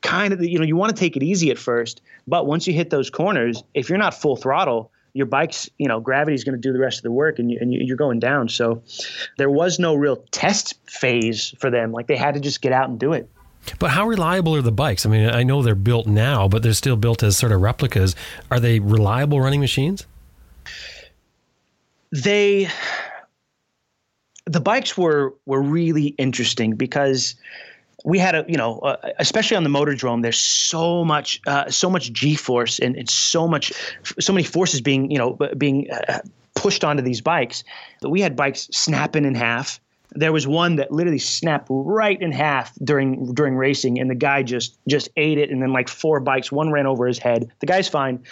kind 0.00 0.32
of 0.32 0.42
you 0.42 0.58
know 0.58 0.64
you 0.64 0.76
want 0.76 0.94
to 0.94 0.98
take 0.98 1.16
it 1.16 1.22
easy 1.22 1.50
at 1.50 1.58
first 1.58 2.00
but 2.26 2.46
once 2.46 2.66
you 2.66 2.72
hit 2.72 2.88
those 2.88 3.10
corners 3.10 3.62
if 3.74 3.90
you're 3.90 3.98
not 3.98 4.14
full 4.14 4.36
throttle 4.36 4.90
your 5.14 5.26
bike's 5.26 5.68
you 5.78 5.88
know 5.88 6.00
gravity's 6.00 6.44
going 6.44 6.54
to 6.54 6.60
do 6.60 6.72
the 6.72 6.78
rest 6.78 6.98
of 6.98 7.02
the 7.02 7.12
work 7.12 7.38
and, 7.38 7.50
you, 7.50 7.58
and 7.60 7.72
you're 7.72 7.96
going 7.96 8.18
down. 8.18 8.48
So 8.48 8.82
there 9.38 9.50
was 9.50 9.78
no 9.78 9.94
real 9.94 10.16
test 10.30 10.74
phase 10.88 11.54
for 11.58 11.70
them. 11.70 11.92
Like 11.92 12.06
they 12.06 12.16
had 12.16 12.34
to 12.34 12.40
just 12.40 12.62
get 12.62 12.72
out 12.72 12.88
and 12.88 12.98
do 12.98 13.12
it. 13.12 13.28
But 13.78 13.90
how 13.90 14.08
reliable 14.08 14.56
are 14.56 14.62
the 14.62 14.72
bikes? 14.72 15.06
I 15.06 15.10
mean 15.10 15.28
i 15.28 15.42
know 15.42 15.62
they're 15.62 15.74
built 15.74 16.06
now 16.06 16.48
but 16.48 16.62
they're 16.62 16.72
still 16.72 16.96
built 16.96 17.22
as 17.22 17.36
sort 17.36 17.52
of 17.52 17.60
replicas. 17.60 18.14
Are 18.50 18.60
they 18.60 18.80
reliable 18.80 19.40
running 19.40 19.60
machines? 19.60 20.06
They 22.10 22.68
the 24.44 24.60
bikes 24.60 24.96
were 24.96 25.34
were 25.46 25.62
really 25.62 26.08
interesting 26.18 26.74
because 26.74 27.34
we 28.04 28.18
had 28.18 28.34
a 28.34 28.44
you 28.48 28.56
know 28.56 28.78
uh, 28.80 28.96
especially 29.18 29.56
on 29.56 29.64
the 29.64 29.70
motordrome 29.70 30.22
there's 30.22 30.40
so 30.40 31.04
much 31.04 31.40
uh, 31.46 31.70
so 31.70 31.88
much 31.88 32.12
g-force 32.12 32.78
and, 32.78 32.96
and 32.96 33.08
so 33.08 33.46
much 33.46 33.72
so 34.18 34.32
many 34.32 34.44
forces 34.44 34.80
being 34.80 35.10
you 35.10 35.18
know 35.18 35.38
being 35.56 35.90
uh, 35.90 36.20
pushed 36.54 36.84
onto 36.84 37.02
these 37.02 37.20
bikes. 37.20 37.64
That 38.00 38.10
we 38.10 38.20
had 38.20 38.36
bikes 38.36 38.68
snapping 38.72 39.24
in 39.24 39.34
half. 39.34 39.80
There 40.14 40.32
was 40.32 40.46
one 40.46 40.76
that 40.76 40.92
literally 40.92 41.18
snapped 41.18 41.68
right 41.70 42.20
in 42.20 42.32
half 42.32 42.74
during 42.84 43.32
during 43.32 43.56
racing 43.56 43.98
and 43.98 44.10
the 44.10 44.14
guy 44.14 44.42
just 44.42 44.76
just 44.86 45.08
ate 45.16 45.38
it 45.38 45.50
and 45.50 45.62
then 45.62 45.72
like 45.72 45.88
four 45.88 46.20
bikes 46.20 46.52
one 46.52 46.70
ran 46.70 46.86
over 46.86 47.06
his 47.06 47.18
head. 47.18 47.50
The 47.60 47.66
guy's 47.66 47.88
fine 47.88 48.22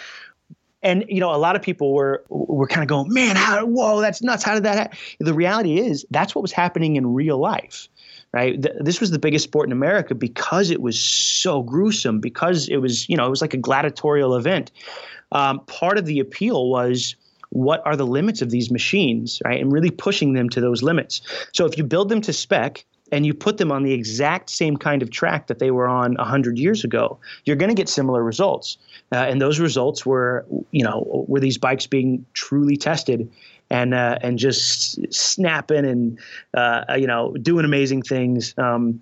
and 0.83 1.05
you 1.07 1.19
know 1.19 1.33
a 1.33 1.37
lot 1.37 1.55
of 1.55 1.61
people 1.61 1.93
were 1.93 2.23
were 2.29 2.67
kind 2.67 2.83
of 2.83 2.87
going 2.87 3.13
man 3.13 3.35
how 3.35 3.65
whoa 3.65 4.01
that's 4.01 4.21
nuts 4.21 4.43
how 4.43 4.53
did 4.53 4.63
that 4.63 4.77
happen? 4.77 4.97
the 5.19 5.33
reality 5.33 5.79
is 5.79 6.05
that's 6.11 6.33
what 6.35 6.41
was 6.41 6.51
happening 6.51 6.95
in 6.95 7.13
real 7.13 7.37
life 7.37 7.87
right? 8.33 8.61
Th- 8.61 8.75
this 8.79 8.99
was 8.99 9.11
the 9.11 9.19
biggest 9.19 9.43
sport 9.43 9.67
in 9.67 9.71
America 9.71 10.15
because 10.15 10.71
it 10.71 10.81
was 10.81 10.99
so 10.99 11.61
gruesome, 11.61 12.19
because 12.19 12.69
it 12.69 12.77
was, 12.77 13.07
you 13.09 13.17
know, 13.17 13.25
it 13.25 13.29
was 13.29 13.41
like 13.41 13.53
a 13.53 13.57
gladiatorial 13.57 14.35
event. 14.35 14.71
Um, 15.31 15.59
part 15.65 15.97
of 15.97 16.05
the 16.05 16.19
appeal 16.19 16.69
was 16.69 17.15
what 17.49 17.85
are 17.85 17.95
the 17.95 18.05
limits 18.05 18.41
of 18.41 18.49
these 18.49 18.71
machines, 18.71 19.41
right? 19.43 19.61
And 19.61 19.71
really 19.71 19.91
pushing 19.91 20.33
them 20.33 20.49
to 20.49 20.61
those 20.61 20.81
limits. 20.81 21.21
So 21.53 21.65
if 21.65 21.77
you 21.77 21.83
build 21.83 22.09
them 22.09 22.21
to 22.21 22.33
spec, 22.33 22.85
and 23.11 23.25
you 23.25 23.33
put 23.33 23.57
them 23.57 23.71
on 23.71 23.83
the 23.83 23.93
exact 23.93 24.49
same 24.49 24.77
kind 24.77 25.01
of 25.01 25.11
track 25.11 25.47
that 25.47 25.59
they 25.59 25.71
were 25.71 25.87
on 25.87 26.15
100 26.15 26.57
years 26.57 26.83
ago, 26.83 27.19
you're 27.45 27.55
going 27.55 27.69
to 27.69 27.75
get 27.75 27.89
similar 27.89 28.23
results. 28.23 28.77
Uh, 29.11 29.17
and 29.17 29.41
those 29.41 29.59
results 29.59 30.05
were, 30.05 30.45
you 30.71 30.83
know, 30.83 31.25
were 31.27 31.39
these 31.39 31.57
bikes 31.57 31.87
being 31.87 32.25
truly 32.33 32.77
tested 32.77 33.29
and 33.71 33.93
uh, 33.93 34.19
and 34.21 34.37
just 34.37 35.13
snapping 35.13 35.85
and 35.85 36.19
uh, 36.53 36.83
you 36.97 37.07
know 37.07 37.33
doing 37.41 37.65
amazing 37.65 38.03
things. 38.03 38.53
Um, 38.57 39.01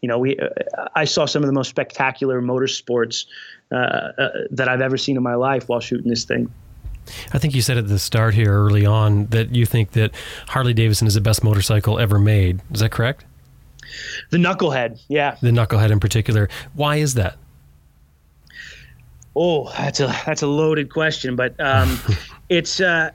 you 0.00 0.08
know, 0.08 0.18
we 0.18 0.38
I 0.94 1.04
saw 1.04 1.26
some 1.26 1.42
of 1.42 1.48
the 1.48 1.52
most 1.52 1.68
spectacular 1.68 2.40
motorsports 2.40 3.26
uh, 3.72 3.74
uh, 3.74 4.28
that 4.50 4.68
I've 4.68 4.80
ever 4.80 4.96
seen 4.96 5.16
in 5.16 5.22
my 5.22 5.34
life 5.34 5.68
while 5.68 5.80
shooting 5.80 6.08
this 6.08 6.24
thing. 6.24 6.50
I 7.32 7.38
think 7.38 7.54
you 7.54 7.62
said 7.62 7.76
at 7.76 7.88
the 7.88 7.98
start 7.98 8.34
here 8.34 8.52
early 8.52 8.86
on 8.86 9.26
that 9.26 9.54
you 9.54 9.66
think 9.66 9.92
that 9.92 10.12
Harley 10.48 10.74
Davidson 10.74 11.06
is 11.06 11.14
the 11.14 11.20
best 11.20 11.42
motorcycle 11.42 11.98
ever 11.98 12.18
made. 12.18 12.60
Is 12.72 12.80
that 12.80 12.92
correct? 12.92 13.24
The 14.30 14.38
Knucklehead, 14.38 15.00
yeah. 15.08 15.36
The 15.40 15.50
Knucklehead 15.50 15.90
in 15.90 16.00
particular. 16.00 16.48
Why 16.74 16.96
is 16.96 17.14
that? 17.14 17.36
Oh, 19.36 19.70
that's 19.70 20.00
a 20.00 20.06
that's 20.26 20.42
a 20.42 20.46
loaded 20.46 20.92
question, 20.92 21.36
but 21.36 21.58
um, 21.60 21.98
it's 22.48 22.80
uh, 22.80 23.10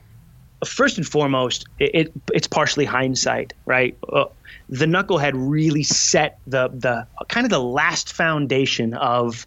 first 0.66 0.98
and 0.98 1.08
foremost, 1.08 1.66
it, 1.80 1.92
it, 1.94 2.14
it's 2.34 2.48
partially 2.48 2.86
hindsight, 2.86 3.54
right? 3.66 3.98
Uh, 4.12 4.26
the 4.70 4.86
knucklehead 4.86 5.34
really 5.36 5.84
set 5.84 6.40
the 6.48 6.70
the 6.70 7.06
kind 7.28 7.46
of 7.46 7.50
the 7.50 7.60
last 7.60 8.14
foundation 8.14 8.94
of 8.94 9.46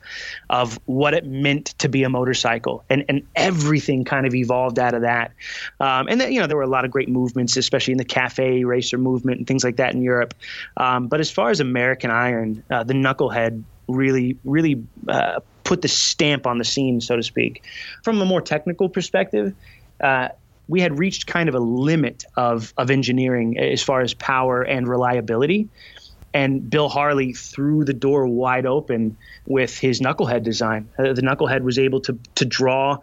of 0.50 0.78
what 0.86 1.14
it 1.14 1.26
meant 1.26 1.66
to 1.78 1.88
be 1.88 2.02
a 2.02 2.08
motorcycle, 2.08 2.84
and 2.90 3.04
and 3.08 3.26
everything 3.34 4.04
kind 4.04 4.26
of 4.26 4.34
evolved 4.34 4.78
out 4.78 4.94
of 4.94 5.02
that. 5.02 5.32
Um, 5.80 6.08
and 6.08 6.20
then 6.20 6.32
you 6.32 6.40
know 6.40 6.46
there 6.46 6.56
were 6.56 6.62
a 6.62 6.68
lot 6.68 6.84
of 6.84 6.90
great 6.90 7.08
movements, 7.08 7.56
especially 7.56 7.92
in 7.92 7.98
the 7.98 8.04
cafe 8.04 8.64
racer 8.64 8.98
movement 8.98 9.38
and 9.38 9.46
things 9.46 9.64
like 9.64 9.76
that 9.76 9.94
in 9.94 10.02
Europe. 10.02 10.34
Um, 10.76 11.08
but 11.08 11.20
as 11.20 11.30
far 11.30 11.50
as 11.50 11.60
American 11.60 12.10
Iron, 12.10 12.62
uh, 12.70 12.84
the 12.84 12.94
knucklehead 12.94 13.62
really 13.88 14.36
really 14.44 14.84
uh, 15.08 15.40
put 15.64 15.82
the 15.82 15.88
stamp 15.88 16.46
on 16.46 16.58
the 16.58 16.64
scene, 16.64 17.00
so 17.00 17.16
to 17.16 17.22
speak. 17.22 17.64
From 18.02 18.20
a 18.20 18.24
more 18.24 18.40
technical 18.40 18.88
perspective. 18.88 19.54
Uh, 20.00 20.28
we 20.68 20.80
had 20.80 20.98
reached 20.98 21.26
kind 21.26 21.48
of 21.48 21.54
a 21.54 21.60
limit 21.60 22.24
of 22.36 22.72
of 22.76 22.90
engineering 22.90 23.58
as 23.58 23.82
far 23.82 24.00
as 24.00 24.14
power 24.14 24.62
and 24.62 24.88
reliability. 24.88 25.68
And 26.34 26.68
Bill 26.68 26.90
Harley 26.90 27.32
threw 27.32 27.84
the 27.84 27.94
door 27.94 28.26
wide 28.26 28.66
open 28.66 29.16
with 29.46 29.78
his 29.78 30.00
knucklehead 30.00 30.42
design. 30.42 30.90
Uh, 30.98 31.14
the 31.14 31.22
knucklehead 31.22 31.62
was 31.62 31.78
able 31.78 32.00
to 32.02 32.18
to 32.34 32.44
draw, 32.44 32.98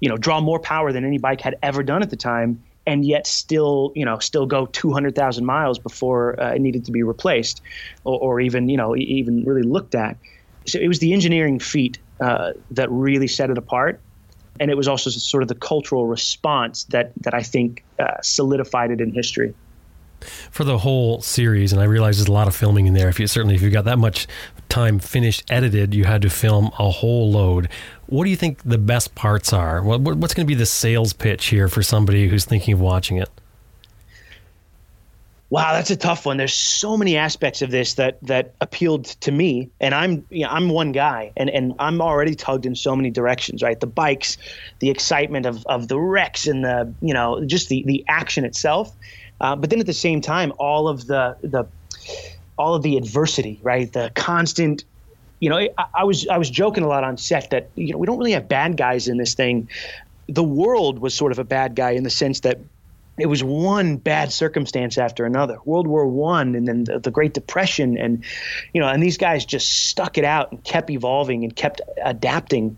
you 0.00 0.08
know, 0.08 0.16
draw 0.16 0.40
more 0.40 0.60
power 0.60 0.92
than 0.92 1.04
any 1.04 1.18
bike 1.18 1.40
had 1.40 1.56
ever 1.62 1.82
done 1.82 2.02
at 2.02 2.10
the 2.10 2.16
time, 2.16 2.62
and 2.86 3.04
yet 3.04 3.26
still, 3.26 3.92
you 3.96 4.04
know, 4.04 4.18
still 4.18 4.46
go 4.46 4.66
200,000 4.66 5.44
miles 5.44 5.78
before 5.78 6.40
uh, 6.40 6.54
it 6.54 6.60
needed 6.60 6.84
to 6.84 6.92
be 6.92 7.02
replaced, 7.02 7.60
or, 8.04 8.18
or, 8.20 8.40
even, 8.40 8.68
you 8.68 8.76
know, 8.76 8.94
even 8.96 9.44
really 9.44 9.62
looked 9.62 9.94
at. 9.94 10.16
So 10.66 10.78
it 10.78 10.86
was 10.86 11.00
the 11.00 11.12
engineering 11.12 11.58
feat 11.58 11.98
uh, 12.20 12.52
that 12.70 12.90
really 12.90 13.26
set 13.26 13.50
it 13.50 13.58
apart 13.58 14.00
and 14.60 14.70
it 14.70 14.76
was 14.76 14.88
also 14.88 15.10
sort 15.10 15.42
of 15.42 15.48
the 15.48 15.54
cultural 15.54 16.06
response 16.06 16.84
that 16.84 17.12
that 17.22 17.34
I 17.34 17.42
think 17.42 17.84
uh, 17.98 18.20
solidified 18.22 18.90
it 18.90 19.00
in 19.00 19.12
history. 19.12 19.54
For 20.50 20.64
the 20.64 20.78
whole 20.78 21.20
series, 21.20 21.72
and 21.72 21.80
I 21.80 21.84
realize 21.84 22.16
there's 22.16 22.28
a 22.28 22.32
lot 22.32 22.48
of 22.48 22.56
filming 22.56 22.86
in 22.86 22.94
there. 22.94 23.08
If 23.08 23.20
you 23.20 23.26
certainly 23.26 23.54
if 23.54 23.62
you 23.62 23.70
got 23.70 23.84
that 23.84 23.98
much 23.98 24.26
time 24.68 24.98
finished 24.98 25.44
edited, 25.50 25.94
you 25.94 26.04
had 26.04 26.22
to 26.22 26.30
film 26.30 26.70
a 26.78 26.90
whole 26.90 27.30
load. 27.30 27.68
What 28.06 28.24
do 28.24 28.30
you 28.30 28.36
think 28.36 28.62
the 28.62 28.78
best 28.78 29.14
parts 29.14 29.52
are? 29.52 29.82
What, 29.82 30.00
what's 30.00 30.32
going 30.34 30.46
to 30.46 30.48
be 30.48 30.54
the 30.54 30.66
sales 30.66 31.12
pitch 31.12 31.46
here 31.46 31.68
for 31.68 31.82
somebody 31.82 32.28
who's 32.28 32.44
thinking 32.44 32.74
of 32.74 32.80
watching 32.80 33.18
it? 33.18 33.28
Wow, 35.48 35.74
that's 35.74 35.90
a 35.90 35.96
tough 35.96 36.26
one. 36.26 36.38
There's 36.38 36.54
so 36.54 36.96
many 36.96 37.16
aspects 37.16 37.62
of 37.62 37.70
this 37.70 37.94
that 37.94 38.18
that 38.22 38.56
appealed 38.60 39.04
to 39.04 39.30
me, 39.30 39.70
and 39.80 39.94
I'm 39.94 40.26
you 40.28 40.42
know, 40.42 40.50
I'm 40.50 40.68
one 40.68 40.90
guy, 40.90 41.32
and 41.36 41.48
and 41.48 41.72
I'm 41.78 42.00
already 42.00 42.34
tugged 42.34 42.66
in 42.66 42.74
so 42.74 42.96
many 42.96 43.12
directions. 43.12 43.62
Right, 43.62 43.78
the 43.78 43.86
bikes, 43.86 44.38
the 44.80 44.90
excitement 44.90 45.46
of 45.46 45.64
of 45.66 45.86
the 45.86 46.00
wrecks, 46.00 46.48
and 46.48 46.64
the 46.64 46.92
you 47.00 47.14
know 47.14 47.44
just 47.44 47.68
the 47.68 47.84
the 47.86 48.04
action 48.08 48.44
itself, 48.44 48.90
uh, 49.40 49.54
but 49.54 49.70
then 49.70 49.78
at 49.78 49.86
the 49.86 49.92
same 49.92 50.20
time, 50.20 50.52
all 50.58 50.88
of 50.88 51.06
the 51.06 51.36
the 51.42 51.64
all 52.58 52.74
of 52.74 52.82
the 52.82 52.96
adversity, 52.96 53.60
right, 53.62 53.92
the 53.92 54.10
constant. 54.16 54.84
You 55.38 55.50
know, 55.50 55.58
I, 55.58 55.68
I 55.94 56.04
was 56.04 56.26
I 56.26 56.38
was 56.38 56.50
joking 56.50 56.82
a 56.82 56.88
lot 56.88 57.04
on 57.04 57.18
set 57.18 57.50
that 57.50 57.70
you 57.76 57.92
know 57.92 57.98
we 57.98 58.06
don't 58.06 58.18
really 58.18 58.32
have 58.32 58.48
bad 58.48 58.76
guys 58.76 59.06
in 59.06 59.16
this 59.16 59.34
thing. 59.34 59.68
The 60.28 60.42
world 60.42 60.98
was 60.98 61.14
sort 61.14 61.30
of 61.30 61.38
a 61.38 61.44
bad 61.44 61.76
guy 61.76 61.92
in 61.92 62.02
the 62.02 62.10
sense 62.10 62.40
that 62.40 62.58
it 63.18 63.26
was 63.26 63.42
one 63.42 63.96
bad 63.96 64.30
circumstance 64.32 64.98
after 64.98 65.24
another. 65.24 65.58
World 65.64 65.86
war 65.86 66.06
one 66.06 66.54
and 66.54 66.68
then 66.68 66.84
the, 66.84 66.98
the, 66.98 67.10
great 67.10 67.32
depression 67.32 67.96
and 67.96 68.24
you 68.72 68.80
know 68.80 68.88
and 68.88 69.02
these 69.02 69.16
guys 69.16 69.44
just 69.44 69.86
stuck 69.88 70.18
it 70.18 70.24
out 70.24 70.52
and 70.52 70.62
kept 70.62 70.90
evolving 70.90 71.44
and 71.44 71.54
kept 71.54 71.80
adapting. 72.02 72.76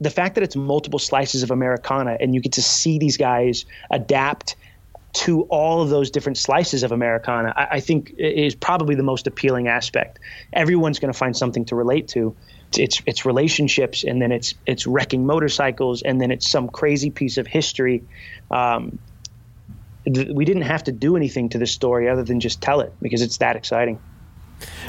The 0.00 0.10
fact 0.10 0.34
that 0.34 0.44
it's 0.44 0.56
multiple 0.56 0.98
slices 0.98 1.42
of 1.42 1.50
americana 1.50 2.16
and 2.20 2.34
you 2.34 2.40
get 2.40 2.52
to 2.52 2.62
see 2.62 2.98
these 2.98 3.16
guys 3.16 3.64
adapt 3.90 4.56
to 5.14 5.42
all 5.44 5.80
of 5.80 5.88
those 5.88 6.10
different 6.10 6.36
slices 6.36 6.82
of 6.82 6.92
americana 6.92 7.54
i, 7.56 7.76
I 7.76 7.80
think 7.80 8.12
is 8.18 8.54
probably 8.54 8.94
the 8.94 9.02
most 9.02 9.26
appealing 9.26 9.68
aspect. 9.68 10.18
Everyone's 10.52 10.98
going 10.98 11.12
to 11.12 11.18
find 11.18 11.34
something 11.34 11.64
to 11.66 11.76
relate 11.76 12.08
to. 12.08 12.36
It's 12.76 13.00
it's 13.06 13.24
relationships 13.24 14.04
and 14.04 14.20
then 14.20 14.32
it's 14.32 14.54
it's 14.66 14.86
wrecking 14.86 15.24
motorcycles 15.24 16.02
and 16.02 16.20
then 16.20 16.30
it's 16.30 16.46
some 16.46 16.68
crazy 16.68 17.10
piece 17.10 17.38
of 17.38 17.46
history. 17.46 18.04
Um, 18.50 18.98
we 20.06 20.44
didn't 20.44 20.62
have 20.62 20.84
to 20.84 20.92
do 20.92 21.16
anything 21.16 21.48
to 21.50 21.58
this 21.58 21.72
story 21.72 22.08
other 22.08 22.22
than 22.22 22.40
just 22.40 22.60
tell 22.60 22.80
it 22.80 22.92
because 23.02 23.22
it's 23.22 23.38
that 23.38 23.56
exciting. 23.56 23.98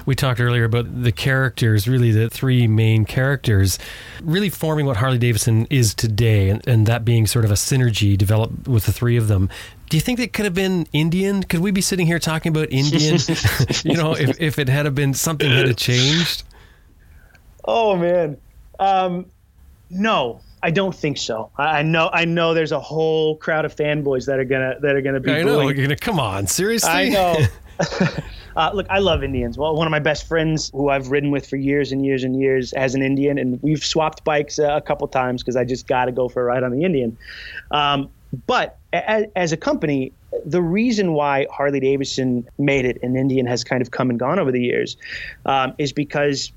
We 0.06 0.16
talked 0.16 0.40
earlier 0.40 0.64
about 0.64 1.04
the 1.04 1.12
characters, 1.12 1.88
really 1.88 2.12
the 2.12 2.30
three 2.30 2.68
main 2.68 3.04
characters, 3.04 3.78
really 4.22 4.50
forming 4.50 4.86
what 4.86 4.98
Harley 4.98 5.18
Davidson 5.18 5.68
is 5.70 5.94
today, 5.94 6.50
and, 6.50 6.66
and 6.66 6.86
that 6.86 7.04
being 7.04 7.28
sort 7.28 7.44
of 7.44 7.52
a 7.52 7.56
synergy 7.56 8.18
developed 8.18 8.68
with 8.68 8.86
the 8.86 8.94
three 8.94 9.18
of 9.18 9.28
them. 9.28 9.50
Do 9.90 9.98
you 9.98 10.02
think 10.02 10.20
it 10.20 10.32
could 10.32 10.46
have 10.46 10.54
been 10.54 10.88
Indian? 10.94 11.44
Could 11.44 11.60
we 11.60 11.72
be 11.72 11.82
sitting 11.82 12.08
here 12.08 12.20
talking 12.20 12.52
about 12.52 12.72
Indian? 12.72 13.18
you 13.84 13.96
know, 13.96 14.14
if, 14.14 14.40
if 14.40 14.60
it 14.60 14.70
had 14.70 14.94
been 14.96 15.14
something 15.14 15.50
had 15.50 15.76
changed? 15.78 16.44
Oh, 17.66 17.98
man. 17.98 18.38
Um, 18.80 19.26
no, 19.90 20.42
I 20.64 20.72
don't 20.72 20.96
think 20.96 21.18
so. 21.18 21.52
I 21.58 21.84
know. 21.84 22.10
I 22.12 22.26
know. 22.26 22.54
There's 22.54 22.72
a 22.72 22.80
whole 22.80 23.38
crowd 23.38 23.66
of 23.66 23.76
fanboys 23.76 24.26
that 24.26 24.40
are 24.40 24.46
gonna 24.46 24.76
that 24.82 24.96
are 24.96 25.02
gonna 25.02 25.20
be. 25.20 25.32
I 25.32 25.44
know. 25.44 25.62
You're 25.62 25.74
gonna 25.74 25.96
come 25.96 26.20
on. 26.20 26.48
Seriously. 26.48 26.90
I 26.90 27.10
know. 27.10 27.38
uh, 28.56 28.72
look, 28.74 28.88
I 28.90 29.00
love 29.00 29.24
Indians. 29.24 29.58
Well, 29.58 29.76
one 29.76 29.86
of 29.86 29.92
my 29.92 30.00
best 30.00 30.28
friends, 30.28 30.72
who 30.72 30.90
I've 30.90 31.10
ridden 31.10 31.32
with 31.32 31.48
for 31.48 31.58
years 31.58 31.92
and 31.92 32.04
years 32.06 32.24
and 32.24 32.40
years, 32.40 32.74
as 32.74 32.96
an 32.96 33.04
Indian, 33.04 33.38
and 33.38 33.62
we've 33.62 33.84
swapped 33.84 34.24
bikes 34.24 34.58
uh, 34.58 34.76
a 34.76 34.82
couple 34.82 35.08
times 35.08 35.44
because 35.44 35.56
I 35.56 35.64
just 35.64 35.88
got 35.88 36.06
to 36.06 36.12
go 36.12 36.28
for 36.28 36.42
a 36.42 36.46
ride 36.46 36.64
on 36.64 36.72
the 36.72 36.84
Indian. 36.84 37.18
Um, 37.70 38.10
but 38.48 38.78
as, 38.94 39.26
as 39.36 39.52
a 39.52 39.58
company, 39.58 40.12
the 40.46 40.62
reason 40.62 41.14
why 41.14 41.48
Harley 41.52 41.80
Davidson 41.80 42.48
made 42.58 42.86
it 42.86 43.00
and 43.02 43.16
Indian 43.16 43.46
has 43.46 43.64
kind 43.64 43.82
of 43.82 43.92
come 43.92 44.10
and 44.10 44.20
gone 44.20 44.40
over 44.40 44.52
the 44.52 44.62
years 44.62 44.98
um, 45.46 45.74
is 45.78 45.94
because 45.94 46.52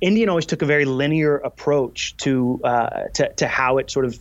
Indian 0.00 0.28
always 0.28 0.46
took 0.46 0.62
a 0.62 0.66
very 0.66 0.84
linear 0.84 1.36
approach 1.36 2.16
to, 2.18 2.60
uh, 2.64 3.04
to, 3.14 3.32
to 3.34 3.48
how 3.48 3.78
it 3.78 3.90
sort 3.90 4.04
of 4.04 4.18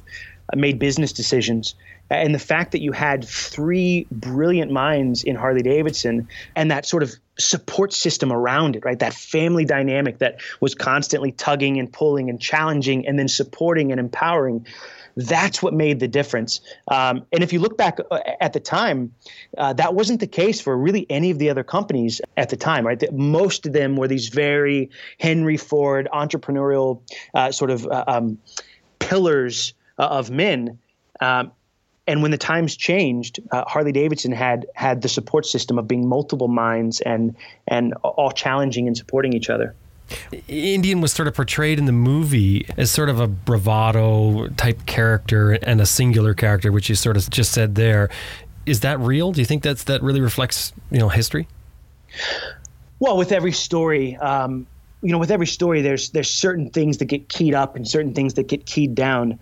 made 0.56 0.80
business 0.80 1.14
decisions. 1.14 1.76
And 2.10 2.34
the 2.34 2.40
fact 2.40 2.72
that 2.72 2.82
you 2.82 2.94
had 2.94 3.26
three 3.26 4.08
brilliant 4.10 4.72
minds 4.72 5.24
in 5.24 5.36
Harley 5.36 5.62
Davidson 5.62 6.30
and 6.56 6.72
that 6.72 6.86
sort 6.86 7.04
of 7.04 7.14
support 7.38 7.92
system 7.92 8.32
around 8.32 8.78
it, 8.78 8.86
right? 8.86 8.98
That 8.98 9.14
family 9.14 9.66
dynamic 9.66 10.20
that 10.20 10.40
was 10.62 10.74
constantly 10.74 11.34
tugging 11.34 11.78
and 11.80 11.92
pulling 11.92 12.30
and 12.30 12.40
challenging 12.40 13.06
and 13.06 13.20
then 13.20 13.28
supporting 13.28 13.92
and 13.92 14.00
empowering 14.00 14.66
that's 15.18 15.64
what 15.64 15.74
made 15.74 16.00
the 16.00 16.08
difference. 16.08 16.62
Um, 16.88 17.26
and 17.34 17.44
if 17.44 17.52
you 17.52 17.60
look 17.60 17.76
back 17.76 17.98
uh, 18.12 18.20
at 18.40 18.54
the 18.54 18.60
time, 18.60 19.14
uh, 19.58 19.74
that 19.74 19.96
wasn't 19.96 20.20
the 20.20 20.28
case 20.28 20.62
for 20.62 20.78
really 20.78 21.08
any 21.10 21.32
of 21.32 21.40
the 21.40 21.50
other 21.50 21.64
companies 21.64 22.22
at 22.38 22.50
the 22.50 22.56
time, 22.56 22.86
right? 22.86 23.02
Most 23.12 23.66
of 23.66 23.74
them 23.74 23.98
were 23.98 24.08
these 24.08 24.30
very 24.30 24.92
Henry 25.20 25.58
Ford 25.58 26.08
entrepreneurial 26.14 27.02
uh, 27.34 27.52
sort 27.52 27.72
of 27.72 27.88
uh, 27.88 28.04
um, 28.08 28.38
pillars 29.00 29.74
uh, 29.98 30.04
of 30.04 30.30
men. 30.30 30.78
Um, 31.20 31.52
and 32.06 32.22
when 32.22 32.32
the 32.32 32.38
times 32.38 32.78
changed, 32.78 33.40
uh, 33.52 33.66
Harley 33.68 33.92
Davidson 33.92 34.32
had 34.32 34.68
had 34.76 35.02
the 35.02 35.10
support 35.10 35.46
system 35.46 35.78
of 35.80 35.88
being 35.88 36.08
multiple 36.08 36.48
minds 36.48 37.02
and 37.02 37.36
and 37.68 37.96
all 37.96 38.32
challenging 38.32 38.88
and 38.88 38.96
supporting 38.96 39.34
each 39.34 39.50
other. 39.50 39.76
Indian 40.48 41.02
was 41.02 41.12
sort 41.12 41.28
of 41.28 41.36
portrayed 41.36 41.80
in 41.80 41.86
the 41.86 41.92
movie 41.92 42.66
as 42.78 42.92
sort 42.92 43.10
of 43.10 43.20
a 43.20 43.28
bravado 43.28 44.48
type 44.50 44.86
character 44.86 45.54
and 45.54 45.82
a 45.82 45.86
singular 45.86 46.34
character, 46.34 46.72
which 46.72 46.90
you 46.90 46.96
sort 46.96 47.18
of 47.18 47.30
just 47.30 47.52
said 47.52 47.76
there. 47.76 48.10
Is 48.66 48.82
that 48.82 49.00
real? 49.00 49.32
Do 49.32 49.42
you 49.42 49.46
think 49.46 49.64
that's 49.64 49.86
that 49.86 50.04
really 50.04 50.22
reflects 50.22 50.74
you 50.92 51.00
know 51.00 51.10
history? 51.10 51.48
Well, 53.00 53.18
with 53.18 53.32
every 53.32 53.52
story, 53.52 54.16
um, 54.18 54.66
you 55.02 55.12
know, 55.12 55.20
with 55.20 55.32
every 55.32 55.48
story, 55.48 55.82
there's 55.82 56.10
there's 56.10 56.30
certain 56.30 56.70
things 56.70 56.98
that 56.98 57.06
get 57.06 57.30
keyed 57.30 57.54
up 57.54 57.76
and 57.76 57.88
certain 57.88 58.14
things 58.14 58.34
that 58.36 58.48
get 58.48 58.66
keyed 58.66 58.96
down. 58.96 59.40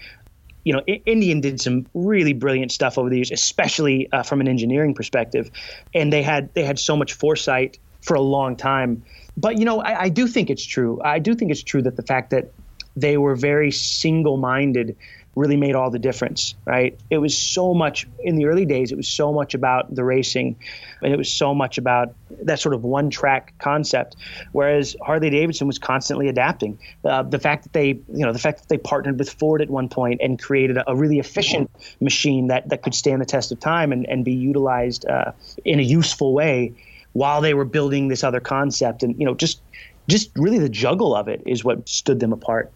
You 0.63 0.73
know, 0.73 0.81
Indian 0.81 1.41
did 1.41 1.61
some 1.61 1.85
really 1.93 2.33
brilliant 2.33 2.71
stuff 2.71 2.97
over 2.97 3.09
the 3.09 3.17
years, 3.17 3.31
especially 3.31 4.11
uh, 4.11 4.23
from 4.23 4.41
an 4.41 4.47
engineering 4.47 4.95
perspective, 4.95 5.51
and 5.93 6.11
they 6.11 6.23
had 6.23 6.53
they 6.53 6.63
had 6.63 6.79
so 6.79 6.97
much 6.97 7.13
foresight 7.13 7.77
for 8.05 8.15
a 8.15 8.21
long 8.21 8.55
time. 8.55 9.03
But 9.35 9.57
you 9.57 9.65
know, 9.65 9.81
I, 9.81 10.03
I 10.03 10.09
do 10.09 10.27
think 10.27 10.49
it's 10.49 10.65
true. 10.65 11.01
I 11.03 11.19
do 11.19 11.35
think 11.35 11.51
it's 11.51 11.63
true 11.63 11.81
that 11.81 11.95
the 11.95 12.03
fact 12.03 12.29
that 12.29 12.51
they 12.95 13.17
were 13.17 13.35
very 13.35 13.71
single-minded 13.71 14.95
really 15.35 15.57
made 15.57 15.75
all 15.75 15.91
the 15.91 15.99
difference, 15.99 16.55
right? 16.63 16.97
It 17.09 17.17
was 17.17 17.37
so 17.37 17.73
much 17.73 18.07
in 18.19 18.37
the 18.37 18.45
early 18.45 18.65
days, 18.65 18.93
it 18.93 18.95
was 18.95 19.09
so 19.09 19.33
much 19.33 19.53
about 19.53 19.93
the 19.93 20.03
racing 20.03 20.55
and 21.01 21.13
it 21.13 21.17
was 21.17 21.29
so 21.29 21.53
much 21.53 21.77
about 21.77 22.15
that 22.43 22.61
sort 22.61 22.73
of 22.73 22.85
one 22.85 23.09
track 23.09 23.53
concept. 23.59 24.15
Whereas 24.53 24.95
Harley 25.01 25.29
Davidson 25.29 25.67
was 25.67 25.77
constantly 25.77 26.29
adapting. 26.29 26.79
Uh, 27.03 27.23
the 27.23 27.39
fact 27.39 27.63
that 27.63 27.73
they, 27.73 27.87
you 27.87 28.25
know, 28.25 28.31
the 28.31 28.39
fact 28.39 28.59
that 28.59 28.69
they 28.69 28.77
partnered 28.77 29.19
with 29.19 29.29
Ford 29.29 29.61
at 29.61 29.69
one 29.69 29.89
point 29.89 30.21
and 30.23 30.41
created 30.41 30.77
a, 30.77 30.89
a 30.91 30.95
really 30.95 31.19
efficient 31.19 31.69
machine 31.99 32.47
that, 32.47 32.69
that 32.69 32.81
could 32.81 32.95
stand 32.95 33.21
the 33.21 33.25
test 33.25 33.51
of 33.51 33.59
time 33.59 33.91
and, 33.91 34.05
and 34.07 34.23
be 34.23 34.33
utilized 34.33 35.05
uh, 35.05 35.33
in 35.65 35.79
a 35.79 35.83
useful 35.83 36.33
way 36.33 36.73
while 37.15 37.39
they 37.39 37.53
were 37.53 37.63
building 37.63 38.09
this 38.09 38.25
other 38.25 38.41
concept. 38.41 39.01
And, 39.01 39.17
you 39.17 39.25
know, 39.25 39.33
just, 39.33 39.61
just 40.09 40.31
really 40.35 40.59
the 40.59 40.67
juggle 40.67 41.15
of 41.15 41.29
it 41.29 41.41
is 41.45 41.63
what 41.63 41.87
stood 41.87 42.19
them 42.19 42.33
apart. 42.33 42.73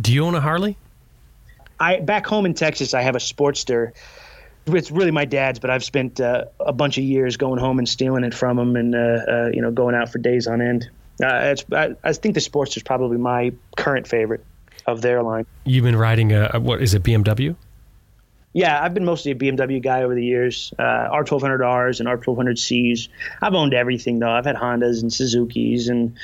Do 0.00 0.14
you 0.14 0.24
own 0.24 0.34
a 0.34 0.40
Harley? 0.40 0.78
I 1.78 2.00
back 2.00 2.26
home 2.26 2.46
in 2.46 2.54
Texas, 2.54 2.94
I 2.94 3.02
have 3.02 3.16
a 3.16 3.18
Sportster. 3.18 3.92
It's 4.66 4.90
really 4.90 5.10
my 5.10 5.26
dad's, 5.26 5.58
but 5.58 5.68
I've 5.68 5.84
spent 5.84 6.22
uh, 6.22 6.46
a 6.58 6.72
bunch 6.72 6.96
of 6.96 7.04
years 7.04 7.36
going 7.36 7.60
home 7.60 7.78
and 7.78 7.86
stealing 7.86 8.24
it 8.24 8.32
from 8.32 8.58
him, 8.58 8.76
and 8.76 8.94
uh, 8.94 8.98
uh, 8.98 9.50
you 9.52 9.60
know, 9.60 9.70
going 9.70 9.94
out 9.94 10.10
for 10.10 10.18
days 10.18 10.46
on 10.46 10.62
end. 10.62 10.88
Uh, 11.22 11.52
it's, 11.52 11.64
I, 11.72 11.94
I, 12.02 12.12
think 12.14 12.34
the 12.34 12.40
Sportster 12.40 12.78
is 12.78 12.82
probably 12.82 13.18
my 13.18 13.52
current 13.76 14.06
favorite 14.06 14.44
of 14.86 15.02
their 15.02 15.22
line. 15.22 15.44
You've 15.64 15.84
been 15.84 15.96
riding 15.96 16.32
a 16.32 16.58
what 16.60 16.80
is 16.80 16.94
it 16.94 17.02
BMW? 17.02 17.56
Yeah, 18.52 18.82
I've 18.82 18.94
been 18.94 19.04
mostly 19.04 19.30
a 19.30 19.34
BMW 19.34 19.80
guy 19.80 20.02
over 20.02 20.14
the 20.14 20.24
years. 20.24 20.74
Uh, 20.78 20.82
R1200Rs 20.82 22.00
and 22.00 22.08
R1200Cs. 22.08 23.08
I've 23.40 23.54
owned 23.54 23.74
everything 23.74 24.18
though. 24.18 24.30
I've 24.30 24.44
had 24.44 24.56
Hondas 24.56 25.02
and 25.02 25.12
Suzuki's, 25.12 25.88
and 25.88 26.16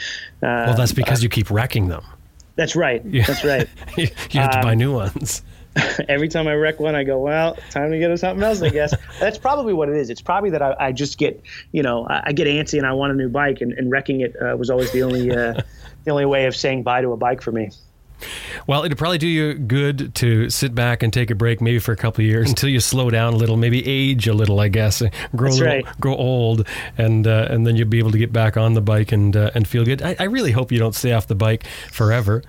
uh, 0.43 0.67
well, 0.67 0.77
that's 0.77 0.93
because 0.93 1.23
you 1.23 1.29
keep 1.29 1.51
wrecking 1.51 1.89
them. 1.89 2.05
That's 2.57 2.75
right. 2.75 3.05
Yeah. 3.05 3.25
That's 3.27 3.45
right. 3.45 3.69
you 3.97 4.09
have 4.41 4.51
to 4.51 4.59
um, 4.59 4.63
buy 4.63 4.75
new 4.75 4.93
ones. 4.93 5.43
every 6.09 6.29
time 6.29 6.49
I 6.49 6.55
wreck 6.55 6.81
one, 6.81 6.95
I 6.95 7.05
go, 7.05 7.19
well, 7.19 7.57
time 7.71 7.91
to 7.91 7.99
get 7.99 8.17
something 8.19 8.43
else, 8.43 8.63
I 8.63 8.71
guess. 8.71 8.95
That's 9.21 9.39
probably 9.39 9.75
what 9.75 9.89
it 9.89 9.97
is. 9.97 10.11
It's 10.11 10.23
probably 10.23 10.51
that 10.51 10.63
I, 10.63 10.75
I 10.79 10.93
just 10.93 11.19
get, 11.19 11.43
you 11.73 11.83
know, 11.83 12.07
I, 12.07 12.25
I, 12.27 12.33
get 12.33 12.47
antsy 12.47 12.79
and 12.79 12.87
I 12.87 12.93
want 12.93 13.13
a 13.13 13.17
new 13.17 13.29
bike, 13.29 13.61
and, 13.61 13.73
and 13.73 13.91
wrecking 13.91 14.21
it 14.21 14.35
uh, 14.41 14.57
was 14.57 14.71
always 14.71 14.93
the 14.93 15.03
only, 15.03 15.31
uh, 15.31 15.61
the 16.05 16.11
only 16.11 16.25
way 16.25 16.47
of 16.47 16.57
saying 16.57 16.83
bye 16.83 17.03
to 17.03 17.13
a 17.13 17.17
bike 17.17 17.43
for 17.43 17.53
me. 17.53 17.71
Well, 18.67 18.85
it'd 18.85 18.99
probably 18.99 19.19
do 19.19 19.29
you 19.29 19.55
good 19.55 20.15
to 20.17 20.51
sit 20.51 20.75
back 20.75 21.03
and 21.03 21.13
take 21.13 21.31
a 21.31 21.35
break, 21.35 21.61
maybe 21.61 21.79
for 21.79 21.93
a 21.93 21.97
couple 21.97 22.23
of 22.23 22.27
years 22.29 22.49
until 22.51 22.69
you 22.69 22.81
slow 22.81 23.11
down 23.11 23.35
a 23.35 23.37
little, 23.37 23.57
maybe 23.57 23.87
age 23.87 24.27
a 24.27 24.35
little, 24.35 24.61
I 24.61 24.69
guess, 24.69 25.03
grow 25.35 25.51
little, 25.51 25.67
right. 25.67 25.87
grow 26.01 26.15
old, 26.15 26.67
and 26.99 27.27
uh, 27.27 27.49
and 27.51 27.67
then 27.67 27.77
you'll 27.77 27.89
be 27.89 27.99
able 27.99 28.13
to 28.13 28.19
get 28.19 28.33
back 28.33 28.57
on 28.57 28.75
the 28.75 28.81
bike 28.81 29.13
and 29.13 29.37
uh, 29.37 29.51
and 29.55 29.67
feel 29.67 29.85
good. 29.85 30.03
I, 30.03 30.17
I 30.19 30.25
really 30.25 30.53
hope 30.53 30.73
you 30.73 30.79
don't 30.79 30.95
stay 30.95 31.13
off 31.13 31.27
the 31.27 31.35
bike 31.35 31.67
forever. 31.91 32.43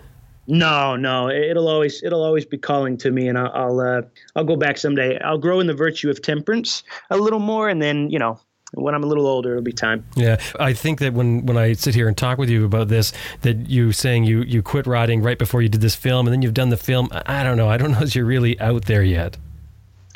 No, 0.47 0.95
no, 0.95 1.29
it'll 1.29 1.67
always 1.67 2.01
it'll 2.03 2.23
always 2.23 2.45
be 2.45 2.57
calling 2.57 2.97
to 2.97 3.11
me, 3.11 3.27
and 3.27 3.37
I'll 3.37 3.51
I'll, 3.53 3.79
uh, 3.79 4.01
I'll 4.35 4.45
go 4.45 4.55
back 4.55 4.77
someday. 4.77 5.19
I'll 5.19 5.37
grow 5.37 5.59
in 5.59 5.67
the 5.67 5.73
virtue 5.73 6.09
of 6.09 6.21
temperance 6.21 6.83
a 7.09 7.17
little 7.17 7.39
more, 7.39 7.67
and 7.67 7.81
then 7.81 8.09
you 8.09 8.17
know 8.17 8.39
when 8.73 8.93
I'm 8.93 9.03
a 9.03 9.07
little 9.07 9.27
older, 9.27 9.51
it'll 9.51 9.63
be 9.63 9.71
time. 9.71 10.05
Yeah, 10.15 10.39
I 10.59 10.73
think 10.73 10.99
that 10.99 11.13
when, 11.13 11.45
when 11.45 11.57
I 11.57 11.73
sit 11.73 11.95
here 11.95 12.07
and 12.07 12.17
talk 12.17 12.37
with 12.37 12.49
you 12.49 12.65
about 12.65 12.89
this, 12.89 13.13
that 13.41 13.69
you 13.69 13.91
saying 13.91 14.25
you 14.25 14.41
you 14.41 14.61
quit 14.61 14.85
riding 14.87 15.21
right 15.21 15.39
before 15.39 15.61
you 15.61 15.69
did 15.69 15.81
this 15.81 15.95
film, 15.95 16.27
and 16.27 16.33
then 16.33 16.41
you've 16.41 16.53
done 16.53 16.69
the 16.69 16.77
film. 16.77 17.09
I 17.11 17.43
don't 17.43 17.57
know. 17.57 17.69
I 17.69 17.77
don't 17.77 17.91
know 17.93 18.01
if 18.01 18.15
you're 18.15 18.25
really 18.25 18.59
out 18.59 18.85
there 18.85 19.03
yet. 19.03 19.37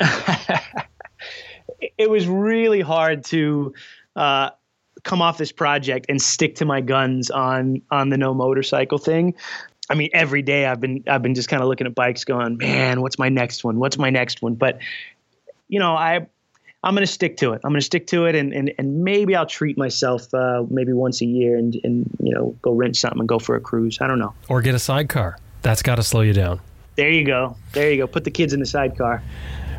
it 1.98 2.10
was 2.10 2.26
really 2.26 2.80
hard 2.80 3.24
to. 3.26 3.74
Uh, 4.14 4.50
come 5.04 5.20
off 5.20 5.36
this 5.36 5.50
project 5.50 6.06
and 6.08 6.22
stick 6.22 6.54
to 6.54 6.64
my 6.64 6.80
guns 6.80 7.28
on 7.28 7.82
on 7.90 8.10
the 8.10 8.16
no 8.16 8.32
motorcycle 8.32 8.98
thing 8.98 9.34
I 9.90 9.94
mean, 9.94 10.10
every 10.12 10.42
day 10.42 10.66
I've 10.66 10.80
been 10.80 11.04
I've 11.06 11.22
been 11.22 11.34
just 11.34 11.48
kind 11.48 11.62
of 11.62 11.68
looking 11.68 11.86
at 11.86 11.94
bikes, 11.94 12.24
going, 12.24 12.56
man, 12.56 13.02
what's 13.02 13.18
my 13.18 13.28
next 13.28 13.64
one? 13.64 13.78
What's 13.78 13.98
my 13.98 14.10
next 14.10 14.40
one? 14.40 14.54
But 14.54 14.78
you 15.68 15.78
know, 15.78 15.94
I 15.94 16.26
I'm 16.84 16.94
going 16.94 17.06
to 17.06 17.12
stick 17.12 17.36
to 17.38 17.52
it. 17.52 17.60
I'm 17.64 17.70
going 17.70 17.80
to 17.80 17.84
stick 17.84 18.08
to 18.08 18.26
it, 18.26 18.34
and 18.34 18.52
and 18.52 18.72
and 18.76 19.04
maybe 19.04 19.36
I'll 19.36 19.46
treat 19.46 19.78
myself 19.78 20.32
uh, 20.34 20.64
maybe 20.68 20.92
once 20.92 21.20
a 21.20 21.26
year, 21.26 21.56
and 21.56 21.78
and 21.84 22.10
you 22.20 22.34
know, 22.34 22.56
go 22.62 22.72
rent 22.72 22.96
something 22.96 23.20
and 23.20 23.28
go 23.28 23.38
for 23.38 23.54
a 23.54 23.60
cruise. 23.60 23.98
I 24.00 24.06
don't 24.06 24.18
know. 24.18 24.34
Or 24.48 24.62
get 24.62 24.74
a 24.74 24.80
sidecar. 24.80 25.38
That's 25.62 25.82
got 25.82 25.96
to 25.96 26.02
slow 26.02 26.22
you 26.22 26.32
down. 26.32 26.60
There 26.96 27.10
you 27.10 27.24
go. 27.24 27.56
There 27.72 27.90
you 27.90 27.98
go. 27.98 28.06
Put 28.06 28.24
the 28.24 28.30
kids 28.30 28.52
in 28.52 28.60
the 28.60 28.66
sidecar. 28.66 29.22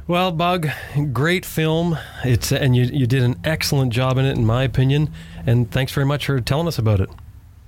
Well, 0.08 0.32
Bug, 0.32 0.68
great 1.12 1.46
film. 1.46 1.98
It's 2.24 2.52
and 2.52 2.76
you 2.76 2.84
you 2.86 3.06
did 3.06 3.24
an 3.24 3.40
excellent 3.44 3.92
job 3.92 4.18
in 4.18 4.26
it, 4.26 4.38
in 4.38 4.46
my 4.46 4.64
opinion. 4.64 5.12
And 5.46 5.70
thanks 5.70 5.92
very 5.92 6.06
much 6.06 6.26
for 6.26 6.40
telling 6.40 6.68
us 6.68 6.78
about 6.78 7.02
it. 7.02 7.10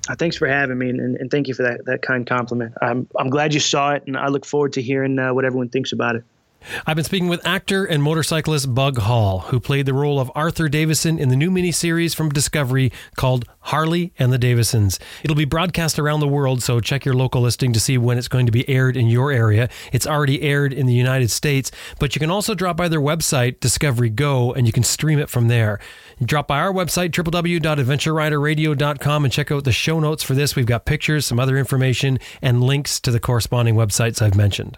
Uh, 0.07 0.15
thanks 0.15 0.37
for 0.37 0.47
having 0.47 0.77
me, 0.77 0.89
and, 0.89 1.15
and, 1.17 1.31
thank 1.31 1.47
you 1.47 1.55
for 1.55 1.63
that, 1.63 1.83
that 1.85 2.03
kind 2.03 2.27
compliment. 2.27 2.75
I'm, 2.79 3.07
I'm 3.17 3.31
glad 3.31 3.55
you 3.55 3.59
saw 3.59 3.93
it, 3.93 4.03
and 4.05 4.15
I 4.15 4.27
look 4.27 4.45
forward 4.45 4.73
to 4.73 4.81
hearing 4.81 5.17
uh, 5.17 5.33
what 5.33 5.45
everyone 5.45 5.69
thinks 5.69 5.93
about 5.93 6.15
it. 6.15 6.23
I've 6.85 6.95
been 6.95 7.05
speaking 7.05 7.27
with 7.27 7.45
actor 7.45 7.85
and 7.85 8.01
motorcyclist 8.01 8.73
Bug 8.73 8.99
Hall, 8.99 9.39
who 9.39 9.59
played 9.59 9.85
the 9.85 9.93
role 9.93 10.19
of 10.19 10.31
Arthur 10.35 10.69
Davidson 10.69 11.19
in 11.19 11.29
the 11.29 11.35
new 11.35 11.51
miniseries 11.51 12.15
from 12.15 12.29
Discovery 12.29 12.91
called 13.15 13.45
Harley 13.59 14.13
and 14.19 14.31
the 14.31 14.37
Davidsons. 14.37 14.99
It'll 15.23 15.35
be 15.35 15.45
broadcast 15.45 15.97
around 15.97 16.19
the 16.19 16.27
world, 16.27 16.61
so 16.61 16.79
check 16.79 17.05
your 17.05 17.15
local 17.15 17.41
listing 17.41 17.73
to 17.73 17.79
see 17.79 17.97
when 17.97 18.17
it's 18.17 18.27
going 18.27 18.45
to 18.45 18.51
be 18.51 18.67
aired 18.69 18.97
in 18.97 19.07
your 19.07 19.31
area. 19.31 19.69
It's 19.91 20.07
already 20.07 20.41
aired 20.41 20.73
in 20.73 20.85
the 20.85 20.93
United 20.93 21.31
States, 21.31 21.71
but 21.99 22.15
you 22.15 22.19
can 22.19 22.31
also 22.31 22.53
drop 22.53 22.77
by 22.77 22.87
their 22.87 23.01
website, 23.01 23.59
Discovery 23.59 24.09
Go, 24.09 24.53
and 24.53 24.67
you 24.67 24.73
can 24.73 24.83
stream 24.83 25.19
it 25.19 25.29
from 25.29 25.47
there. 25.47 25.79
Drop 26.23 26.47
by 26.47 26.59
our 26.59 26.71
website, 26.71 27.11
www.adventureriderradio.com, 27.11 29.23
and 29.23 29.33
check 29.33 29.51
out 29.51 29.63
the 29.63 29.71
show 29.71 29.99
notes 29.99 30.23
for 30.23 30.33
this. 30.33 30.55
We've 30.55 30.65
got 30.65 30.85
pictures, 30.85 31.25
some 31.25 31.39
other 31.39 31.57
information, 31.57 32.19
and 32.41 32.63
links 32.63 32.99
to 33.01 33.11
the 33.11 33.19
corresponding 33.19 33.75
websites 33.75 34.21
I've 34.21 34.35
mentioned. 34.35 34.77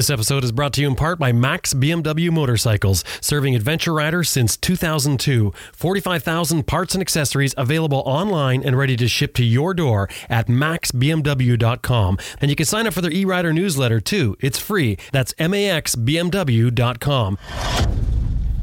This 0.00 0.08
episode 0.08 0.44
is 0.44 0.50
brought 0.50 0.72
to 0.72 0.80
you 0.80 0.88
in 0.88 0.94
part 0.94 1.18
by 1.18 1.30
Max 1.30 1.74
BMW 1.74 2.30
Motorcycles, 2.30 3.04
serving 3.20 3.54
adventure 3.54 3.92
riders 3.92 4.30
since 4.30 4.56
2002. 4.56 5.52
45,000 5.74 6.66
parts 6.66 6.94
and 6.94 7.02
accessories 7.02 7.54
available 7.58 8.02
online 8.06 8.62
and 8.62 8.78
ready 8.78 8.96
to 8.96 9.06
ship 9.06 9.34
to 9.34 9.44
your 9.44 9.74
door 9.74 10.08
at 10.30 10.46
maxbmw.com. 10.46 12.18
And 12.40 12.48
you 12.48 12.56
can 12.56 12.64
sign 12.64 12.86
up 12.86 12.94
for 12.94 13.02
their 13.02 13.12
e-rider 13.12 13.52
newsletter 13.52 14.00
too. 14.00 14.38
It's 14.40 14.58
free. 14.58 14.96
That's 15.12 15.34
maxbmw.com 15.34 17.36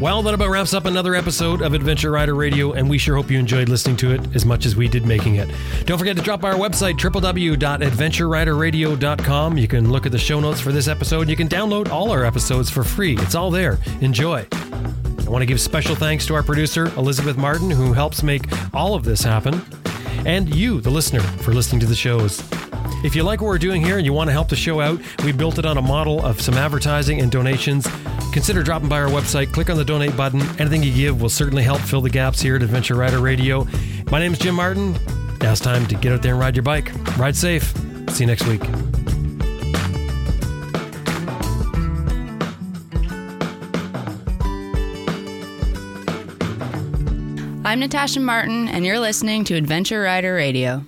Well, 0.03 0.20
that 0.22 0.34
about 0.34 0.50
wraps 0.50 0.74
up 0.74 0.84
another 0.86 1.14
episode 1.14 1.62
of 1.62 1.74
Adventure 1.74 2.11
Rider 2.11 2.34
Radio, 2.34 2.72
and 2.72 2.90
we 2.90 2.98
sure 2.98 3.14
hope 3.14 3.30
you 3.30 3.38
enjoyed 3.38 3.68
listening 3.68 3.96
to 3.98 4.11
it 4.11 4.20
as 4.34 4.44
much 4.44 4.66
as 4.66 4.74
we 4.74 4.88
did 4.88 5.07
making 5.07 5.36
it. 5.36 5.48
Don't 5.84 5.96
forget 5.96 6.16
to 6.16 6.22
drop 6.22 6.40
by 6.40 6.50
our 6.50 6.59
website, 6.59 6.98
www.adventureriderradio.com. 6.98 9.59
You 9.59 9.68
can 9.68 9.92
look 9.92 10.05
at 10.05 10.11
the 10.11 10.18
show 10.18 10.40
notes 10.40 10.61
for 10.61 10.72
this 10.72 10.88
episode. 10.88 11.28
You 11.28 11.36
can 11.36 11.46
download 11.46 11.88
all 11.88 12.11
our 12.11 12.24
episodes 12.24 12.68
for 12.68 12.82
free. 12.82 13.16
It's 13.18 13.36
all 13.36 13.53
there. 13.53 13.78
Enjoy. 14.00 14.44
I 14.53 15.28
want 15.28 15.42
to 15.42 15.46
give 15.46 15.61
special 15.61 15.94
thanks 15.94 16.26
to 16.26 16.34
our 16.34 16.42
producer, 16.42 16.86
Elizabeth 16.96 17.36
Martin, 17.36 17.70
who 17.70 17.92
helps 17.92 18.24
make 18.24 18.48
all 18.74 18.96
of 18.96 19.05
this 19.05 19.22
happen, 19.22 19.62
and 20.26 20.53
you, 20.53 20.80
the 20.80 20.90
listener, 20.90 21.20
for 21.20 21.55
listening 21.55 21.78
to 21.78 21.86
the 21.86 21.94
shows. 21.94 22.42
If 23.05 23.14
you 23.14 23.22
like 23.22 23.40
what 23.40 23.46
we're 23.46 23.59
doing 23.59 23.84
here 23.84 23.98
and 23.98 24.05
you 24.05 24.12
want 24.12 24.26
to 24.28 24.32
help 24.32 24.48
the 24.48 24.57
show 24.57 24.80
out, 24.80 25.00
we 25.24 25.30
built 25.30 25.61
it 25.61 25.64
on 25.64 25.78
a 25.78 25.82
model 25.82 26.26
of 26.26 26.40
some 26.40 26.55
advertising 26.55 27.20
and 27.20 27.30
donations. 27.30 27.86
Consider 28.32 28.62
dropping 28.62 28.88
by 28.88 29.00
our 29.00 29.08
website, 29.08 29.52
click 29.52 29.68
on 29.68 29.76
the 29.76 29.84
donate 29.84 30.16
button. 30.16 30.40
Anything 30.58 30.82
you 30.82 30.92
give 30.92 31.20
will 31.20 31.28
certainly 31.28 31.62
help 31.62 31.80
fill 31.80 32.00
the 32.00 32.10
gaps 32.10 32.40
here 32.40 32.56
at 32.56 32.62
Adventure 32.62 32.94
Rider 32.94 33.20
Radio. 33.20 33.66
My 34.10 34.18
name 34.18 34.32
is 34.32 34.38
Jim 34.38 34.54
Martin. 34.54 34.94
Now 35.40 35.52
it's 35.52 35.60
time 35.60 35.86
to 35.86 35.94
get 35.96 36.12
out 36.12 36.22
there 36.22 36.32
and 36.32 36.40
ride 36.40 36.56
your 36.56 36.62
bike. 36.62 36.90
Ride 37.18 37.36
safe. 37.36 37.74
See 38.10 38.24
you 38.24 38.26
next 38.26 38.46
week. 38.46 38.62
I'm 47.64 47.80
Natasha 47.80 48.20
Martin, 48.20 48.68
and 48.68 48.84
you're 48.84 48.98
listening 48.98 49.44
to 49.44 49.54
Adventure 49.54 50.02
Rider 50.02 50.34
Radio. 50.34 50.84